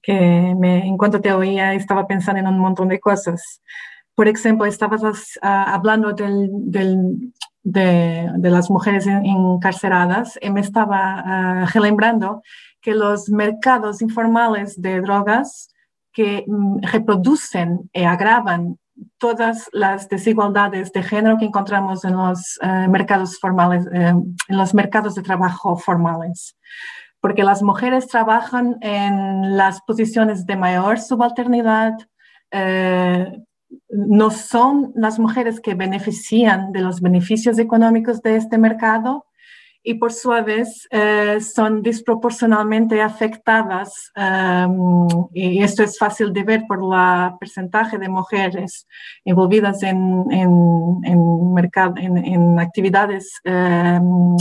que 0.02 0.54
me, 0.58 0.86
en 0.86 0.96
cuanto 0.96 1.20
te 1.20 1.30
oía 1.32 1.74
estaba 1.74 2.06
pensando 2.06 2.40
en 2.40 2.46
un 2.46 2.58
montón 2.58 2.88
de 2.88 2.98
cosas. 2.98 3.60
Por 4.14 4.26
ejemplo, 4.26 4.64
estabas 4.64 5.38
hablando 5.42 6.12
del, 6.12 6.48
del, 6.50 7.32
de, 7.62 8.30
de, 8.38 8.50
las 8.50 8.70
mujeres 8.70 9.06
encarceradas 9.06 10.38
y 10.40 10.50
me 10.50 10.60
estaba 10.60 11.66
relembrando 11.72 12.42
que 12.80 12.94
los 12.94 13.28
mercados 13.28 14.02
informales 14.02 14.80
de 14.80 15.00
drogas 15.00 15.70
que 16.12 16.44
mm, 16.46 16.82
reproducen 16.82 17.90
y 17.92 18.04
agravan 18.04 18.78
todas 19.18 19.68
las 19.72 20.08
desigualdades 20.08 20.92
de 20.92 21.02
género 21.02 21.38
que 21.38 21.46
encontramos 21.46 22.04
en 22.04 22.16
los 22.16 22.58
eh, 22.62 22.88
mercados 22.88 23.38
formales, 23.38 23.86
eh, 23.92 24.12
en 24.48 24.56
los 24.56 24.74
mercados 24.74 25.14
de 25.14 25.22
trabajo 25.22 25.76
formales. 25.76 26.56
Porque 27.20 27.44
las 27.44 27.62
mujeres 27.62 28.06
trabajan 28.06 28.76
en 28.80 29.56
las 29.56 29.80
posiciones 29.82 30.46
de 30.46 30.56
mayor 30.56 30.98
subalternidad, 30.98 31.92
eh, 32.50 33.30
no 33.88 34.30
son 34.30 34.92
las 34.94 35.18
mujeres 35.18 35.60
que 35.60 35.74
benefician 35.74 36.72
de 36.72 36.80
los 36.80 37.00
beneficios 37.00 37.58
económicos 37.58 38.20
de 38.22 38.36
este 38.36 38.58
mercado 38.58 39.26
y 39.82 39.94
por 39.94 40.12
su 40.12 40.28
vez 40.28 40.86
eh, 40.90 41.38
son 41.40 41.82
desproporcionalmente 41.82 43.00
afectadas, 43.00 44.12
em, 44.14 45.06
y 45.32 45.62
esto 45.62 45.82
es 45.82 45.98
fácil 45.98 46.32
de 46.32 46.42
ver 46.42 46.64
por 46.68 46.78
el 46.78 47.38
porcentaje 47.38 47.98
de 47.98 48.08
mujeres 48.08 48.86
envolvidas 49.24 49.82
en, 49.82 50.26
en, 50.30 51.00
en, 51.04 52.58
actividades 52.58 53.32
em, 53.44 54.36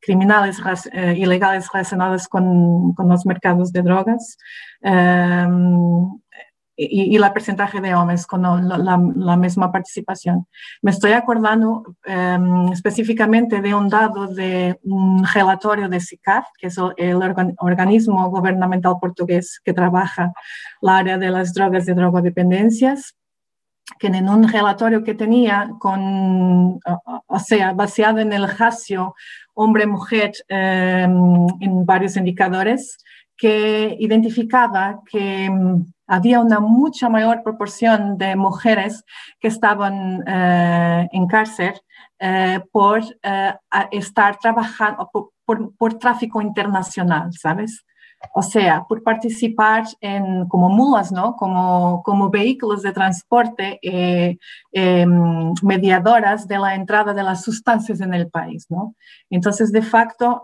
criminales 0.00 0.60
eh, 0.92 1.14
ilegales 1.16 1.68
relacionadas 1.72 2.28
con, 2.28 2.92
con, 2.94 3.08
los 3.08 3.26
mercados 3.26 3.72
de 3.72 3.82
drogas. 3.82 4.38
Em, 4.80 6.20
y, 6.76 7.16
el 7.16 7.32
porcentaje 7.32 7.80
de 7.80 7.94
hombres 7.94 8.26
con 8.26 8.42
la, 8.42 9.36
misma 9.36 9.70
participación. 9.70 10.46
Me 10.82 10.90
estoy 10.90 11.12
acordando 11.12 11.96
em, 12.04 12.72
específicamente 12.72 13.60
de 13.60 13.74
un 13.74 13.88
dado 13.88 14.26
de 14.26 14.78
un 14.82 15.24
relatorio 15.24 15.88
de 15.88 16.00
SICAF, 16.00 16.46
que 16.58 16.68
es 16.68 16.76
el 16.96 17.16
organismo 17.58 18.30
gubernamental 18.30 18.94
portugués 19.00 19.60
que 19.64 19.72
trabaja 19.72 20.32
la 20.80 20.98
área 20.98 21.18
de 21.18 21.30
las 21.30 21.52
drogas 21.54 21.88
y 21.88 21.92
drogodependencias, 21.92 23.16
que 23.98 24.06
en 24.06 24.28
un 24.28 24.48
relatorio 24.48 25.04
que 25.04 25.14
tenía 25.14 25.70
con, 25.78 26.80
o 27.26 27.38
sea, 27.38 27.72
basado 27.72 28.18
en 28.18 28.32
el 28.32 28.48
ratio 28.48 29.14
hombre-mujer 29.54 30.32
em, 30.48 31.46
en 31.60 31.86
varios 31.86 32.16
indicadores, 32.16 32.98
que 33.36 33.96
identificaba 33.98 35.00
que 35.10 35.44
em, 35.44 35.84
había 36.06 36.40
una 36.40 36.60
mucha 36.60 37.08
mayor 37.08 37.42
proporción 37.42 38.18
de 38.18 38.36
mujeres 38.36 39.04
que 39.40 39.48
estaban 39.48 40.22
eh, 40.26 41.08
en 41.12 41.26
cárcel 41.26 41.80
eh, 42.18 42.60
por 42.72 43.02
eh, 43.22 43.54
estar 43.90 44.38
trabajando, 44.38 45.10
por, 45.44 45.98
tráfico 45.98 46.40
internacional, 46.40 47.32
¿sabes? 47.32 47.84
O 48.34 48.40
sea, 48.40 48.84
por 48.88 49.02
participar 49.02 49.84
en, 50.00 50.48
como 50.48 50.70
mulas, 50.70 51.12
¿no? 51.12 51.36
Como, 51.36 52.02
como 52.02 52.30
vehículos 52.30 52.80
de 52.80 52.92
transporte, 52.92 53.78
em, 53.82 55.52
mediadoras 55.62 56.48
de 56.48 56.58
la 56.58 56.74
entrada 56.74 57.12
de 57.12 57.22
las 57.22 57.42
sustancias 57.42 58.00
en 58.00 58.14
el 58.14 58.30
país, 58.30 58.64
¿no? 58.70 58.94
Entonces, 59.28 59.70
de 59.72 59.82
facto, 59.82 60.42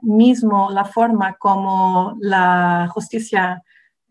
mismo 0.00 0.70
la 0.70 0.86
forma 0.86 1.34
como 1.34 2.14
la 2.18 2.88
justicia 2.94 3.62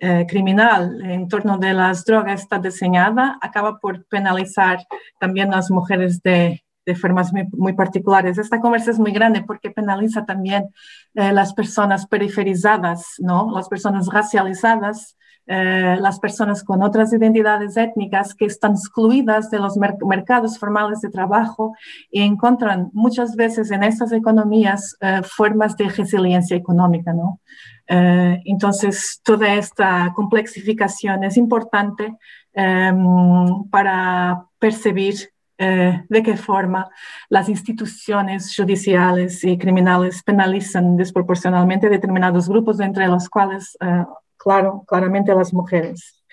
eh, 0.08 0.28
criminal 0.30 1.02
en 1.04 1.28
torno 1.28 1.58
de 1.58 1.74
las 1.74 2.06
drogas 2.06 2.44
está 2.44 2.60
diseñada, 2.60 3.40
acaba 3.42 3.80
por 3.80 4.06
penalizar 4.06 4.78
también 5.20 5.52
a 5.52 5.56
las 5.56 5.72
mujeres 5.72 6.22
de, 6.22 6.64
de 6.86 6.96
formas 6.96 7.34
muy, 7.34 7.74
particulares. 7.74 8.38
Esta 8.38 8.62
conversa 8.62 8.92
es 8.92 9.00
muy 9.00 9.12
grande 9.12 9.42
porque 9.42 9.72
penaliza 9.72 10.24
también 10.24 10.70
eh, 11.16 11.34
las 11.34 11.56
personas 11.56 12.06
periferizadas, 12.06 13.16
¿no? 13.18 13.50
las 13.56 13.68
personas 13.68 14.06
racializadas, 14.06 15.18
eh, 15.48 15.98
las 16.00 16.20
personas 16.20 16.64
con 16.64 16.84
otras 16.84 17.12
identidades 17.12 17.76
étnicas 17.76 18.36
que 18.36 18.46
están 18.46 18.74
excluidas 18.74 19.50
de 19.50 19.58
los 19.58 19.76
mercados 20.06 20.60
formales 20.60 21.02
de 21.02 21.10
trabajo 21.10 21.74
y 22.12 22.22
encuentran 22.22 22.92
muchas 22.94 23.36
veces 23.36 23.72
en 23.72 23.82
estas 23.82 24.12
economías 24.12 24.96
formas 25.24 25.76
de 25.78 25.90
resiliencia 25.90 26.56
económica. 26.56 27.12
¿no? 27.12 27.40
Eh, 27.88 28.42
entonces, 28.46 29.22
toda 29.24 29.54
esta 29.54 30.12
complexificación 30.16 31.24
es 31.24 31.38
importante 31.38 32.16
em, 32.54 33.70
para 33.70 34.46
percibir 34.60 35.30
eh, 35.58 36.04
de 36.10 36.24
qué 36.24 36.36
forma 36.36 36.90
las 37.30 37.48
instituciones 37.48 38.54
judiciales 38.54 39.42
y 39.44 39.58
criminales 39.58 40.22
penalizan 40.22 40.98
desproporcionalmente 40.98 41.90
determinados 41.90 42.50
grupos, 42.50 42.80
entre 42.82 43.08
los 43.08 43.30
cuales, 43.30 43.78
eh, 43.80 44.06
claro, 44.38 44.84
claramente 44.86 45.34
las 45.34 45.54
mujeres. 45.54 46.25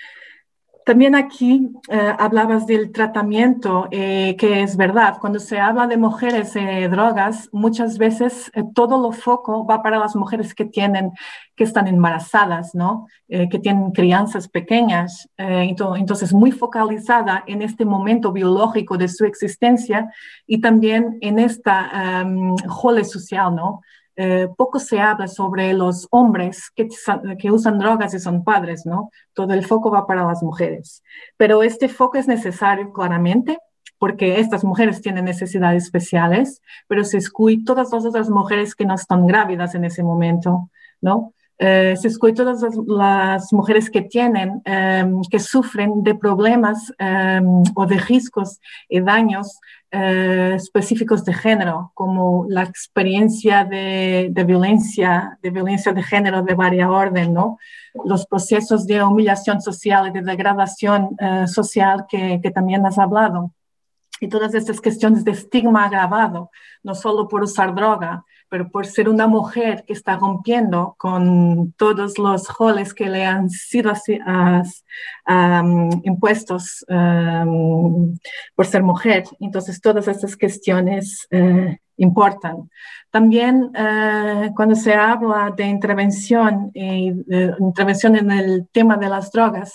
También 0.84 1.14
aquí 1.14 1.70
eh, 1.88 2.12
hablabas 2.18 2.66
del 2.66 2.90
tratamiento, 2.90 3.88
eh, 3.90 4.34
que 4.36 4.62
es 4.62 4.76
verdad. 4.76 5.18
Cuando 5.20 5.38
se 5.38 5.60
habla 5.60 5.86
de 5.86 5.96
mujeres 5.96 6.56
y 6.56 6.88
drogas, 6.88 7.48
muchas 7.52 7.98
veces 7.98 8.50
eh, 8.54 8.64
todo 8.74 9.00
lo 9.00 9.12
foco 9.12 9.64
va 9.64 9.82
para 9.82 9.98
las 9.98 10.16
mujeres 10.16 10.54
que 10.54 10.64
tienen, 10.64 11.12
que 11.54 11.64
están 11.64 11.86
embarazadas, 11.86 12.74
¿no? 12.74 13.06
que 13.28 13.58
tienen 13.58 13.92
crianzas 13.92 14.46
pequeñas. 14.46 15.26
entonces, 15.38 16.34
muy 16.34 16.52
focalizada 16.52 17.44
en 17.46 17.62
este 17.62 17.84
momento 17.86 18.30
biológico 18.30 18.98
de 18.98 19.08
su 19.08 19.24
existencia 19.24 20.10
y 20.46 20.60
también 20.60 21.16
en 21.22 21.38
esta 21.38 22.24
um, 22.26 22.56
social, 23.04 23.54
¿no? 23.54 23.80
Eh, 24.16 24.48
poco 24.56 24.78
se 24.78 25.00
habla 25.00 25.26
sobre 25.26 25.72
los 25.72 26.06
hombres 26.10 26.70
que, 26.74 26.88
que, 27.38 27.50
usan 27.50 27.78
drogas 27.78 28.12
y 28.12 28.18
son 28.18 28.44
padres, 28.44 28.84
¿no? 28.84 29.10
Todo 29.32 29.54
el 29.54 29.64
foco 29.64 29.90
va 29.90 30.06
para 30.06 30.26
las 30.26 30.42
mujeres. 30.42 31.02
Pero 31.36 31.62
este 31.62 31.88
foco 31.88 32.18
es 32.18 32.28
necesario 32.28 32.92
claramente 32.92 33.58
porque 33.98 34.40
estas 34.40 34.64
mujeres 34.64 35.00
tienen 35.00 35.24
necesidades 35.24 35.84
especiales, 35.84 36.60
pero 36.88 37.04
se 37.04 37.18
excluye 37.18 37.62
todas 37.64 37.92
las 37.92 38.04
otras 38.04 38.28
mujeres 38.28 38.74
que 38.74 38.84
no 38.84 38.94
están 38.94 39.26
grávidas 39.26 39.74
en 39.74 39.84
ese 39.84 40.02
momento, 40.02 40.70
¿no? 41.00 41.32
Eh, 41.64 41.94
se 41.96 42.08
excluye 42.08 42.34
todas 42.34 42.60
las, 42.88 43.52
mujeres 43.52 43.88
que 43.88 44.02
tienen, 44.02 44.60
em, 44.64 45.20
que 45.30 45.38
sufren 45.38 46.02
de 46.02 46.16
problemas 46.16 46.92
em, 46.98 47.62
o 47.76 47.86
de 47.86 47.98
riesgos 47.98 48.58
y 48.88 49.00
daños 49.00 49.60
eh, 49.92 50.54
específicos 50.56 51.24
de 51.24 51.32
género, 51.32 51.92
como 51.94 52.46
la 52.48 52.64
experiencia 52.64 53.64
de, 53.64 54.44
violencia, 54.44 55.38
de 55.40 55.50
violencia 55.50 55.92
de 55.92 56.02
género 56.02 56.42
de 56.42 56.54
varias 56.54 56.88
orden, 56.88 57.32
¿no? 57.32 57.58
Los 58.04 58.26
procesos 58.26 58.84
de 58.84 59.00
humillación 59.00 59.60
social 59.60 60.08
y 60.08 60.10
de 60.10 60.22
degradación 60.22 61.10
eh, 61.20 61.46
social 61.46 62.06
que, 62.08 62.40
que 62.42 62.50
también 62.50 62.84
has 62.86 62.98
hablado. 62.98 63.52
Y 64.20 64.28
todas 64.28 64.52
estas 64.54 64.80
cuestiones 64.80 65.24
de 65.24 65.30
estigma 65.30 65.84
agravado, 65.84 66.50
no 66.82 66.96
solo 66.96 67.28
por 67.28 67.42
usar 67.42 67.72
droga, 67.72 68.24
pero 68.52 68.68
por 68.68 68.84
ser 68.84 69.08
una 69.08 69.26
mujer 69.26 69.82
que 69.86 69.94
está 69.94 70.18
rompiendo 70.18 70.94
con 70.98 71.72
todos 71.78 72.18
los 72.18 72.46
roles 72.58 72.92
que 72.92 73.08
le 73.08 73.24
han 73.24 73.48
sido 73.48 73.94
impuestos 76.04 76.84
por 78.54 78.66
ser 78.66 78.82
mujer. 78.82 79.24
Entonces, 79.40 79.80
todas 79.80 80.06
estas 80.06 80.36
cuestiones 80.36 81.26
eh, 81.30 81.78
importan. 81.96 82.68
También 83.10 83.70
eh, 83.74 84.50
cuando 84.54 84.74
se 84.74 84.92
habla 84.92 85.54
de 85.56 85.64
intervención, 85.64 86.70
de 86.74 87.54
intervención 87.58 88.16
en 88.16 88.30
el 88.32 88.68
tema 88.70 88.98
de 88.98 89.08
las 89.08 89.32
drogas, 89.32 89.72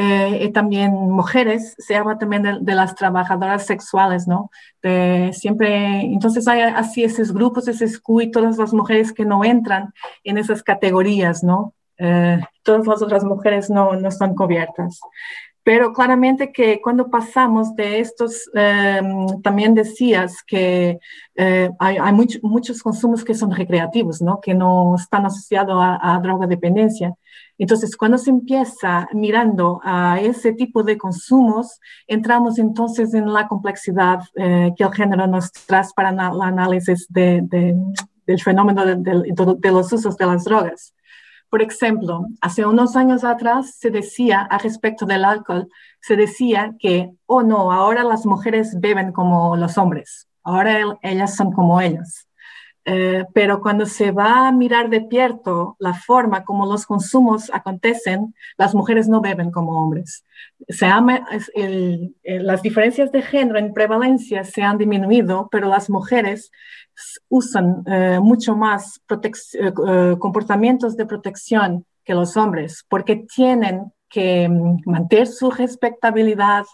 eh, 0.00 0.52
también 0.54 0.92
mujeres, 0.92 1.74
se 1.76 1.96
habla 1.96 2.18
también 2.18 2.42
de, 2.60 2.74
las 2.76 2.94
trabajadoras 2.94 3.66
sexuales, 3.66 4.28
¿no? 4.28 4.48
De 4.80 5.32
siempre, 5.32 6.02
entonces 6.02 6.46
hay 6.46 6.60
así 6.60 7.02
esos 7.02 7.32
grupos, 7.32 7.66
ese 7.66 7.86
y 8.20 8.30
todas 8.30 8.58
las 8.58 8.72
mujeres 8.72 9.12
que 9.12 9.24
no 9.24 9.44
entran 9.44 9.92
en 10.22 10.38
esas 10.38 10.62
categorías, 10.62 11.42
¿no? 11.42 11.74
Eh, 11.98 12.38
todas 12.62 12.86
las 12.86 13.02
otras 13.02 13.24
mujeres 13.24 13.70
no, 13.70 13.96
no 13.96 14.08
están 14.08 14.36
cubiertas. 14.36 15.00
Pero 15.64 15.92
claramente 15.92 16.52
que 16.52 16.80
cuando 16.80 17.10
pasamos 17.10 17.74
de 17.74 17.98
estos, 17.98 18.48
em, 18.54 19.42
también 19.42 19.74
decías 19.74 20.44
que 20.46 21.00
eh, 21.34 21.70
hay, 21.80 21.96
hay 22.00 22.12
muchos 22.42 22.82
consumos 22.84 23.24
que 23.24 23.34
son 23.34 23.50
recreativos, 23.50 24.22
¿no? 24.22 24.40
que 24.40 24.54
no 24.54 24.94
están 24.94 25.26
asociados 25.26 25.76
a, 25.76 26.14
a 26.14 26.20
droga 26.20 26.46
dependencia. 26.46 27.14
Entonces, 27.58 27.96
cuando 27.96 28.18
se 28.18 28.30
empieza 28.30 29.08
mirando 29.12 29.80
a 29.82 30.20
ese 30.20 30.52
tipo 30.52 30.84
de 30.84 30.96
consumos, 30.96 31.80
entramos 32.06 32.58
entonces 32.58 33.12
en 33.14 33.32
la 33.32 33.48
complejidad 33.48 34.20
eh, 34.36 34.72
que 34.76 34.84
el 34.84 34.94
género 34.94 35.26
nos 35.26 35.50
trae 35.52 35.82
para 35.94 36.10
el 36.10 36.18
análisis 36.18 37.06
de, 37.08 37.42
del 38.26 38.40
fenómeno 38.40 38.86
de, 38.86 38.96
de, 38.96 39.72
los 39.72 39.92
usos 39.92 40.16
de 40.16 40.26
las 40.26 40.44
drogas. 40.44 40.94
Por 41.50 41.62
ejemplo, 41.62 42.26
hace 42.40 42.64
unos 42.64 42.94
años 42.94 43.24
atrás 43.24 43.74
se 43.78 43.90
decía 43.90 44.42
a 44.42 44.58
respecto 44.58 45.06
del 45.06 45.24
alcohol, 45.24 45.68
se 46.00 46.14
decía 46.14 46.74
que, 46.78 47.10
oh 47.26 47.42
no, 47.42 47.72
ahora 47.72 48.04
las 48.04 48.24
mujeres 48.26 48.78
beben 48.78 49.12
como 49.12 49.56
los 49.56 49.78
hombres, 49.78 50.28
ahora 50.44 50.78
ellas 51.02 51.34
son 51.34 51.52
como 51.52 51.80
ellos. 51.80 52.27
Eh, 52.90 53.26
pero 53.34 53.60
cuando 53.60 53.84
se 53.84 54.12
va 54.12 54.48
a 54.48 54.52
mirar 54.52 54.88
de 54.88 55.02
pierto 55.02 55.76
la 55.78 55.92
forma 55.92 56.42
como 56.42 56.64
los 56.64 56.86
consumos 56.86 57.50
acontecen, 57.52 58.34
las 58.56 58.74
mujeres 58.74 59.08
no 59.08 59.20
beben 59.20 59.50
como 59.50 59.82
hombres. 59.82 60.24
Se 60.70 60.86
el, 61.54 62.16
las 62.24 62.62
diferencias 62.62 63.12
de 63.12 63.20
género 63.20 63.58
en 63.58 63.74
prevalencia 63.74 64.42
se 64.42 64.62
han 64.62 64.78
disminuido, 64.78 65.50
pero 65.50 65.68
las 65.68 65.90
mujeres 65.90 66.50
usan 67.28 67.82
eh, 67.84 68.20
mucho 68.22 68.56
más 68.56 69.02
eh, 69.10 69.72
comportamientos 70.18 70.96
de 70.96 71.04
protección 71.04 71.84
que 72.04 72.14
los 72.14 72.38
hombres, 72.38 72.86
porque 72.88 73.16
tienen 73.16 73.92
que 74.08 74.48
mm, 74.48 74.78
mantener 74.86 75.26
su 75.26 75.50
respectabilidad, 75.50 76.64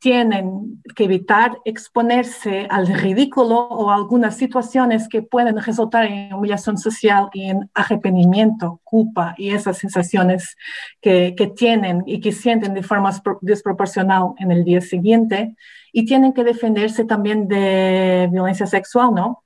tienen 0.00 0.82
que 0.96 1.04
evitar 1.04 1.58
exponerse 1.66 2.66
al 2.70 2.86
ridículo 2.86 3.68
o 3.68 3.90
algunas 3.90 4.34
situaciones 4.34 5.08
que 5.08 5.20
pueden 5.20 5.58
resultar 5.60 6.06
en 6.06 6.32
humillación 6.32 6.78
social 6.78 7.28
y 7.34 7.50
en 7.50 7.70
arrepentimiento, 7.74 8.80
culpa 8.82 9.34
y 9.36 9.50
esas 9.50 9.76
sensaciones 9.76 10.56
que, 11.02 11.34
que 11.36 11.48
tienen 11.48 12.02
y 12.06 12.20
que 12.20 12.32
sienten 12.32 12.72
de 12.72 12.82
forma 12.82 13.10
desproporcional 13.42 14.32
en 14.38 14.50
el 14.50 14.64
día 14.64 14.80
siguiente. 14.80 15.54
Y 15.92 16.06
tienen 16.06 16.32
que 16.32 16.44
defenderse 16.44 17.04
también 17.04 17.46
de 17.46 18.26
violencia 18.32 18.66
sexual, 18.66 19.14
¿no? 19.14 19.44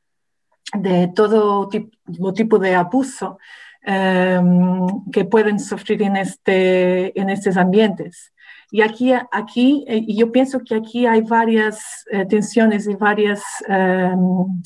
De 0.73 1.09
todo 1.09 1.69
tipo, 1.69 2.33
tipo 2.33 2.59
de 2.61 2.77
abuso 2.77 3.39
um, 3.87 5.11
que 5.11 5.25
pueden 5.25 5.59
sufrir 5.59 6.03
en, 6.03 6.17
este, 6.17 7.19
en 7.19 7.29
estos 7.29 7.57
ambientes. 7.57 8.34
Y 8.75 8.83
aquí, 8.83 9.12
aquí 9.31 9.85
eh, 9.87 10.05
yo 10.09 10.33
pienso 10.33 10.59
que 10.59 10.75
aquí 10.75 11.07
hay 11.07 11.20
varias 11.20 12.05
eh, 12.11 12.27
tensiones 12.27 12.89
y 12.89 12.97
varias, 12.97 13.41
um, 13.68 14.61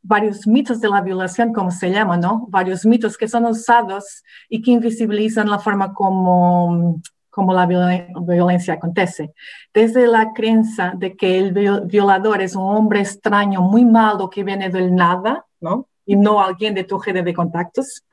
varios 0.00 0.46
mitos 0.46 0.80
de 0.80 0.88
la 0.88 1.00
violación, 1.00 1.52
como 1.52 1.72
se 1.72 1.90
llama, 1.90 2.16
¿no? 2.16 2.46
Varios 2.50 2.86
mitos 2.86 3.18
que 3.18 3.26
son 3.26 3.46
usados 3.46 4.22
y 4.48 4.62
que 4.62 4.70
invisibilizan 4.70 5.50
la 5.50 5.58
forma 5.58 5.92
como, 5.92 7.00
como 7.30 7.52
la 7.52 7.66
violencia 7.66 8.74
acontece. 8.74 9.34
Desde 9.74 10.06
la 10.06 10.32
creencia 10.32 10.92
de 10.96 11.16
que 11.16 11.40
el 11.40 11.82
violador 11.86 12.40
es 12.40 12.54
un 12.54 12.62
hombre 12.62 13.00
extraño, 13.00 13.60
muy 13.60 13.84
malo, 13.84 14.30
que 14.30 14.44
viene 14.44 14.70
del 14.70 14.94
nada, 14.94 15.44
¿no? 15.60 15.88
Y 16.06 16.14
no 16.14 16.40
alguien 16.40 16.74
de 16.74 16.84
tu 16.84 16.96
red 17.00 17.24
de 17.24 17.34
contactos, 17.34 18.04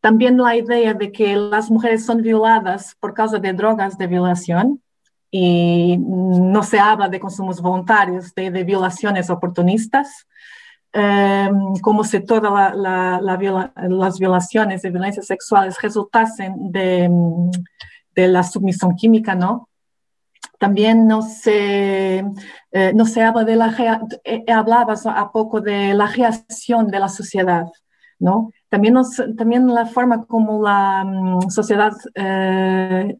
también 0.00 0.38
la 0.38 0.56
idea 0.56 0.94
de 0.94 1.12
que 1.12 1.36
las 1.36 1.70
mujeres 1.70 2.04
son 2.04 2.22
violadas 2.22 2.96
por 3.00 3.14
causa 3.14 3.38
de 3.38 3.52
drogas 3.52 3.98
de 3.98 4.06
violación 4.06 4.82
y 5.30 5.96
no 5.98 6.62
se 6.62 6.78
habla 6.78 7.08
de 7.08 7.20
consumos 7.20 7.60
voluntarios, 7.60 8.34
de, 8.34 8.64
violaciones 8.64 9.30
oportunistas, 9.30 10.26
em, 10.92 11.74
como 11.82 12.02
si 12.02 12.20
todas 12.20 12.74
las 12.74 14.18
violaciones 14.18 14.82
de 14.82 14.90
violencia 14.90 15.22
sexuales 15.22 15.80
resultasen 15.80 16.72
de, 16.72 17.08
de 18.14 18.28
la 18.28 18.42
submisión 18.42 18.96
química, 18.96 19.34
¿no? 19.34 19.68
También 20.58 21.06
no 21.06 21.22
se, 21.22 22.18
eh, 22.72 22.92
no 22.94 23.06
se 23.06 23.22
habla 23.22 23.44
de 23.44 23.56
la, 23.56 23.74
eh, 24.24 24.44
hablabas 24.52 25.06
a 25.06 25.30
poco 25.32 25.60
de 25.60 25.94
la 25.94 26.06
reacción 26.06 26.88
de 26.88 27.00
la 27.00 27.08
sociedad, 27.08 27.66
¿no? 28.18 28.50
También, 28.70 28.94
también 29.36 29.66
la 29.66 29.84
forma 29.84 30.24
como 30.26 30.62
la 30.62 31.04
mm, 31.04 31.50
sociedad 31.50 31.92
eh, 32.14 33.16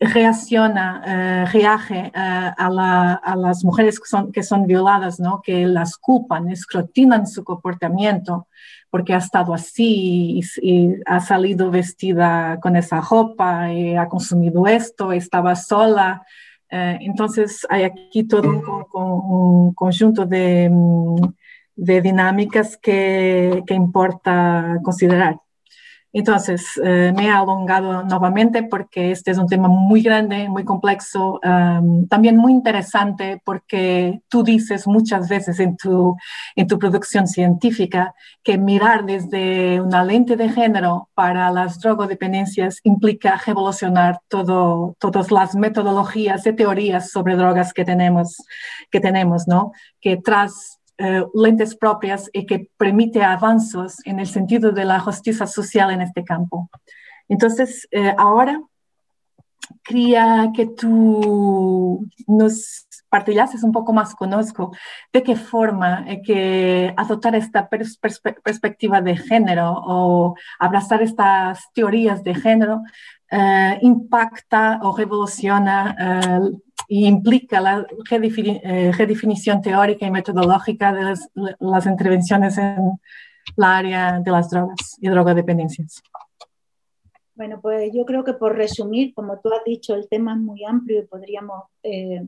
reacciona, 0.00 1.02
eh, 1.06 1.44
reage 1.52 2.06
eh, 2.06 2.10
a, 2.14 3.36
las 3.36 3.64
mujeres 3.64 4.00
que 4.00 4.06
son, 4.06 4.32
que 4.32 4.42
son 4.42 4.66
violadas, 4.66 5.20
¿no? 5.20 5.42
que 5.42 5.66
las 5.66 5.98
culpan, 5.98 6.48
escrutinan 6.48 7.26
su 7.26 7.44
comportamiento 7.44 8.48
porque 8.88 9.12
ha 9.12 9.18
estado 9.18 9.52
así 9.52 10.40
y, 10.62 10.94
ha 11.04 11.20
salido 11.20 11.70
vestida 11.70 12.58
con 12.58 12.74
esa 12.74 13.00
ropa 13.02 13.70
y 13.72 13.94
ha 13.94 14.08
consumido 14.08 14.66
esto, 14.66 15.12
estaba 15.12 15.54
sola. 15.54 16.22
entonces 16.68 17.66
hay 17.68 17.84
aquí 17.84 18.24
todo 18.24 18.48
un 18.94 19.74
conjunto 19.74 20.24
de 20.24 20.70
mm, 20.70 21.16
de 21.82 22.00
dinámicas 22.00 22.76
que, 22.76 23.62
que 23.66 23.74
importa 23.74 24.78
considerar. 24.84 25.36
Entonces, 26.14 26.78
eh, 26.84 27.10
me 27.16 27.26
he 27.26 27.30
alongado 27.30 28.02
nuevamente 28.02 28.62
porque 28.62 29.12
este 29.12 29.30
es 29.30 29.38
un 29.38 29.48
tema 29.48 29.68
muy 29.68 30.02
grande, 30.02 30.46
muy 30.46 30.62
complejo, 30.62 31.40
um, 31.42 32.06
también 32.06 32.36
muy 32.36 32.52
interesante 32.52 33.40
porque 33.42 34.20
tú 34.28 34.42
dices 34.42 34.86
muchas 34.86 35.28
veces 35.30 35.58
en 35.58 35.74
tu, 35.78 36.14
en 36.54 36.66
tu 36.66 36.78
producción 36.78 37.26
científica 37.26 38.14
que 38.42 38.58
mirar 38.58 39.06
desde 39.06 39.80
una 39.80 40.04
lente 40.04 40.36
de 40.36 40.50
género 40.50 41.08
para 41.14 41.50
las 41.50 41.80
drogodependencias 41.80 42.80
implica 42.84 43.40
revolucionar 43.46 44.20
todo, 44.28 44.94
todas 44.98 45.30
las 45.30 45.54
metodologías 45.54 46.46
y 46.46 46.52
teorías 46.52 47.10
sobre 47.10 47.36
drogas 47.36 47.72
que 47.72 47.86
tenemos, 47.86 48.36
que 48.90 49.00
tenemos 49.00 49.48
¿no? 49.48 49.72
Que 49.98 50.18
tras 50.18 50.81
eh, 50.98 51.24
lentes 51.34 51.74
propias 51.74 52.28
y 52.32 52.46
que 52.46 52.70
permite 52.76 53.22
avances 53.22 53.96
en 54.04 54.20
el 54.20 54.26
sentido 54.26 54.72
de 54.72 54.84
la 54.84 55.00
justicia 55.00 55.46
social 55.46 55.90
en 55.90 56.02
este 56.02 56.22
campo. 56.22 56.68
Entonces, 57.28 57.88
eh, 57.90 58.14
ahora 58.18 58.60
quería 59.82 60.50
que 60.54 60.66
tú 60.66 62.06
nos 62.26 62.86
partillases 63.08 63.62
un 63.62 63.72
poco 63.72 63.92
más 63.92 64.14
conozco 64.14 64.72
de 65.12 65.22
qué 65.22 65.36
forma 65.36 66.04
que 66.24 66.92
adoptar 66.96 67.34
esta 67.34 67.68
perspectiva 67.68 69.00
de 69.00 69.16
género 69.16 69.74
o 69.86 70.34
abrazar 70.58 71.02
estas 71.02 71.60
teorías 71.74 72.22
de 72.22 72.34
género 72.34 72.82
eh, 73.30 73.78
impacta 73.80 74.80
o 74.82 74.94
revoluciona 74.94 75.96
implica 77.00 77.60
la 77.60 77.86
eh, 78.10 78.92
redefinición 78.92 79.62
teórica 79.62 80.06
y 80.06 80.10
metodológica 80.10 80.92
de 80.92 81.14
las, 81.60 81.86
intervenciones 81.86 82.58
en 82.58 83.00
la 83.56 83.78
área 83.78 84.20
de 84.20 84.30
las 84.30 84.50
drogas 84.50 84.98
y 85.00 85.08
drogodependencias. 85.08 86.02
Bueno, 87.34 87.60
pues 87.60 87.90
yo 87.94 88.04
creo 88.04 88.24
que 88.24 88.34
por 88.34 88.56
resumir, 88.56 89.14
como 89.14 89.40
tú 89.40 89.52
has 89.52 89.64
dicho, 89.64 89.94
el 89.94 90.08
tema 90.08 90.34
es 90.34 90.40
muy 90.40 90.64
amplio 90.64 91.00
y 91.00 91.06
podríamos, 91.06 91.64
eh, 91.82 92.26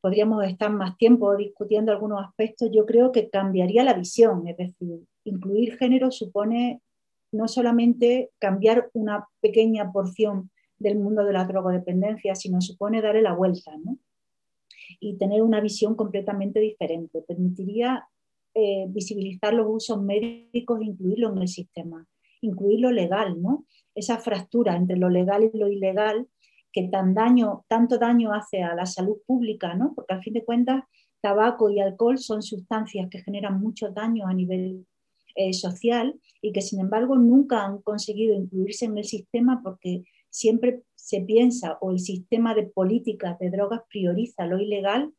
podríamos 0.00 0.44
estar 0.44 0.70
más 0.70 0.96
tiempo 0.96 1.36
discutiendo 1.36 1.90
algunos 1.90 2.24
aspectos. 2.24 2.70
Yo 2.72 2.86
creo 2.86 3.10
que 3.10 3.28
cambiaría 3.28 3.82
la 3.82 3.94
visión, 3.94 4.46
es 4.46 4.56
decir, 4.56 5.00
incluir 5.24 5.76
género 5.76 6.12
supone 6.12 6.80
no 7.32 7.48
solamente 7.48 8.30
cambiar 8.38 8.88
una 8.92 9.26
pequeña 9.40 9.90
porción 9.90 10.50
del 10.78 10.98
mundo 10.98 11.24
de 11.24 11.32
la 11.32 11.44
drogodependencia, 11.44 12.34
sino 12.34 12.60
supone 12.60 13.00
darle 13.00 13.22
la 13.22 13.34
vuelta 13.34 13.72
y 15.00 15.16
tener 15.16 15.42
una 15.42 15.60
visión 15.60 15.94
completamente 15.94 16.60
diferente. 16.60 17.22
Permitiría 17.22 18.06
eh, 18.54 18.86
visibilizar 18.88 19.54
los 19.54 19.66
usos 19.68 20.02
médicos 20.02 20.80
e 20.80 20.84
incluirlo 20.84 21.32
en 21.32 21.38
el 21.38 21.48
sistema, 21.48 22.06
incluir 22.40 22.80
lo 22.80 22.90
legal, 22.90 23.40
¿no? 23.40 23.64
esa 23.94 24.18
fractura 24.18 24.76
entre 24.76 24.96
lo 24.96 25.08
legal 25.08 25.50
y 25.52 25.58
lo 25.58 25.68
ilegal 25.68 26.28
que 26.72 26.88
tan 26.88 27.14
daño, 27.14 27.64
tanto 27.68 27.98
daño 27.98 28.32
hace 28.32 28.62
a 28.62 28.74
la 28.74 28.84
salud 28.84 29.16
pública, 29.26 29.74
¿no? 29.74 29.94
porque 29.94 30.14
al 30.14 30.22
fin 30.22 30.34
de 30.34 30.44
cuentas 30.44 30.84
tabaco 31.22 31.70
y 31.70 31.80
alcohol 31.80 32.18
son 32.18 32.42
sustancias 32.42 33.08
que 33.10 33.22
generan 33.22 33.60
mucho 33.60 33.90
daño 33.90 34.26
a 34.26 34.34
nivel 34.34 34.86
eh, 35.34 35.52
social 35.52 36.18
y 36.40 36.52
que 36.52 36.62
sin 36.62 36.80
embargo 36.80 37.16
nunca 37.16 37.64
han 37.64 37.82
conseguido 37.82 38.34
incluirse 38.34 38.84
en 38.84 38.96
el 38.96 39.04
sistema 39.04 39.60
porque 39.62 40.04
siempre 40.36 40.82
se 40.94 41.22
piensa 41.22 41.78
o 41.80 41.90
el 41.90 41.98
sistema 41.98 42.54
de 42.54 42.64
políticas 42.64 43.38
de 43.38 43.48
drogas 43.48 43.80
prioriza 43.88 44.44
lo 44.44 44.58
ilegal 44.58 45.14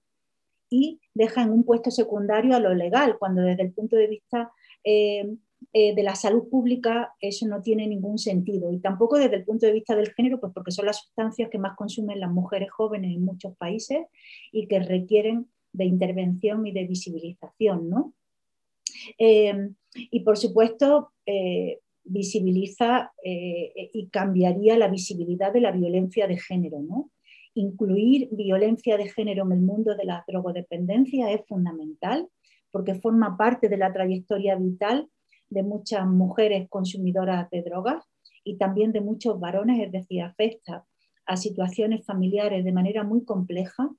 y 0.69 0.99
deja 1.15 1.41
en 1.41 1.49
un 1.49 1.63
puesto 1.63 1.89
secundario 1.89 2.55
a 2.55 2.59
lo 2.59 2.75
legal, 2.75 3.17
cuando 3.17 3.41
desde 3.41 3.63
el 3.63 3.73
punto 3.73 3.95
de 3.95 4.07
vista 4.07 4.51
eh, 4.83 5.27
eh, 5.73 5.95
de 5.95 6.03
la 6.03 6.13
salud 6.13 6.47
pública 6.49 7.15
eso 7.19 7.47
no 7.47 7.63
tiene 7.63 7.87
ningún 7.87 8.19
sentido. 8.19 8.71
Y 8.71 8.79
tampoco 8.79 9.17
desde 9.17 9.37
el 9.37 9.43
punto 9.43 9.65
de 9.65 9.71
vista 9.71 9.95
del 9.95 10.13
género, 10.13 10.39
pues 10.39 10.53
porque 10.53 10.71
son 10.71 10.85
las 10.85 10.97
sustancias 10.97 11.49
que 11.49 11.57
más 11.57 11.75
consumen 11.75 12.19
las 12.19 12.31
mujeres 12.31 12.69
jóvenes 12.69 13.15
en 13.15 13.25
muchos 13.25 13.57
países 13.57 14.05
y 14.51 14.67
que 14.67 14.79
requieren 14.81 15.47
de 15.73 15.85
intervención 15.85 16.67
y 16.67 16.73
de 16.73 16.85
visibilización. 16.85 17.89
¿no? 17.89 18.13
Eh, 19.17 19.71
y 19.95 20.19
por 20.19 20.37
supuesto, 20.37 21.11
visibiliza 22.09 23.11
eh, 23.23 23.89
y 23.93 24.07
cambiaría 24.09 24.77
la 24.77 24.87
visibilidad 24.87 25.53
de 25.53 25.61
la 25.61 25.71
violencia 25.71 26.27
de 26.27 26.37
género. 26.37 26.81
¿no? 26.81 27.11
Incluir 27.53 28.29
violencia 28.31 28.97
de 28.97 29.09
género 29.09 29.45
en 29.45 29.51
el 29.53 29.61
mundo 29.61 29.95
de 29.95 30.05
la 30.05 30.23
drogodependencia 30.27 31.31
es 31.31 31.45
fundamental 31.47 32.27
porque 32.71 32.95
forma 32.95 33.37
parte 33.37 33.69
de 33.69 33.77
la 33.77 33.91
trayectoria 33.93 34.55
vital 34.55 35.09
de 35.49 35.63
muchas 35.63 36.05
mujeres 36.05 36.67
consumidoras 36.69 37.49
de 37.49 37.63
drogas 37.63 38.03
y 38.43 38.57
también 38.57 38.91
de 38.91 39.01
muchos 39.01 39.39
varones, 39.39 39.85
es 39.85 39.91
decir, 39.91 40.21
afecta 40.21 40.85
a 41.25 41.37
situaciones 41.37 42.05
familiares 42.05 42.63
de 42.63 42.71
manera 42.71 43.03
muy 43.03 43.23
compleja, 43.25 43.89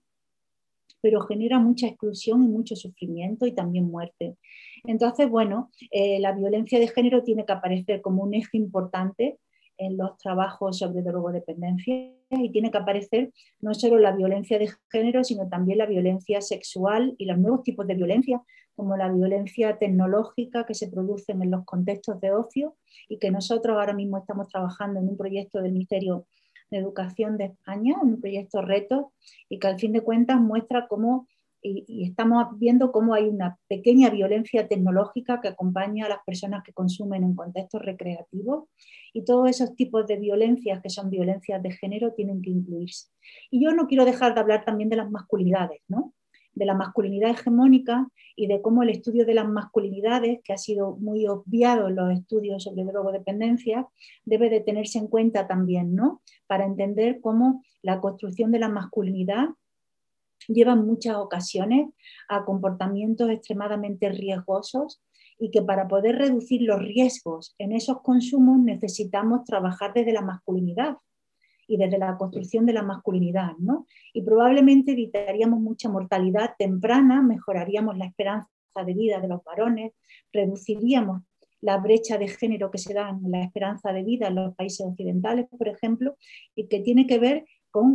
pero 1.00 1.20
genera 1.20 1.58
mucha 1.58 1.86
exclusión 1.86 2.42
y 2.42 2.48
mucho 2.48 2.74
sufrimiento 2.74 3.46
y 3.46 3.52
también 3.52 3.90
muerte. 3.90 4.36
Entonces, 4.84 5.28
bueno, 5.28 5.70
eh, 5.90 6.18
la 6.20 6.32
violencia 6.32 6.78
de 6.78 6.88
género 6.88 7.22
tiene 7.22 7.44
que 7.44 7.52
aparecer 7.52 8.00
como 8.00 8.22
un 8.22 8.34
eje 8.34 8.56
importante 8.56 9.38
en 9.78 9.96
los 9.96 10.16
trabajos 10.18 10.78
sobre 10.78 11.02
drogodependencia 11.02 12.12
y 12.30 12.50
tiene 12.50 12.70
que 12.70 12.78
aparecer 12.78 13.32
no 13.60 13.74
solo 13.74 13.98
la 13.98 14.12
violencia 14.12 14.58
de 14.58 14.70
género, 14.90 15.24
sino 15.24 15.48
también 15.48 15.78
la 15.78 15.86
violencia 15.86 16.40
sexual 16.40 17.14
y 17.16 17.26
los 17.26 17.38
nuevos 17.38 17.62
tipos 17.62 17.86
de 17.86 17.94
violencia, 17.94 18.42
como 18.74 18.96
la 18.96 19.10
violencia 19.10 19.78
tecnológica 19.78 20.66
que 20.66 20.74
se 20.74 20.88
producen 20.88 21.42
en 21.42 21.50
los 21.50 21.64
contextos 21.64 22.20
de 22.20 22.32
ocio 22.32 22.76
y 23.08 23.18
que 23.18 23.30
nosotros 23.30 23.76
ahora 23.76 23.94
mismo 23.94 24.18
estamos 24.18 24.48
trabajando 24.48 25.00
en 25.00 25.08
un 25.08 25.16
proyecto 25.16 25.62
del 25.62 25.72
Ministerio 25.72 26.26
de 26.70 26.78
Educación 26.78 27.38
de 27.38 27.46
España, 27.46 27.96
un 28.02 28.20
proyecto 28.20 28.62
reto, 28.62 29.12
y 29.48 29.58
que 29.58 29.66
al 29.66 29.78
fin 29.78 29.92
de 29.92 30.02
cuentas 30.02 30.40
muestra 30.40 30.86
cómo 30.86 31.26
y, 31.62 32.04
estamos 32.04 32.58
viendo 32.58 32.92
cómo 32.92 33.14
hay 33.14 33.24
una 33.24 33.58
pequeña 33.68 34.10
violencia 34.10 34.68
tecnológica 34.68 35.40
que 35.40 35.48
acompaña 35.48 36.06
a 36.06 36.08
las 36.08 36.24
personas 36.24 36.62
que 36.62 36.72
consumen 36.72 37.24
en 37.24 37.34
contextos 37.34 37.82
recreativos 37.82 38.64
y 39.12 39.24
todos 39.24 39.50
esos 39.50 39.74
tipos 39.74 40.06
de 40.06 40.16
violencias 40.16 40.80
que 40.82 40.90
son 40.90 41.10
violencias 41.10 41.62
de 41.62 41.72
género 41.72 42.12
tienen 42.12 42.42
que 42.42 42.50
incluirse. 42.50 43.08
Y 43.50 43.64
yo 43.64 43.72
no 43.72 43.86
quiero 43.86 44.04
dejar 44.04 44.34
de 44.34 44.40
hablar 44.40 44.64
también 44.64 44.88
de 44.88 44.96
las 44.96 45.10
masculinidades, 45.10 45.80
¿no? 45.88 46.14
de 46.58 46.66
la 46.66 46.74
masculinidad 46.74 47.30
hegemónica 47.30 48.08
y 48.34 48.48
de 48.48 48.60
cómo 48.60 48.82
el 48.82 48.90
estudio 48.90 49.24
de 49.24 49.34
las 49.34 49.48
masculinidades, 49.48 50.40
que 50.42 50.52
ha 50.52 50.58
sido 50.58 50.96
muy 50.96 51.26
obviado 51.26 51.88
en 51.88 51.96
los 51.96 52.12
estudios 52.12 52.64
sobre 52.64 52.84
drogodependencia, 52.84 53.86
debe 54.24 54.50
de 54.50 54.60
tenerse 54.60 54.98
en 54.98 55.06
cuenta 55.06 55.46
también, 55.46 55.94
¿no? 55.94 56.20
Para 56.46 56.66
entender 56.66 57.20
cómo 57.20 57.62
la 57.82 58.00
construcción 58.00 58.50
de 58.50 58.58
la 58.58 58.68
masculinidad 58.68 59.50
lleva 60.48 60.72
en 60.72 60.86
muchas 60.86 61.16
ocasiones 61.16 61.88
a 62.28 62.44
comportamientos 62.44 63.30
extremadamente 63.30 64.08
riesgosos 64.08 65.00
y 65.38 65.50
que 65.50 65.62
para 65.62 65.86
poder 65.86 66.16
reducir 66.16 66.62
los 66.62 66.80
riesgos 66.80 67.54
en 67.58 67.72
esos 67.72 68.00
consumos 68.02 68.58
necesitamos 68.58 69.44
trabajar 69.44 69.92
desde 69.94 70.12
la 70.12 70.22
masculinidad 70.22 70.96
y 71.68 71.76
desde 71.76 71.98
la 71.98 72.16
construcción 72.16 72.64
de 72.66 72.72
la 72.72 72.82
masculinidad, 72.82 73.52
¿no? 73.58 73.86
Y 74.14 74.22
probablemente 74.22 74.92
evitaríamos 74.92 75.60
mucha 75.60 75.90
mortalidad 75.90 76.54
temprana, 76.58 77.22
mejoraríamos 77.22 77.96
la 77.98 78.06
esperanza 78.06 78.48
de 78.84 78.94
vida 78.94 79.20
de 79.20 79.28
los 79.28 79.44
varones, 79.44 79.92
reduciríamos 80.32 81.22
la 81.60 81.76
brecha 81.78 82.16
de 82.16 82.28
género 82.28 82.70
que 82.70 82.78
se 82.78 82.94
da 82.94 83.10
en 83.10 83.30
la 83.30 83.42
esperanza 83.42 83.92
de 83.92 84.02
vida 84.02 84.28
en 84.28 84.36
los 84.36 84.54
países 84.54 84.86
occidentales, 84.86 85.46
por 85.46 85.68
ejemplo, 85.68 86.16
y 86.54 86.68
que 86.68 86.80
tiene 86.80 87.06
que 87.06 87.18
ver 87.18 87.44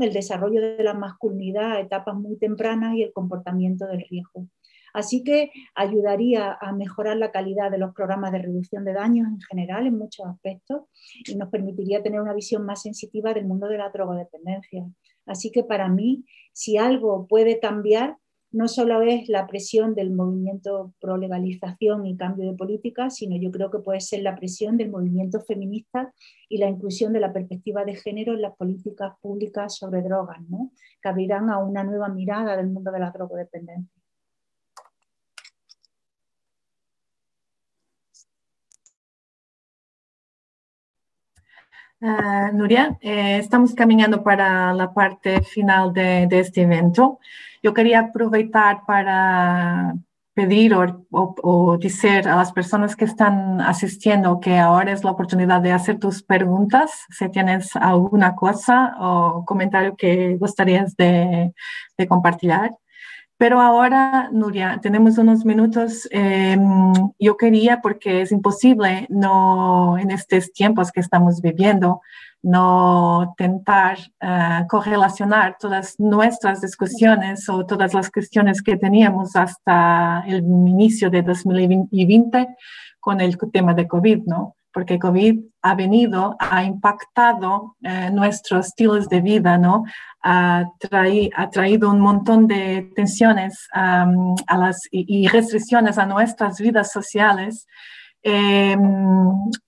el 0.02 0.14
desarrollo 0.14 0.62
de 0.62 0.84
la 0.84 0.94
masculinidad 0.94 1.74
a 1.74 1.80
etapas 1.80 2.16
muy 2.16 2.38
tempranas 2.38 2.96
y 2.96 3.04
el 3.04 3.14
comportamiento 3.14 3.86
del 3.88 4.06
riesgo. 4.10 4.48
Así 4.94 5.24
que 5.24 5.52
ayudaría 5.74 6.58
a 6.62 6.72
mejorar 6.72 7.18
la 7.18 7.32
calidad 7.32 7.72
de 7.72 7.80
los 7.80 7.94
programas 7.94 8.32
de 8.32 8.44
reducción 8.44 8.86
de 8.86 8.94
daños 8.94 9.28
en 9.28 9.42
general 9.42 9.88
en 9.88 9.98
muchos 9.98 10.26
aspectos 10.28 10.84
y 11.28 11.36
nos 11.36 11.50
permitiría 11.50 12.04
tener 12.04 12.22
una 12.22 12.34
visión 12.34 12.64
más 12.64 12.84
sensitiva 12.84 13.34
del 13.34 13.46
mundo 13.46 13.68
de 13.68 13.80
la 13.80 13.90
drogodependencia. 13.90 14.86
Así 15.26 15.52
que 15.52 15.64
para 15.64 15.90
mí, 15.90 16.26
si 16.52 16.78
algo 16.78 17.28
puede 17.28 17.60
cambiar, 17.60 18.18
no 18.54 18.68
solo 18.68 19.02
es 19.02 19.28
la 19.30 19.48
presión 19.48 19.96
del 19.96 20.12
movimiento 20.12 20.94
pro 21.02 21.18
legalización 21.18 22.06
y 22.06 22.16
cambio 22.16 22.52
de 22.52 22.56
política, 22.56 23.10
sino 23.10 23.36
yo 23.36 23.52
creo 23.52 23.72
que 23.72 23.80
puede 23.80 24.00
ser 24.00 24.22
la 24.22 24.36
presión 24.36 24.78
del 24.78 24.92
movimiento 24.92 25.42
feminista 25.42 26.14
y 26.48 26.60
la 26.60 26.70
inclusión 26.70 27.14
de 27.14 27.20
la 27.20 27.34
perspectiva 27.34 27.84
de 27.84 27.96
género 27.96 28.34
en 28.34 28.44
las 28.44 28.56
políticas 28.56 29.14
públicas 29.22 29.76
sobre 29.76 30.04
drogas, 30.04 30.40
¿no? 30.48 30.72
que 31.02 31.10
abrirán 31.10 31.50
a 31.50 31.58
una 31.58 31.84
nueva 31.84 32.10
mirada 32.10 32.56
del 32.56 32.68
mundo 32.68 32.92
de 32.92 33.00
la 33.00 33.10
drogodependencia. 33.10 34.03
Uh, 42.04 42.52
Nuria, 42.54 42.98
eh, 43.02 43.38
estamos 43.40 43.74
caminhando 43.74 44.22
para 44.22 44.72
a 44.72 44.88
parte 44.90 45.42
final 45.44 45.90
de, 45.90 46.28
este 46.38 46.60
evento. 46.60 47.18
Eu 47.64 47.74
queria 47.74 48.02
aproveitar 48.02 48.84
para 48.86 49.94
pedir 50.36 50.74
ou, 50.74 51.78
dizer 51.78 52.28
às 52.28 52.52
pessoas 52.52 52.94
que 52.94 53.06
estão 53.06 53.58
assistindo 53.62 54.38
que 54.40 54.50
agora 54.50 54.92
é 54.92 54.96
a 55.02 55.12
oportunidade 55.12 55.64
de 55.64 55.72
fazer 55.72 55.98
tus 55.98 56.22
perguntas, 56.22 56.92
se 57.10 57.30
tienes 57.30 57.74
alguma 57.78 58.34
coisa 58.36 58.94
ou 59.00 59.46
comentário 59.46 59.96
que 59.96 60.36
gostarias 60.38 60.94
de, 60.98 61.54
de 61.98 62.06
compartilhar. 62.06 62.70
Pero 63.38 63.60
ahora, 63.60 64.30
Nuria, 64.32 64.80
tenemos 64.82 65.18
unos 65.18 65.44
minutos. 65.44 66.08
Eh, 66.12 66.58
yo 67.20 67.38
quería, 67.38 67.82
porque 67.82 68.22
es 68.22 68.32
imposible 68.32 69.08
no, 69.10 69.98
en 69.98 70.12
estos 70.12 70.52
tiempos 70.54 70.92
que 70.92 71.02
estamos 71.02 71.42
viviendo, 71.42 72.02
no 72.44 73.34
tentar 73.38 73.98
uh, 74.22 74.68
correlacionar 74.68 75.58
todas 75.58 75.98
nuestras 75.98 76.62
discusiones 76.62 77.48
o 77.48 77.66
todas 77.66 77.94
las 77.94 78.12
cuestiones 78.12 78.62
que 78.62 78.76
teníamos 78.76 79.36
hasta 79.36 80.24
el 80.28 80.44
inicio 80.44 81.10
de 81.10 81.22
2020 81.22 82.56
con 83.00 83.22
el 83.22 83.38
tema 83.52 83.74
de 83.74 83.88
COVID, 83.88 84.24
¿no? 84.26 84.58
Porque 84.74 85.00
COVID 85.00 85.40
ha 85.62 85.76
venido, 85.76 86.36
ha 86.40 86.64
impactado 86.64 87.76
eh, 87.84 88.10
nuestros 88.12 88.68
estilos 88.68 89.08
de 89.08 89.22
vida, 89.22 89.58
¿no? 89.58 89.84
Ha, 90.24 90.66
ha, 91.36 91.50
traído 91.50 91.92
un 91.92 92.00
montón 92.00 92.48
de 92.48 92.92
tensiones 92.96 93.68
a 93.74 94.58
las, 94.58 94.82
y, 94.92 95.28
restricciones 95.28 95.98
a 95.98 96.06
nuestras 96.06 96.60
vidas 96.60 96.92
sociales. 96.92 97.68
Em, 98.24 98.80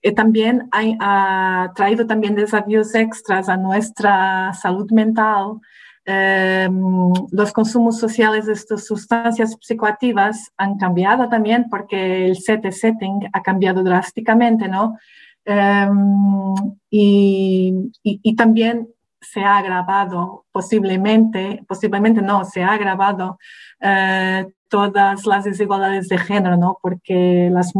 y 0.02 0.12
también 0.14 0.68
ha, 0.72 1.72
traído 1.74 2.06
también 2.06 2.34
desafíos 2.34 2.94
extras 2.94 3.48
a 3.48 3.56
nuestra 3.56 4.52
salud 4.54 4.90
mental. 4.90 5.60
Em, 6.08 7.12
los 7.32 7.52
consumos 7.52 7.98
sociales 7.98 8.46
de 8.46 8.52
estas 8.52 8.86
sustancias 8.86 9.56
psicoactivas 9.60 10.52
han 10.56 10.78
cambiado 10.78 11.28
también 11.28 11.66
porque 11.68 12.26
el 12.26 12.36
set 12.36 12.70
setting 12.70 13.28
ha 13.32 13.42
cambiado 13.42 13.82
drásticamente, 13.82 14.68
¿no? 14.68 14.96
Em, 15.44 16.54
y, 16.90 17.90
y, 18.04 18.36
también 18.36 18.88
se 19.20 19.40
ha 19.40 19.58
agravado 19.58 20.44
posiblemente, 20.52 21.64
posiblemente 21.66 22.22
no, 22.22 22.44
se 22.44 22.62
ha 22.62 22.72
agravado 22.72 23.38
eh, 23.80 24.46
todas 24.68 25.26
las 25.26 25.44
desigualdades 25.44 26.08
de 26.08 26.18
género, 26.18 26.56
¿no? 26.56 26.78
Porque 26.82 27.48
las, 27.52 27.72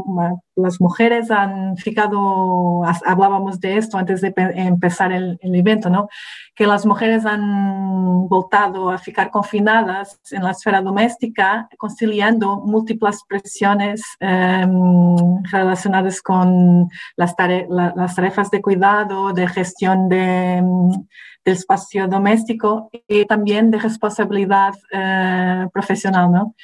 las 0.55 0.81
mujeres 0.81 1.31
han 1.31 1.77
ficado, 1.77 2.83
hablábamos 3.05 3.61
de 3.61 3.77
esto 3.77 3.99
antes 3.99 4.21
de 4.21 4.33
empezar 4.37 5.13
el, 5.13 5.39
el, 5.41 5.55
evento, 5.55 5.91
¿no? 5.91 6.09
Que 6.55 6.67
las 6.67 6.87
mujeres 6.87 7.27
han 7.27 8.29
voltado 8.29 8.91
a 8.91 8.99
ficar 8.99 9.31
confinadas 9.31 10.21
en 10.31 10.45
la 10.45 10.53
esfera 10.53 10.81
doméstica, 10.81 11.69
conciliando 11.77 12.57
múltiples 12.59 13.21
presiones 13.29 14.03
eh, 14.21 14.67
relacionadas 15.51 16.23
con 16.23 16.89
las, 17.17 17.35
las 17.69 18.15
tarefas 18.15 18.51
de 18.51 18.63
cuidado, 18.63 19.33
de 19.33 19.49
gestión 19.49 20.09
de 20.09 20.63
del 21.47 21.55
espacio 21.55 22.09
doméstico 22.09 22.91
y 23.07 23.25
también 23.25 23.71
de 23.71 23.79
responsabilidad 23.79 24.75
eh, 24.93 25.69
profesional, 25.73 25.86
¿no? 26.31 26.55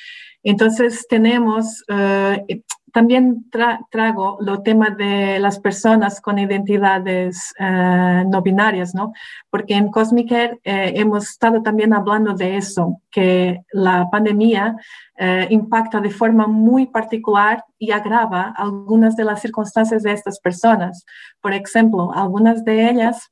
Entonces 0.42 1.06
tenemos, 1.08 1.84
eh, 1.88 2.62
también 2.92 3.48
trago 3.90 4.36
lo 4.40 4.62
tema 4.62 4.90
de 4.90 5.38
las 5.38 5.58
personas 5.60 6.20
con 6.20 6.38
identidades 6.38 7.54
eh, 7.58 8.24
no 8.28 8.42
binarias, 8.42 8.94
¿no? 8.94 9.12
Porque 9.50 9.74
en 9.74 9.90
Cosmic 9.90 10.60
hemos 10.64 11.30
estado 11.30 11.62
también 11.62 11.94
hablando 11.94 12.34
de 12.34 12.56
eso, 12.56 13.00
que 13.10 13.62
la 13.72 14.10
pandemia 14.10 14.76
impacta 15.48 16.00
de 16.00 16.10
forma 16.10 16.46
muy 16.46 16.86
particular 16.86 17.64
y 17.78 17.92
agrava 17.92 18.52
algunas 18.56 19.16
de 19.16 19.24
las 19.24 19.40
circunstancias 19.40 20.02
de 20.02 20.12
estas 20.12 20.38
personas. 20.40 21.06
Por 21.40 21.54
ejemplo, 21.54 22.12
algunas 22.12 22.62
de 22.64 22.90
ellas 22.90 23.31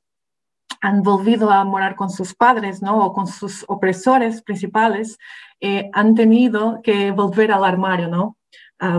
han 0.81 1.03
volvido 1.03 1.51
a 1.51 1.65
morar 1.65 1.95
con 1.95 2.11
sus 2.11 2.35
padres, 2.35 2.83
¿no? 2.83 3.05
O 3.05 3.13
con 3.13 3.27
sus 3.27 3.65
opresores 3.69 4.43
principales, 4.43 5.19
eh, 5.61 5.91
han 5.93 6.15
tenido 6.15 6.81
que 6.83 7.11
volver 7.11 7.53
al 7.53 7.65
armario, 7.65 8.09
¿no? 8.09 8.37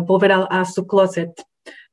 volver 0.06 0.32
a, 0.32 0.64
su 0.64 0.86
closet. 0.86 1.34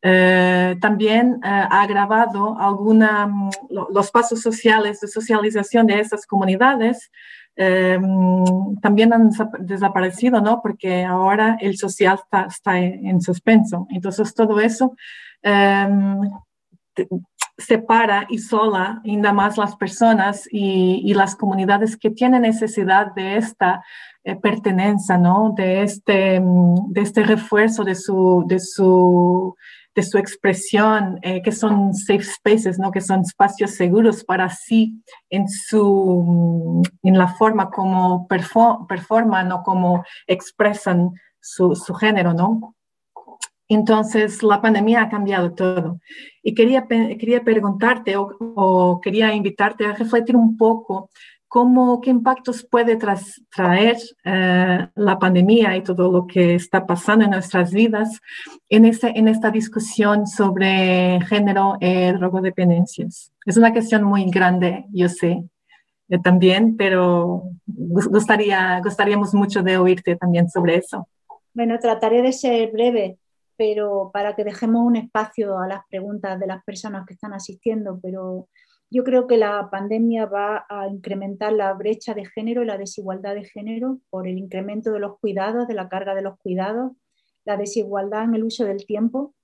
Eh, 0.03 0.77
también 0.79 1.41
eh, 1.43 1.49
ha 1.49 1.81
agravado 1.81 2.59
alguna, 2.59 3.27
mm, 3.27 3.51
los 3.91 4.11
pasos 4.11 4.43
sociales 4.43 5.01
de 5.01 5.09
socialización 5.09 5.87
de 5.87 5.99
esas 5.99 6.27
comunidades. 6.27 7.11
Mm, 7.57 8.79
también 8.83 9.13
han 9.15 9.31
desaparecido, 9.61 10.43
¿no? 10.43 10.61
Porque 10.61 11.03
ahora 11.03 11.57
el 11.61 11.79
social 11.79 12.21
está, 12.23 12.43
está 12.43 12.79
en 12.79 13.23
suspenso. 13.23 13.87
Entonces, 13.91 14.35
todo 14.35 14.61
eso 14.61 14.95
separa 17.59 18.27
y 18.31 18.39
sola 18.39 19.03
ainda 19.05 19.33
más 19.33 19.59
las 19.59 19.75
personas 19.77 20.49
y, 20.51 21.13
las 21.15 21.35
comunidades 21.35 21.97
que 21.97 22.11
tienen 22.11 22.43
necesidad 22.43 23.13
de 23.15 23.37
esta 23.37 23.83
eh, 24.23 24.37
pertenencia, 24.37 25.19
¿no? 25.19 25.53
De 25.57 25.83
este, 25.83 26.39
mm, 26.41 26.93
de 26.93 27.01
este 27.01 27.25
refuerzo 27.25 27.83
de 27.83 27.97
su, 27.97 28.45
de 28.47 28.61
su, 28.61 29.57
de 29.95 30.03
su 30.05 30.19
expresión, 30.19 31.19
eh, 31.23 31.43
que 31.43 31.51
son 31.51 31.93
safe 31.95 32.23
spaces, 32.23 32.79
¿no? 32.79 32.93
Que 32.93 33.01
son 33.01 33.23
espacios 33.23 33.73
seguros 33.73 34.23
para 34.23 34.49
sí 34.51 35.03
en 35.29 35.49
su, 35.49 36.25
mm, 36.25 37.09
en 37.09 37.19
la 37.19 37.29
forma 37.35 37.71
como 37.71 38.29
performan 38.29 39.51
o 39.51 39.63
como 39.65 40.05
expresan 40.29 41.11
su, 41.41 41.75
su 41.75 41.95
género, 41.95 42.33
¿no? 42.35 42.77
Entonces, 43.69 44.43
la 44.43 44.63
pandemia 44.63 45.03
ha 45.03 45.09
cambiado 45.11 45.53
todo. 45.53 46.01
Y 46.43 46.55
quería, 46.55 46.87
quería 46.87 47.45
preguntarte 47.45 48.15
o, 48.17 49.01
quería 49.03 49.35
invitarte 49.35 49.85
a 49.87 49.93
refletir 49.93 50.37
un 50.37 50.57
poco 50.57 51.11
cómo, 51.49 52.01
qué 52.01 52.11
impactos 52.11 52.65
puede 52.65 52.97
traer 52.97 53.97
eh, 54.25 54.89
la 54.95 55.19
pandemia 55.19 55.77
y 55.77 55.83
todo 55.83 56.11
lo 56.11 56.27
que 56.27 56.55
está 56.55 56.87
pasando 56.87 57.25
en 57.25 57.33
nuestras 57.33 57.73
vidas 57.73 58.21
en, 58.69 58.87
este, 58.87 59.19
en 59.19 59.29
esta 59.29 59.51
discusión 59.51 60.27
sobre 60.27 61.21
género 61.27 61.77
y 61.81 62.13
drogodependencias. 62.13 63.33
Es 63.45 63.57
una 63.57 63.73
cuestión 63.73 64.03
muy 64.05 64.31
grande, 64.31 64.87
yo 64.93 65.09
sé, 65.09 65.43
eh, 66.09 66.19
también, 66.23 66.77
pero 66.77 67.43
gustaría, 67.67 68.81
gustaríamos 68.83 69.35
mucho 69.35 69.63
de 69.63 69.77
oírte 69.77 70.17
también 70.17 70.49
sobre 70.49 70.77
eso. 70.77 71.07
Bueno, 71.53 71.79
trataré 71.79 72.23
de 72.23 72.33
ser 72.33 72.71
breve 72.73 73.19
pero 73.59 74.11
para 74.13 74.37
que 74.37 74.45
dejemos 74.45 74.87
un 74.87 74.95
espacio 74.95 75.59
a 75.59 75.67
las 75.67 75.85
preguntas 75.91 76.39
de 76.39 76.47
las 76.47 76.65
personas 76.65 77.05
que 77.05 77.15
están 77.15 77.35
asistiendo, 77.35 77.99
pero 78.01 78.49
yo 78.89 79.03
creo 79.03 79.27
que 79.27 79.37
la 79.37 79.69
pandemia 79.69 80.27
va 80.27 80.65
a 80.69 80.87
incrementar 80.87 81.53
la 81.53 81.75
brecha 81.75 82.15
de 82.15 82.25
género 82.25 82.63
y 82.63 82.67
la 82.67 82.79
desigualdad 82.79 83.35
de 83.35 83.45
género 83.45 83.99
por 84.11 84.29
el 84.29 84.39
incremento 84.39 84.93
de 84.93 85.01
los 85.01 85.19
cuidados, 85.19 85.67
de 85.67 85.75
la 85.75 85.89
carga 85.89 86.15
de 86.15 86.23
los 86.23 86.39
cuidados, 86.39 86.93
la 87.45 87.57
desigualdad 87.57 88.25
en 88.25 88.37
el 88.37 88.45
uso 88.45 88.65
del 88.65 88.87
tiempo 88.87 89.35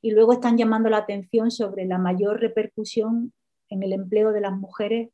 y 0.00 0.12
luego 0.12 0.34
están 0.34 0.56
llamando 0.56 0.88
la 0.88 0.98
atención 0.98 1.50
sobre 1.50 1.86
la 1.86 1.98
mayor 1.98 2.40
repercusión 2.40 3.32
en 3.68 3.82
el 3.82 3.92
empleo 3.92 4.30
de 4.30 4.42
las 4.42 4.52
mujeres 4.52 5.10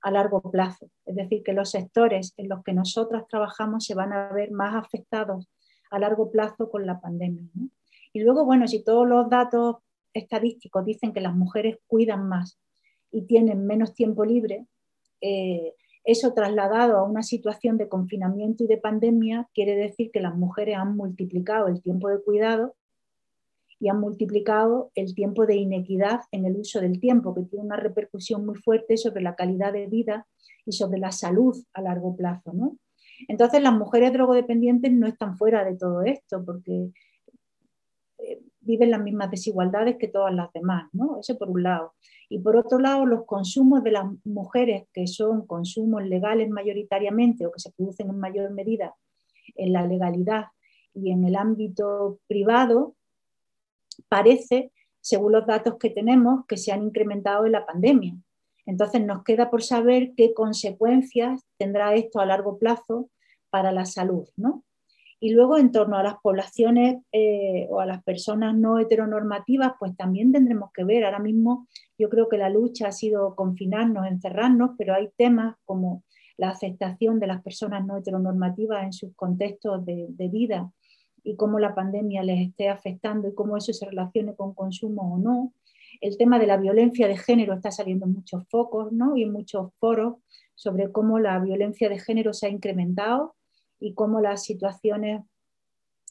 a 0.00 0.10
largo 0.10 0.42
plazo. 0.50 0.90
Es 1.04 1.14
decir, 1.14 1.44
que 1.44 1.52
los 1.52 1.70
sectores 1.70 2.34
en 2.36 2.48
los 2.48 2.64
que 2.64 2.72
nosotras 2.72 3.22
trabajamos 3.28 3.84
se 3.84 3.94
van 3.94 4.12
a 4.12 4.32
ver 4.32 4.50
más 4.50 4.74
afectados 4.74 5.48
a 5.90 5.98
largo 5.98 6.30
plazo 6.30 6.70
con 6.70 6.86
la 6.86 7.00
pandemia. 7.00 7.44
Y 8.12 8.20
luego, 8.20 8.44
bueno, 8.44 8.66
si 8.66 8.82
todos 8.82 9.06
los 9.06 9.28
datos 9.28 9.76
estadísticos 10.14 10.84
dicen 10.84 11.12
que 11.12 11.20
las 11.20 11.34
mujeres 11.34 11.78
cuidan 11.86 12.28
más 12.28 12.58
y 13.10 13.22
tienen 13.22 13.66
menos 13.66 13.94
tiempo 13.94 14.24
libre, 14.24 14.66
eh, 15.20 15.74
eso 16.04 16.32
trasladado 16.34 16.98
a 16.98 17.02
una 17.02 17.22
situación 17.22 17.78
de 17.78 17.88
confinamiento 17.88 18.64
y 18.64 18.68
de 18.68 18.78
pandemia 18.78 19.48
quiere 19.52 19.74
decir 19.74 20.10
que 20.12 20.20
las 20.20 20.36
mujeres 20.36 20.76
han 20.76 20.96
multiplicado 20.96 21.66
el 21.66 21.82
tiempo 21.82 22.08
de 22.08 22.22
cuidado 22.22 22.76
y 23.80 23.88
han 23.88 24.00
multiplicado 24.00 24.90
el 24.94 25.14
tiempo 25.14 25.46
de 25.46 25.56
inequidad 25.56 26.20
en 26.30 26.46
el 26.46 26.56
uso 26.56 26.80
del 26.80 27.00
tiempo, 27.00 27.34
que 27.34 27.42
tiene 27.42 27.64
una 27.64 27.76
repercusión 27.76 28.46
muy 28.46 28.54
fuerte 28.54 28.96
sobre 28.96 29.20
la 29.20 29.34
calidad 29.34 29.72
de 29.72 29.86
vida 29.86 30.26
y 30.64 30.72
sobre 30.72 30.98
la 30.98 31.12
salud 31.12 31.56
a 31.74 31.82
largo 31.82 32.16
plazo. 32.16 32.52
¿no? 32.52 32.76
Entonces 33.28 33.62
las 33.62 33.72
mujeres 33.72 34.12
drogodependientes 34.12 34.92
no 34.92 35.06
están 35.06 35.36
fuera 35.36 35.64
de 35.64 35.76
todo 35.76 36.02
esto 36.02 36.44
porque 36.44 36.90
eh, 38.18 38.40
viven 38.60 38.90
las 38.90 39.00
mismas 39.00 39.30
desigualdades 39.30 39.96
que 39.96 40.08
todas 40.08 40.34
las 40.34 40.52
demás, 40.52 40.88
¿no? 40.92 41.20
Eso 41.20 41.38
por 41.38 41.50
un 41.50 41.62
lado. 41.62 41.94
Y 42.28 42.40
por 42.40 42.56
otro 42.56 42.78
lado, 42.78 43.06
los 43.06 43.24
consumos 43.24 43.84
de 43.84 43.92
las 43.92 44.06
mujeres, 44.24 44.88
que 44.92 45.06
son 45.06 45.46
consumos 45.46 46.04
legales 46.04 46.48
mayoritariamente 46.48 47.46
o 47.46 47.52
que 47.52 47.60
se 47.60 47.72
producen 47.72 48.10
en 48.10 48.18
mayor 48.18 48.50
medida 48.50 48.94
en 49.54 49.72
la 49.72 49.86
legalidad 49.86 50.46
y 50.94 51.12
en 51.12 51.24
el 51.24 51.36
ámbito 51.36 52.18
privado, 52.26 52.94
parece, 54.08 54.72
según 55.00 55.32
los 55.32 55.46
datos 55.46 55.76
que 55.78 55.90
tenemos, 55.90 56.44
que 56.46 56.56
se 56.56 56.72
han 56.72 56.82
incrementado 56.82 57.46
en 57.46 57.52
la 57.52 57.66
pandemia. 57.66 58.14
Entonces 58.66 59.04
nos 59.04 59.22
queda 59.22 59.48
por 59.48 59.62
saber 59.62 60.12
qué 60.16 60.34
consecuencias 60.34 61.42
tendrá 61.56 61.94
esto 61.94 62.20
a 62.20 62.26
largo 62.26 62.58
plazo 62.58 63.08
para 63.48 63.72
la 63.72 63.86
salud. 63.86 64.28
¿no? 64.36 64.64
Y 65.20 65.30
luego 65.30 65.56
en 65.56 65.72
torno 65.72 65.96
a 65.96 66.02
las 66.02 66.16
poblaciones 66.20 66.96
eh, 67.12 67.66
o 67.70 67.80
a 67.80 67.86
las 67.86 68.02
personas 68.02 68.54
no 68.54 68.78
heteronormativas, 68.78 69.72
pues 69.78 69.96
también 69.96 70.32
tendremos 70.32 70.70
que 70.72 70.84
ver. 70.84 71.04
Ahora 71.04 71.20
mismo 71.20 71.66
yo 71.96 72.10
creo 72.10 72.28
que 72.28 72.36
la 72.36 72.50
lucha 72.50 72.88
ha 72.88 72.92
sido 72.92 73.34
confinarnos, 73.34 74.06
encerrarnos, 74.06 74.72
pero 74.76 74.94
hay 74.94 75.08
temas 75.16 75.56
como 75.64 76.02
la 76.36 76.50
aceptación 76.50 77.18
de 77.18 77.28
las 77.28 77.42
personas 77.42 77.86
no 77.86 77.96
heteronormativas 77.96 78.84
en 78.84 78.92
sus 78.92 79.14
contextos 79.14 79.86
de, 79.86 80.06
de 80.10 80.28
vida 80.28 80.70
y 81.24 81.34
cómo 81.36 81.58
la 81.58 81.74
pandemia 81.74 82.22
les 82.22 82.48
esté 82.48 82.68
afectando 82.68 83.28
y 83.28 83.34
cómo 83.34 83.56
eso 83.56 83.72
se 83.72 83.86
relacione 83.86 84.34
con 84.34 84.54
consumo 84.54 85.14
o 85.14 85.18
no 85.18 85.52
el 86.00 86.16
tema 86.16 86.38
de 86.38 86.46
la 86.46 86.56
violencia 86.56 87.08
de 87.08 87.16
género 87.16 87.54
está 87.54 87.70
saliendo 87.70 88.06
en 88.06 88.12
muchos 88.12 88.46
focos 88.48 88.92
¿no? 88.92 89.16
y 89.16 89.22
en 89.22 89.32
muchos 89.32 89.72
foros 89.78 90.16
sobre 90.54 90.90
cómo 90.90 91.18
la 91.18 91.38
violencia 91.38 91.88
de 91.88 91.98
género 91.98 92.32
se 92.32 92.46
ha 92.46 92.50
incrementado 92.50 93.36
y 93.78 93.94
cómo 93.94 94.20
las 94.20 94.44
situaciones 94.44 95.22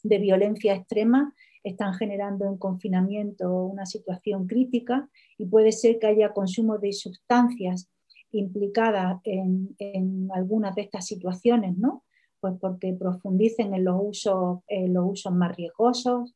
de 0.03 0.19
violencia 0.19 0.75
extrema 0.75 1.33
están 1.63 1.95
generando 1.95 2.45
en 2.45 2.57
confinamiento 2.57 3.65
una 3.65 3.88
situación 3.88 4.45
crítica 4.45 5.09
y 5.38 5.47
puede 5.47 5.71
ser 5.71 5.97
que 5.97 6.07
haya 6.07 6.31
consumo 6.31 6.77
de 6.77 6.93
sustancias 6.93 7.89
implicadas 8.31 9.19
en, 9.23 10.29
algunas 10.33 10.75
de 10.75 10.83
estas 10.83 11.05
situaciones, 11.07 11.75
¿no? 11.77 12.03
Pues 12.39 12.53
porque 12.61 12.93
profundicen 12.93 13.73
en 13.73 13.86
los 13.86 13.99
usos, 13.99 14.59
en 14.67 14.93
los 14.93 15.05
usos 15.07 15.33
más 15.33 15.55
riesgosos, 15.55 16.36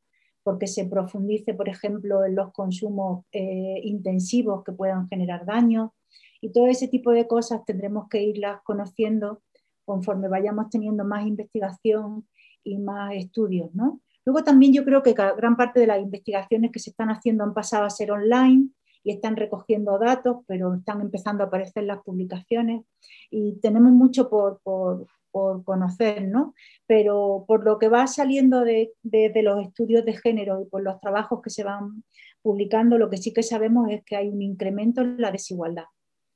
porque 0.49 0.65
se 0.65 0.85
profundice, 0.85 1.53
por 1.53 1.69
ejemplo, 1.69 2.25
en 2.25 2.33
los 2.33 2.51
consumos 2.51 3.23
eh, 3.31 3.81
intensivos 3.83 4.63
que 4.63 4.71
puedan 4.71 5.07
generar 5.07 5.45
daño. 5.45 5.93
Y 6.41 6.51
todo 6.51 6.65
ese 6.65 6.87
tipo 6.87 7.11
de 7.11 7.27
cosas 7.27 7.63
tendremos 7.65 8.09
que 8.09 8.23
irlas 8.23 8.59
conociendo 8.63 9.43
conforme 9.85 10.27
vayamos 10.27 10.71
teniendo 10.71 11.05
más 11.05 11.27
investigación 11.27 12.27
y 12.63 12.79
más 12.79 13.13
estudios. 13.13 13.69
¿no? 13.75 14.01
Luego 14.25 14.43
también 14.43 14.73
yo 14.73 14.83
creo 14.83 15.03
que 15.03 15.13
gran 15.13 15.55
parte 15.55 15.81
de 15.81 15.85
las 15.85 16.01
investigaciones 16.01 16.71
que 16.71 16.79
se 16.79 16.89
están 16.89 17.09
haciendo 17.11 17.43
han 17.43 17.53
pasado 17.53 17.85
a 17.85 17.91
ser 17.91 18.11
online 18.11 18.69
y 19.03 19.11
están 19.11 19.35
recogiendo 19.35 19.99
datos, 19.99 20.37
pero 20.47 20.73
están 20.73 20.99
empezando 21.01 21.43
a 21.43 21.47
aparecer 21.47 21.83
las 21.83 22.01
publicaciones 22.01 22.85
y 23.29 23.59
tenemos 23.61 23.91
mucho 23.91 24.31
por, 24.31 24.61
por 24.63 25.05
conocer, 25.31 26.27
¿no? 26.27 26.53
Pero 26.87 27.45
por 27.47 27.63
lo 27.63 27.79
que 27.79 27.89
va 27.89 28.07
saliendo 28.07 28.61
de, 28.61 28.93
los 29.03 29.61
estudios 29.61 30.05
de 30.05 30.13
género 30.17 30.61
y 30.61 30.65
por 30.65 30.83
los 30.83 30.99
trabajos 30.99 31.41
que 31.41 31.49
se 31.49 31.63
van 31.63 32.03
publicando, 32.41 32.97
lo 32.97 33.09
que 33.09 33.17
sí 33.17 33.33
que 33.33 33.43
sabemos 33.43 33.89
es 33.89 34.03
que 34.03 34.15
hay 34.15 34.29
un 34.29 34.41
incremento 34.41 35.01
en 35.01 35.19
la 35.19 35.31
desigualdad, 35.31 35.85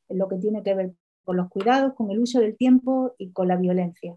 en 0.09 0.17
lo 0.17 0.27
que 0.27 0.37
tiene 0.37 0.63
que 0.63 0.75
ver 0.75 0.93
con 1.23 1.37
los 1.37 1.49
cuidados, 1.49 1.93
con 1.93 2.11
el 2.11 2.19
uso 2.19 2.39
del 2.39 2.57
tiempo 2.57 3.15
y 3.17 3.31
con 3.31 3.47
la 3.47 3.55
violencia. 3.55 4.15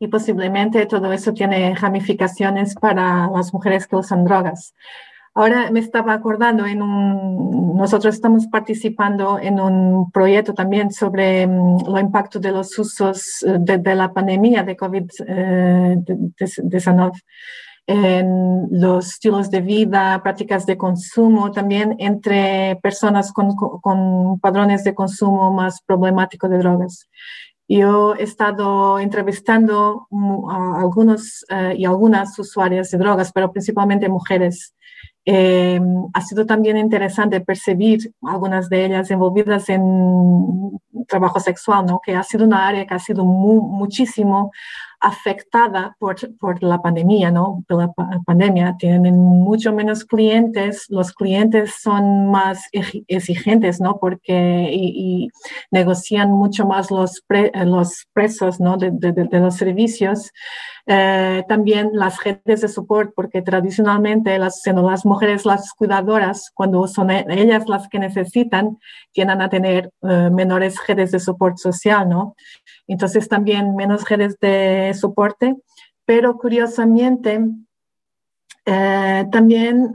Y 0.00 0.08
posiblemente 0.08 0.86
todo 0.86 1.12
eso 1.12 1.32
tiene 1.32 1.74
ramificaciones 1.74 2.74
para 2.76 3.28
las 3.30 3.52
mujeres 3.52 3.86
que 3.86 3.96
usan 3.96 4.24
drogas. 4.24 4.74
Ahora 5.38 5.70
me 5.70 5.78
estaba 5.78 6.14
acordando, 6.14 6.66
en 6.66 6.82
un, 6.82 7.76
nosotros 7.76 8.12
estamos 8.12 8.48
participando 8.48 9.38
en 9.38 9.60
un 9.60 10.10
proyecto 10.10 10.52
también 10.52 10.90
sobre 10.90 11.46
um, 11.46 11.78
el 11.94 12.02
impacto 12.02 12.40
de 12.40 12.50
los 12.50 12.76
usos 12.76 13.44
eh, 13.44 13.56
de, 13.60 13.94
la 13.94 14.12
pandemia 14.12 14.64
de 14.64 14.76
COVID-19 14.76 17.12
eh, 17.86 17.94
en 18.18 18.66
los 18.72 19.10
estilos 19.10 19.48
de 19.48 19.60
vida, 19.60 20.20
prácticas 20.24 20.66
de 20.66 20.76
consumo, 20.76 21.52
también 21.52 21.94
entre 22.00 22.74
personas 22.82 23.32
con, 23.32 23.54
con 23.54 24.40
padrones 24.40 24.82
de 24.82 24.92
consumo 24.92 25.52
más 25.52 25.80
problemáticos 25.82 26.50
de 26.50 26.58
drogas. 26.58 27.08
Yo 27.68 28.14
he 28.14 28.22
estado 28.22 28.98
entrevistando 28.98 30.08
a 30.50 30.80
algunos 30.80 31.44
uh, 31.50 31.74
y 31.76 31.84
algunas 31.84 32.38
usuarias 32.38 32.90
de 32.90 32.98
drogas, 32.98 33.30
pero 33.30 33.52
principalmente 33.52 34.08
mujeres 34.08 34.74
eh, 35.30 35.78
ha 36.14 36.20
sido 36.22 36.46
también 36.46 36.78
interesante 36.78 37.42
percibir 37.42 38.14
algunas 38.22 38.70
de 38.70 38.86
ellas 38.86 39.10
envolvidas 39.10 39.68
en 39.68 40.80
trabajo 41.06 41.38
sexual, 41.38 41.84
¿no? 41.84 42.00
que 42.02 42.16
ha 42.16 42.22
sido 42.22 42.46
una 42.46 42.66
área 42.66 42.86
que 42.86 42.94
ha 42.94 42.98
sido 42.98 43.26
muchísimo 43.26 44.50
afectada 45.00 45.96
por, 45.98 46.16
por, 46.38 46.62
la 46.62 46.80
pandemia, 46.82 47.30
¿no? 47.30 47.64
Por 47.68 47.78
la 47.78 47.92
pandemia. 48.24 48.76
Tienen 48.78 49.16
mucho 49.18 49.72
menos 49.72 50.04
clientes, 50.04 50.86
los 50.88 51.12
clientes 51.12 51.76
son 51.80 52.30
más 52.30 52.62
exigentes, 52.72 53.80
¿no? 53.80 53.98
Porque 53.98 54.70
y, 54.72 55.28
negocian 55.70 56.30
mucho 56.30 56.66
más 56.66 56.90
los, 56.90 57.22
los 57.64 58.06
precios, 58.12 58.60
¿no? 58.60 58.76
De, 58.76 58.90
de, 58.92 59.12
de 59.12 59.40
los 59.40 59.56
servicios. 59.56 60.30
Eh, 60.90 61.44
también 61.46 61.90
las 61.92 62.24
redes 62.24 62.62
de 62.62 62.68
soporte, 62.68 63.12
porque 63.14 63.42
tradicionalmente 63.42 64.38
las, 64.38 64.62
siendo 64.62 64.90
las 64.90 65.04
mujeres 65.04 65.44
las 65.44 65.74
cuidadoras, 65.74 66.50
cuando 66.54 66.88
son 66.88 67.10
e, 67.10 67.26
ellas 67.28 67.68
las 67.68 67.88
que 67.88 67.98
necesitan, 67.98 68.78
tienden 69.12 69.42
a 69.42 69.50
tener 69.50 69.90
eh, 70.00 70.30
menores 70.32 70.76
redes 70.88 71.10
de 71.10 71.20
soporte 71.20 71.58
social, 71.58 72.08
¿no? 72.08 72.36
Entonces 72.86 73.28
también 73.28 73.76
menos 73.76 74.08
redes 74.08 74.40
de 74.40 74.94
soporte, 74.98 75.56
pero 76.06 76.38
curiosamente 76.38 77.38
eh, 78.64 79.26
también 79.30 79.92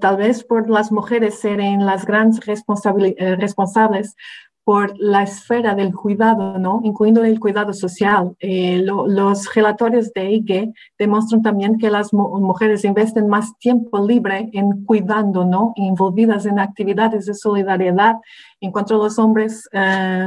tal 0.00 0.16
vez 0.16 0.42
por 0.42 0.68
las 0.68 0.90
mujeres 0.90 1.38
serem 1.38 1.78
las 1.78 2.04
grandes 2.04 2.44
responsables 2.44 4.16
por 4.64 4.94
la 4.98 5.22
esfera 5.22 5.74
del 5.74 5.94
cuidado, 5.94 6.58
¿no? 6.58 6.80
incluyendo 6.82 7.22
el 7.22 7.38
cuidado 7.38 7.74
social. 7.74 8.34
Eh, 8.40 8.82
los 8.82 9.54
relatorios 9.54 10.10
de 10.14 10.32
IGE 10.32 10.72
demuestran 10.98 11.42
también 11.42 11.76
que 11.76 11.90
las 11.90 12.14
mujeres 12.14 12.84
invierten 12.84 13.28
más 13.28 13.56
tiempo 13.58 14.04
libre 14.06 14.48
en 14.54 14.84
cuidando, 14.86 15.44
¿no? 15.44 15.74
envolvidas 15.76 16.46
en 16.46 16.58
actividades 16.58 17.26
de 17.26 17.34
solidaridad, 17.34 18.16
en 18.60 18.72
cuanto 18.72 18.94
a 18.94 18.98
los 19.04 19.18
hombres, 19.18 19.68
eh, 19.72 20.26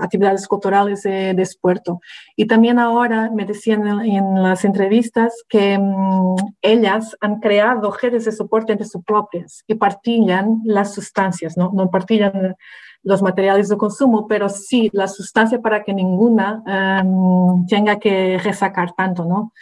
actividades 0.00 0.48
culturales 0.48 1.04
de, 1.04 1.34
de 1.34 1.48
Y 2.34 2.46
también 2.46 2.80
ahora 2.80 3.30
me 3.32 3.44
decían 3.44 3.86
en, 4.00 4.42
las 4.42 4.64
entrevistas 4.64 5.44
que 5.48 5.78
mm, 5.78 6.34
ellas 6.60 7.16
han 7.20 7.38
creado 7.38 7.92
redes 8.02 8.24
de 8.24 8.32
soporte 8.32 8.72
entre 8.72 8.88
sus 8.88 9.04
propias 9.04 9.62
y 9.68 9.76
partillan 9.76 10.62
las 10.64 10.92
sustancias, 10.92 11.56
no, 11.56 11.70
no 11.72 11.88
partillan 11.88 12.56
los 13.06 13.22
materiales 13.22 13.68
de 13.68 13.76
consumo, 13.76 14.26
pero 14.26 14.48
sí 14.48 14.90
la 14.92 15.06
sustancia 15.06 15.60
para 15.60 15.84
que 15.84 15.94
ninguna 15.94 16.60
em, 16.66 17.64
tenga 17.66 18.00
que 18.00 18.36
resacar 18.42 18.94
tanto, 18.96 19.24
¿no? 19.24 19.52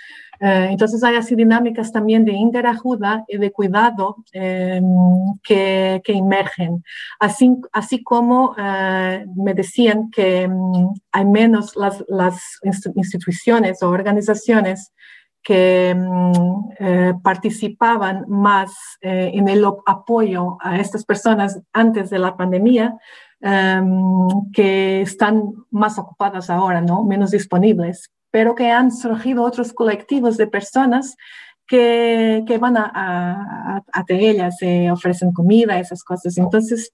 Eh, 0.41 0.69
entonces 0.71 1.05
hay 1.05 1.17
así 1.17 1.37
dinámicas 1.37 1.93
también 1.93 2.25
de 2.25 2.33
interajuda 2.33 3.25
y 3.29 3.37
de 3.37 3.53
cuidado 3.53 4.17
em, 4.33 4.83
que, 5.43 6.01
que, 6.03 6.13
emergen, 6.15 6.83
así, 7.21 7.55
así 7.73 8.03
como 8.03 8.55
eh, 8.59 9.27
me 9.37 9.53
decían 9.53 10.11
que 10.11 10.43
em, 10.43 10.53
hay 11.13 11.25
menos 11.27 11.77
las, 11.77 12.03
las 12.09 12.59
instituciones 12.63 13.83
o 13.83 13.91
organizaciones 13.91 14.93
que 15.43 15.95
eh, 16.81 17.13
participaban 17.23 18.25
más 18.29 18.73
en 19.03 19.47
el 19.47 19.63
apoyo 19.85 20.57
a 20.63 20.79
estas 20.79 21.05
personas 21.05 21.61
antes 21.75 22.09
de 22.09 22.19
la 22.19 22.35
pandemia, 22.35 22.97
Em, 23.47 24.51
que 24.55 25.03
están 25.03 25.53
más 25.71 25.99
ocupadas 25.99 26.49
ahora, 26.49 26.81
¿no? 26.81 27.05
menos 27.05 27.31
disponibles, 27.31 28.11
pero 28.31 28.55
que 28.55 28.71
han 28.71 28.91
surgido 28.91 29.43
otros 29.43 29.75
colectivos 29.75 30.39
de 30.39 30.47
personas 30.47 31.15
que, 31.67 32.43
que 32.47 32.57
van 32.57 32.79
a, 32.79 32.91
a, 32.95 33.83
a, 33.93 34.05
ellas, 34.09 34.57
se 34.59 34.91
ofrecen 34.91 35.31
comida, 35.33 35.79
esas 35.79 36.03
cosas. 36.03 36.39
Entonces, 36.39 36.91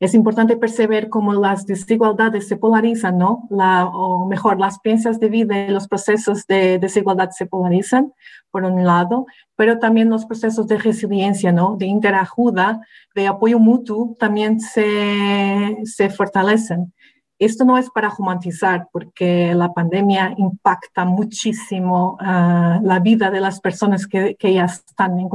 es 0.00 0.14
importante 0.14 0.56
percibir 0.56 1.10
cómo 1.10 1.34
las 1.34 1.66
desigualdades 1.66 2.48
se 2.48 2.56
polarizan, 2.56 3.18
¿no? 3.18 3.46
O 3.50 4.26
mejor, 4.26 4.58
las 4.58 4.80
piezas 4.80 5.20
de 5.20 5.28
vida 5.28 5.66
y 5.66 5.70
los 5.70 5.88
procesos 5.88 6.46
de 6.46 6.78
desigualdad 6.78 7.30
se 7.32 7.44
polarizan, 7.44 8.14
por 8.50 8.64
un 8.64 8.82
lado, 8.82 9.26
pero 9.56 9.78
también 9.78 10.08
los 10.08 10.24
procesos 10.24 10.66
de 10.66 10.78
resiliencia, 10.78 11.52
¿no? 11.52 11.76
De 11.76 11.84
interajuda, 11.84 12.80
de 13.14 13.26
apoyo 13.26 13.58
mutuo, 13.58 14.16
también 14.18 14.58
se, 14.58 15.76
se 15.84 16.08
fortalecen. 16.08 16.94
Esto 17.38 17.66
no 17.66 17.76
es 17.76 17.90
para 17.90 18.10
humanizar, 18.18 18.88
porque 18.92 19.54
la 19.54 19.74
pandemia 19.74 20.32
impacta 20.38 21.04
muchísimo 21.04 22.16
uh, 22.20 22.82
la 22.82 23.00
vida 23.02 23.30
de 23.30 23.40
las 23.40 23.60
personas 23.60 24.06
que, 24.06 24.34
que 24.36 24.54
ya 24.54 24.64
están 24.64 25.20
en 25.20 25.28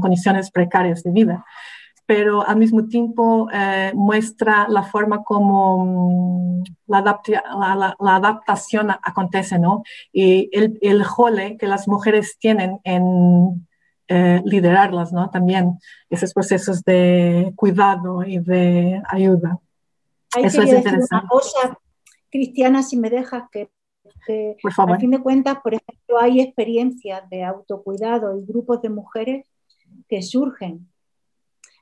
condiciones 0.00 0.50
precarias 0.50 1.02
de 1.02 1.10
vida 1.10 1.44
pero 2.08 2.40
al 2.48 2.56
mismo 2.56 2.86
tiempo 2.86 3.50
eh, 3.52 3.92
muestra 3.94 4.66
la 4.66 4.82
forma 4.82 5.22
como 5.22 5.84
mm, 5.84 6.62
la, 6.86 7.20
la, 8.00 8.16
adaptación 8.16 8.90
acontece, 8.90 9.58
¿no? 9.58 9.82
Y 10.10 10.48
el, 10.52 10.78
el 10.80 11.04
jole 11.04 11.58
que 11.58 11.66
las 11.66 11.86
mujeres 11.86 12.38
tienen 12.38 12.80
en 12.84 13.68
eh, 14.08 14.40
liderarlas, 14.42 15.12
¿no? 15.12 15.28
También 15.28 15.78
esos 16.08 16.32
procesos 16.32 16.82
de 16.82 17.52
cuidado 17.54 18.24
y 18.24 18.38
de 18.38 19.02
ayuda. 19.06 19.58
Eso 20.34 20.62
es 20.62 20.72
interesante. 20.72 21.08
Una 21.10 21.28
cosa, 21.28 21.78
Cristiana, 22.30 22.82
si 22.82 22.96
me 22.96 23.10
dejas 23.10 23.42
que 23.52 23.68
por 24.62 24.72
favor. 24.72 24.96
a 24.96 24.98
fin 24.98 25.10
de 25.10 25.20
cuentas, 25.20 25.58
por 25.62 25.74
ejemplo, 25.74 26.18
hay 26.18 26.40
experiencias 26.40 27.28
de 27.28 27.44
autocuidado 27.44 28.38
y 28.38 28.46
grupos 28.46 28.80
de 28.80 28.88
mujeres 28.88 29.46
que 30.08 30.22
surgen 30.22 30.88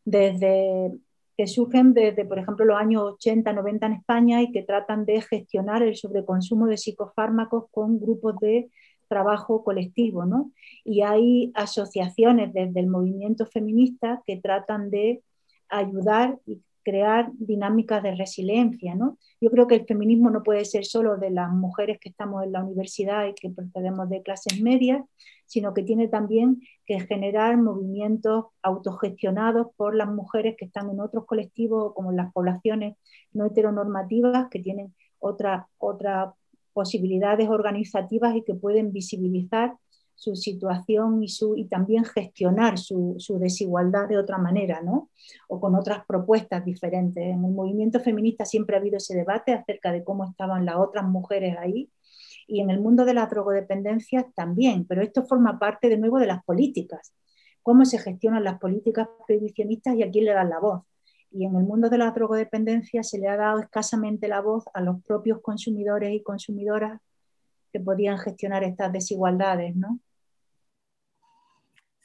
desde, 0.06 0.92
que 1.36 1.46
surgen 1.46 1.92
desde, 1.92 2.24
por 2.24 2.38
ejemplo, 2.38 2.64
los 2.64 2.78
años 2.78 3.02
80, 3.02 3.52
90 3.52 3.86
en 3.86 3.92
España 3.92 4.40
y 4.40 4.52
que 4.52 4.62
tratan 4.62 5.04
de 5.04 5.20
gestionar 5.20 5.82
el 5.82 5.96
sobreconsumo 5.96 6.66
de 6.66 6.78
psicofármacos 6.78 7.64
con 7.70 8.00
grupos 8.00 8.36
de 8.40 8.70
trabajo 9.08 9.62
colectivo, 9.62 10.24
¿no? 10.24 10.52
Y 10.84 11.02
hay 11.02 11.52
asociaciones 11.54 12.52
desde 12.54 12.80
el 12.80 12.86
movimiento 12.86 13.46
feminista 13.46 14.22
que 14.26 14.38
tratan 14.38 14.90
de 14.90 15.22
ayudar 15.68 16.38
y 16.46 16.60
crear 16.86 17.32
dinámicas 17.34 18.00
de 18.00 18.14
resiliencia, 18.14 18.94
¿no? 18.94 19.18
Yo 19.40 19.50
creo 19.50 19.66
que 19.66 19.74
el 19.74 19.86
feminismo 19.86 20.30
no 20.30 20.44
puede 20.44 20.64
ser 20.64 20.84
solo 20.84 21.16
de 21.16 21.30
las 21.30 21.50
mujeres 21.50 21.98
que 22.00 22.10
estamos 22.10 22.44
en 22.44 22.52
la 22.52 22.62
universidad 22.62 23.26
y 23.26 23.34
que 23.34 23.50
procedemos 23.50 24.08
de 24.08 24.22
clases 24.22 24.62
medias, 24.62 25.02
sino 25.46 25.74
que 25.74 25.82
tiene 25.82 26.06
también 26.06 26.60
que 26.86 27.00
generar 27.00 27.56
movimientos 27.56 28.44
autogestionados 28.62 29.66
por 29.76 29.96
las 29.96 30.06
mujeres 30.06 30.54
que 30.56 30.66
están 30.66 30.88
en 30.88 31.00
otros 31.00 31.26
colectivos, 31.26 31.92
como 31.92 32.12
en 32.12 32.18
las 32.18 32.32
poblaciones 32.32 32.96
no 33.32 33.46
heteronormativas, 33.46 34.48
que 34.48 34.60
tienen 34.60 34.94
otras 35.18 35.66
otra 35.78 36.34
posibilidades 36.72 37.48
organizativas 37.48 38.36
y 38.36 38.42
que 38.42 38.54
pueden 38.54 38.92
visibilizar 38.92 39.74
su 40.16 40.34
situación 40.34 41.22
y, 41.22 41.28
su, 41.28 41.56
y 41.56 41.66
también 41.66 42.04
gestionar 42.04 42.78
su, 42.78 43.14
su, 43.18 43.38
desigualdad 43.38 44.08
de 44.08 44.18
otra 44.18 44.38
manera, 44.38 44.80
¿no? 44.82 45.10
O 45.48 45.60
con 45.60 45.74
otras 45.76 46.04
propuestas 46.06 46.64
diferentes. 46.64 47.22
En 47.22 47.44
el 47.44 47.52
movimiento 47.52 48.00
feminista 48.00 48.44
siempre 48.44 48.76
ha 48.76 48.80
habido 48.80 48.96
ese 48.96 49.14
debate 49.14 49.52
acerca 49.52 49.92
de 49.92 50.02
cómo 50.02 50.24
estaban 50.24 50.64
las 50.64 50.76
otras 50.76 51.04
mujeres 51.04 51.56
ahí 51.58 51.90
y 52.46 52.60
en 52.60 52.70
el 52.70 52.80
mundo 52.80 53.04
de 53.04 53.14
la 53.14 53.26
drogodependencia 53.26 54.26
también, 54.34 54.86
pero 54.86 55.02
esto 55.02 55.26
forma 55.26 55.58
parte 55.58 55.88
de 55.88 55.98
nuevo 55.98 56.18
de 56.18 56.26
las 56.26 56.44
políticas, 56.44 57.12
cómo 57.62 57.84
se 57.84 57.98
gestionan 57.98 58.44
las 58.44 58.58
políticas 58.58 59.08
prohibicionistas 59.26 59.96
y 59.96 60.02
a 60.02 60.10
quién 60.10 60.24
le 60.24 60.32
dan 60.32 60.50
la 60.50 60.60
voz. 60.60 60.82
Y 61.30 61.44
en 61.44 61.56
el 61.56 61.64
mundo 61.64 61.90
de 61.90 61.98
la 61.98 62.12
drogodependencia 62.12 63.02
se 63.02 63.18
le 63.18 63.28
ha 63.28 63.36
dado 63.36 63.58
escasamente 63.58 64.28
la 64.28 64.40
voz 64.40 64.64
a 64.74 64.80
los 64.80 65.02
propios 65.02 65.40
consumidores 65.42 66.14
y 66.14 66.22
consumidoras 66.22 67.00
que 67.72 67.80
podían 67.80 68.18
gestionar 68.18 68.62
estas 68.64 68.92
desigualdades, 68.92 69.74
¿no? 69.74 69.98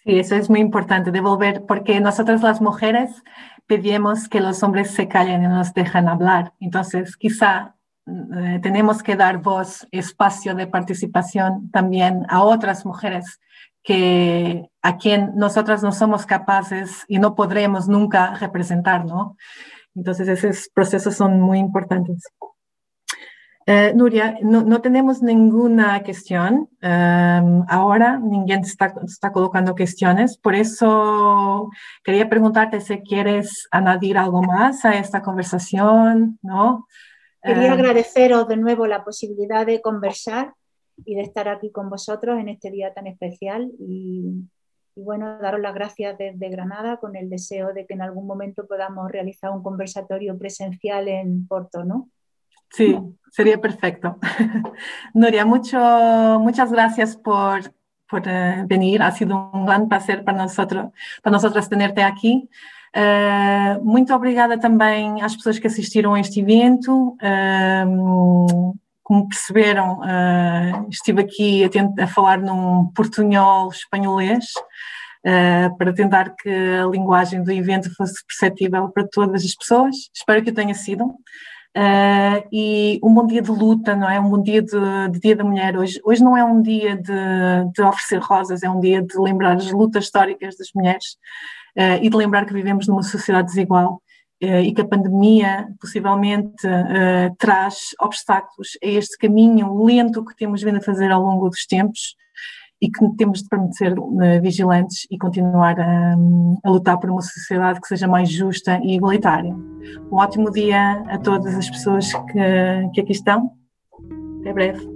Sí, 0.04 0.20
eso 0.20 0.36
es 0.36 0.50
muy 0.50 0.60
importante, 0.60 1.12
devolver, 1.12 1.66
porque 1.68 2.00
nosotras 2.00 2.42
las 2.42 2.60
mujeres 2.60 3.24
pedimos 3.68 4.28
que 4.28 4.42
los 4.42 4.64
hombres 4.64 4.92
se 4.92 5.08
callen 5.08 5.44
y 5.44 5.48
nos 5.48 5.74
dejen 5.74 6.08
hablar. 6.08 6.54
Entonces, 6.60 7.16
quizá 7.16 7.76
eh, 8.08 8.60
tenemos 8.64 9.04
que 9.04 9.16
dar 9.16 9.38
voz, 9.38 9.88
espacio 9.92 10.56
de 10.56 10.66
participación 10.66 11.70
también 11.70 12.26
a 12.30 12.44
otras 12.44 12.86
mujeres 12.86 13.40
que 13.84 14.70
a 14.82 14.98
quien 14.98 15.32
nosotras 15.36 15.84
no 15.84 15.92
somos 15.92 16.26
capaces 16.26 17.06
y 17.08 17.20
no 17.20 17.36
podremos 17.36 17.88
nunca 17.88 18.34
representar, 18.36 19.06
¿no? 19.06 19.38
Entonces 19.96 20.28
esos 20.28 20.70
procesos 20.74 21.16
son 21.16 21.40
muy 21.42 21.60
importantes. 21.60 22.24
Eh, 23.68 23.94
Nuria, 23.94 24.38
no, 24.42 24.82
tenemos 24.82 25.22
ninguna 25.22 26.02
cuestión. 26.04 26.68
Em, 26.82 27.64
ahora 27.68 28.18
ninguém 28.20 28.62
está, 28.62 28.94
está 29.06 29.32
colocando 29.32 29.76
cuestiones. 29.76 30.38
Por 30.38 30.56
eso 30.56 31.70
quería 32.04 32.28
preguntarte 32.28 32.82
si 32.82 33.00
quieres 33.02 33.68
añadir 33.72 34.18
algo 34.18 34.42
más 34.42 34.84
a 34.84 34.98
esta 34.98 35.22
conversación, 35.22 36.40
¿no? 36.42 36.88
Quería 37.44 37.72
ah. 37.72 37.74
agradeceros 37.74 38.48
de 38.48 38.58
nuevo 38.58 38.88
la 38.88 39.04
posibilidad 39.04 39.66
de 39.66 39.82
conversar 39.82 40.54
y 41.06 41.16
de 41.16 41.22
estar 41.22 41.48
aquí 41.48 41.72
con 41.72 41.90
vosotros 41.90 42.40
en 42.40 42.50
este 42.50 42.72
día 42.72 42.94
tan 42.94 43.08
especial 43.08 43.72
y, 43.80 44.44
bueno, 44.96 45.40
daros 45.40 45.62
las 45.62 45.74
gracias 45.74 46.18
desde 46.18 46.50
Granada 46.50 46.98
con 46.98 47.16
el 47.16 47.30
deseo 47.30 47.74
de 47.74 47.86
que 47.86 47.94
en 47.94 48.02
algún 48.02 48.28
momento 48.28 48.68
podamos 48.68 49.12
realizar 49.12 49.52
un 49.52 49.64
conversatorio 49.64 50.38
presencial 50.38 51.08
en 51.08 51.48
Porto, 51.48 51.84
¿no? 51.84 52.10
Sí, 52.72 52.98
sería 53.32 53.60
perfecto. 53.60 54.18
Nuria, 55.14 55.46
mucho, 55.46 55.78
muchas 56.40 56.72
gracias 56.72 57.16
por, 57.16 57.74
por 58.10 58.24
eh, 58.26 58.64
venir. 58.68 59.02
Ha 59.02 59.12
sido 59.12 59.50
un 59.54 59.66
gran 59.66 59.88
placer 59.88 60.24
para 60.24 60.38
nosotros, 60.38 60.92
para 61.22 61.32
nosotras 61.32 61.70
tenerte 61.70 62.04
aquí. 62.04 62.50
Uh, 62.94 63.82
muito 63.86 64.14
obrigada 64.14 64.60
também 64.60 65.22
às 65.22 65.34
pessoas 65.34 65.58
que 65.58 65.68
assistiram 65.68 66.14
a 66.14 66.20
este 66.20 66.42
evento. 66.42 67.16
Uh, 67.22 68.78
como 69.02 69.28
perceberam, 69.28 70.00
uh, 70.00 70.88
estive 70.90 71.22
aqui 71.22 71.64
a, 71.64 72.04
a, 72.04 72.08
falar 72.08 72.40
num 72.40 72.92
portunhol 72.94 73.70
espanholês 73.70 74.46
para 75.78 75.94
tentar 75.94 76.34
que 76.36 76.50
a 76.50 76.86
linguagem 76.88 77.44
do 77.44 77.52
evento 77.52 77.94
fosse 77.96 78.26
perceptível 78.26 78.90
para 78.90 79.08
todas 79.08 79.44
as 79.44 79.54
pessoas. 79.54 79.96
Espero 80.14 80.42
que 80.44 80.50
o 80.50 80.54
tenha 80.54 80.74
sido. 80.74 81.14
Uh, 81.76 82.44
e 82.52 83.00
um 83.02 83.14
bom 83.14 83.26
dia 83.26 83.42
de 83.42 83.50
luta, 83.50 83.96
não 83.96 84.10
é? 84.10 84.20
Um 84.20 84.30
bom 84.30 84.42
dia 84.42 84.62
de, 84.62 84.78
de, 85.12 85.20
Dia 85.20 85.36
da 85.38 85.44
Mulher. 85.44 85.78
Hoje, 85.78 86.02
hoje 86.04 86.22
não 86.22 86.36
é 86.36 86.44
um 86.44 86.62
dia 86.62 86.98
de, 86.98 87.72
de 87.74 87.82
oferecer 87.82 88.20
rosas, 88.20 88.62
é 88.62 88.70
um 88.70 88.80
dia 88.80 89.02
de 89.02 89.18
lembrar 89.18 89.56
as 89.56 89.72
lutas 89.72 90.06
históricas 90.06 90.58
das 90.58 90.68
mulheres 90.76 91.18
uh, 91.78 92.04
e 92.04 92.10
de 92.10 92.18
lembrar 92.18 92.46
que 92.46 92.54
vivemos 92.54 92.88
numa 92.88 93.04
sociedade 93.04 93.48
desigual 93.48 94.02
e 94.44 94.74
que 94.74 94.82
a 94.82 94.88
pandemia 94.88 95.68
possivelmente 95.80 96.66
uh, 96.66 97.36
traz 97.38 97.90
obstáculos 98.00 98.70
a 98.84 98.88
este 98.88 99.16
caminho 99.16 99.86
lento 99.86 100.26
que 100.26 100.36
temos 100.36 100.64
vindo 100.64 100.78
a 100.78 100.82
fazer 100.82 101.12
ao 101.12 101.22
longo 101.22 101.48
dos 101.48 101.68
tempos 101.68 102.16
e 102.82 102.90
que 102.90 103.08
temos 103.16 103.44
de 103.44 103.50
permanecer 103.50 103.98
uh, 103.98 104.42
vigilantes 104.42 105.06
e 105.12 105.18
continuar 105.18 105.80
a, 105.80 106.16
a, 106.64 106.70
lutar 106.70 106.98
por 107.00 107.12
uma 107.12 107.22
sociedade 107.22 107.80
que 107.80 107.88
seja 107.88 108.08
mais 108.08 108.30
justa 108.30 108.80
e 108.84 108.96
igualitária. 108.96 109.54
Um 110.12 110.16
ótimo 110.16 110.50
dia 110.52 111.04
a 111.08 111.18
todas 111.20 111.54
as 111.56 111.70
pessoas 111.70 112.12
que, 112.12 112.90
que 112.94 113.02
aqui 113.02 113.12
estão. 113.12 113.52
Até 114.40 114.52
breve. 114.52 114.90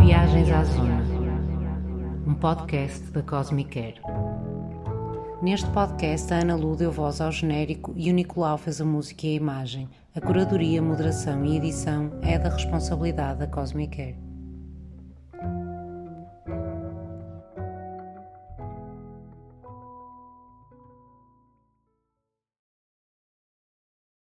Viagens 0.00 0.50
à 0.50 0.64
Zona, 0.64 1.02
um 2.26 2.34
podcast 2.34 3.12
da 3.12 3.22
Cosmic 3.22 3.70
Care. 3.70 4.00
Neste 5.40 5.70
podcast, 5.70 6.32
a 6.32 6.38
Ana 6.38 6.56
Lu 6.56 6.74
deu 6.74 6.90
voz 6.90 7.20
ao 7.20 7.30
genérico 7.30 7.92
e 7.94 8.10
o 8.10 8.14
Nicolau 8.14 8.58
fez 8.58 8.80
a 8.80 8.84
música 8.84 9.26
e 9.26 9.30
a 9.30 9.34
imagem. 9.34 9.88
A 10.16 10.20
curadoria, 10.20 10.80
moderação 10.80 11.44
e 11.44 11.58
edição 11.58 12.10
é 12.22 12.38
da 12.38 12.48
responsabilidade 12.48 13.40
da 13.40 13.46
Cosmic 13.46 13.94
Care. 13.94 14.25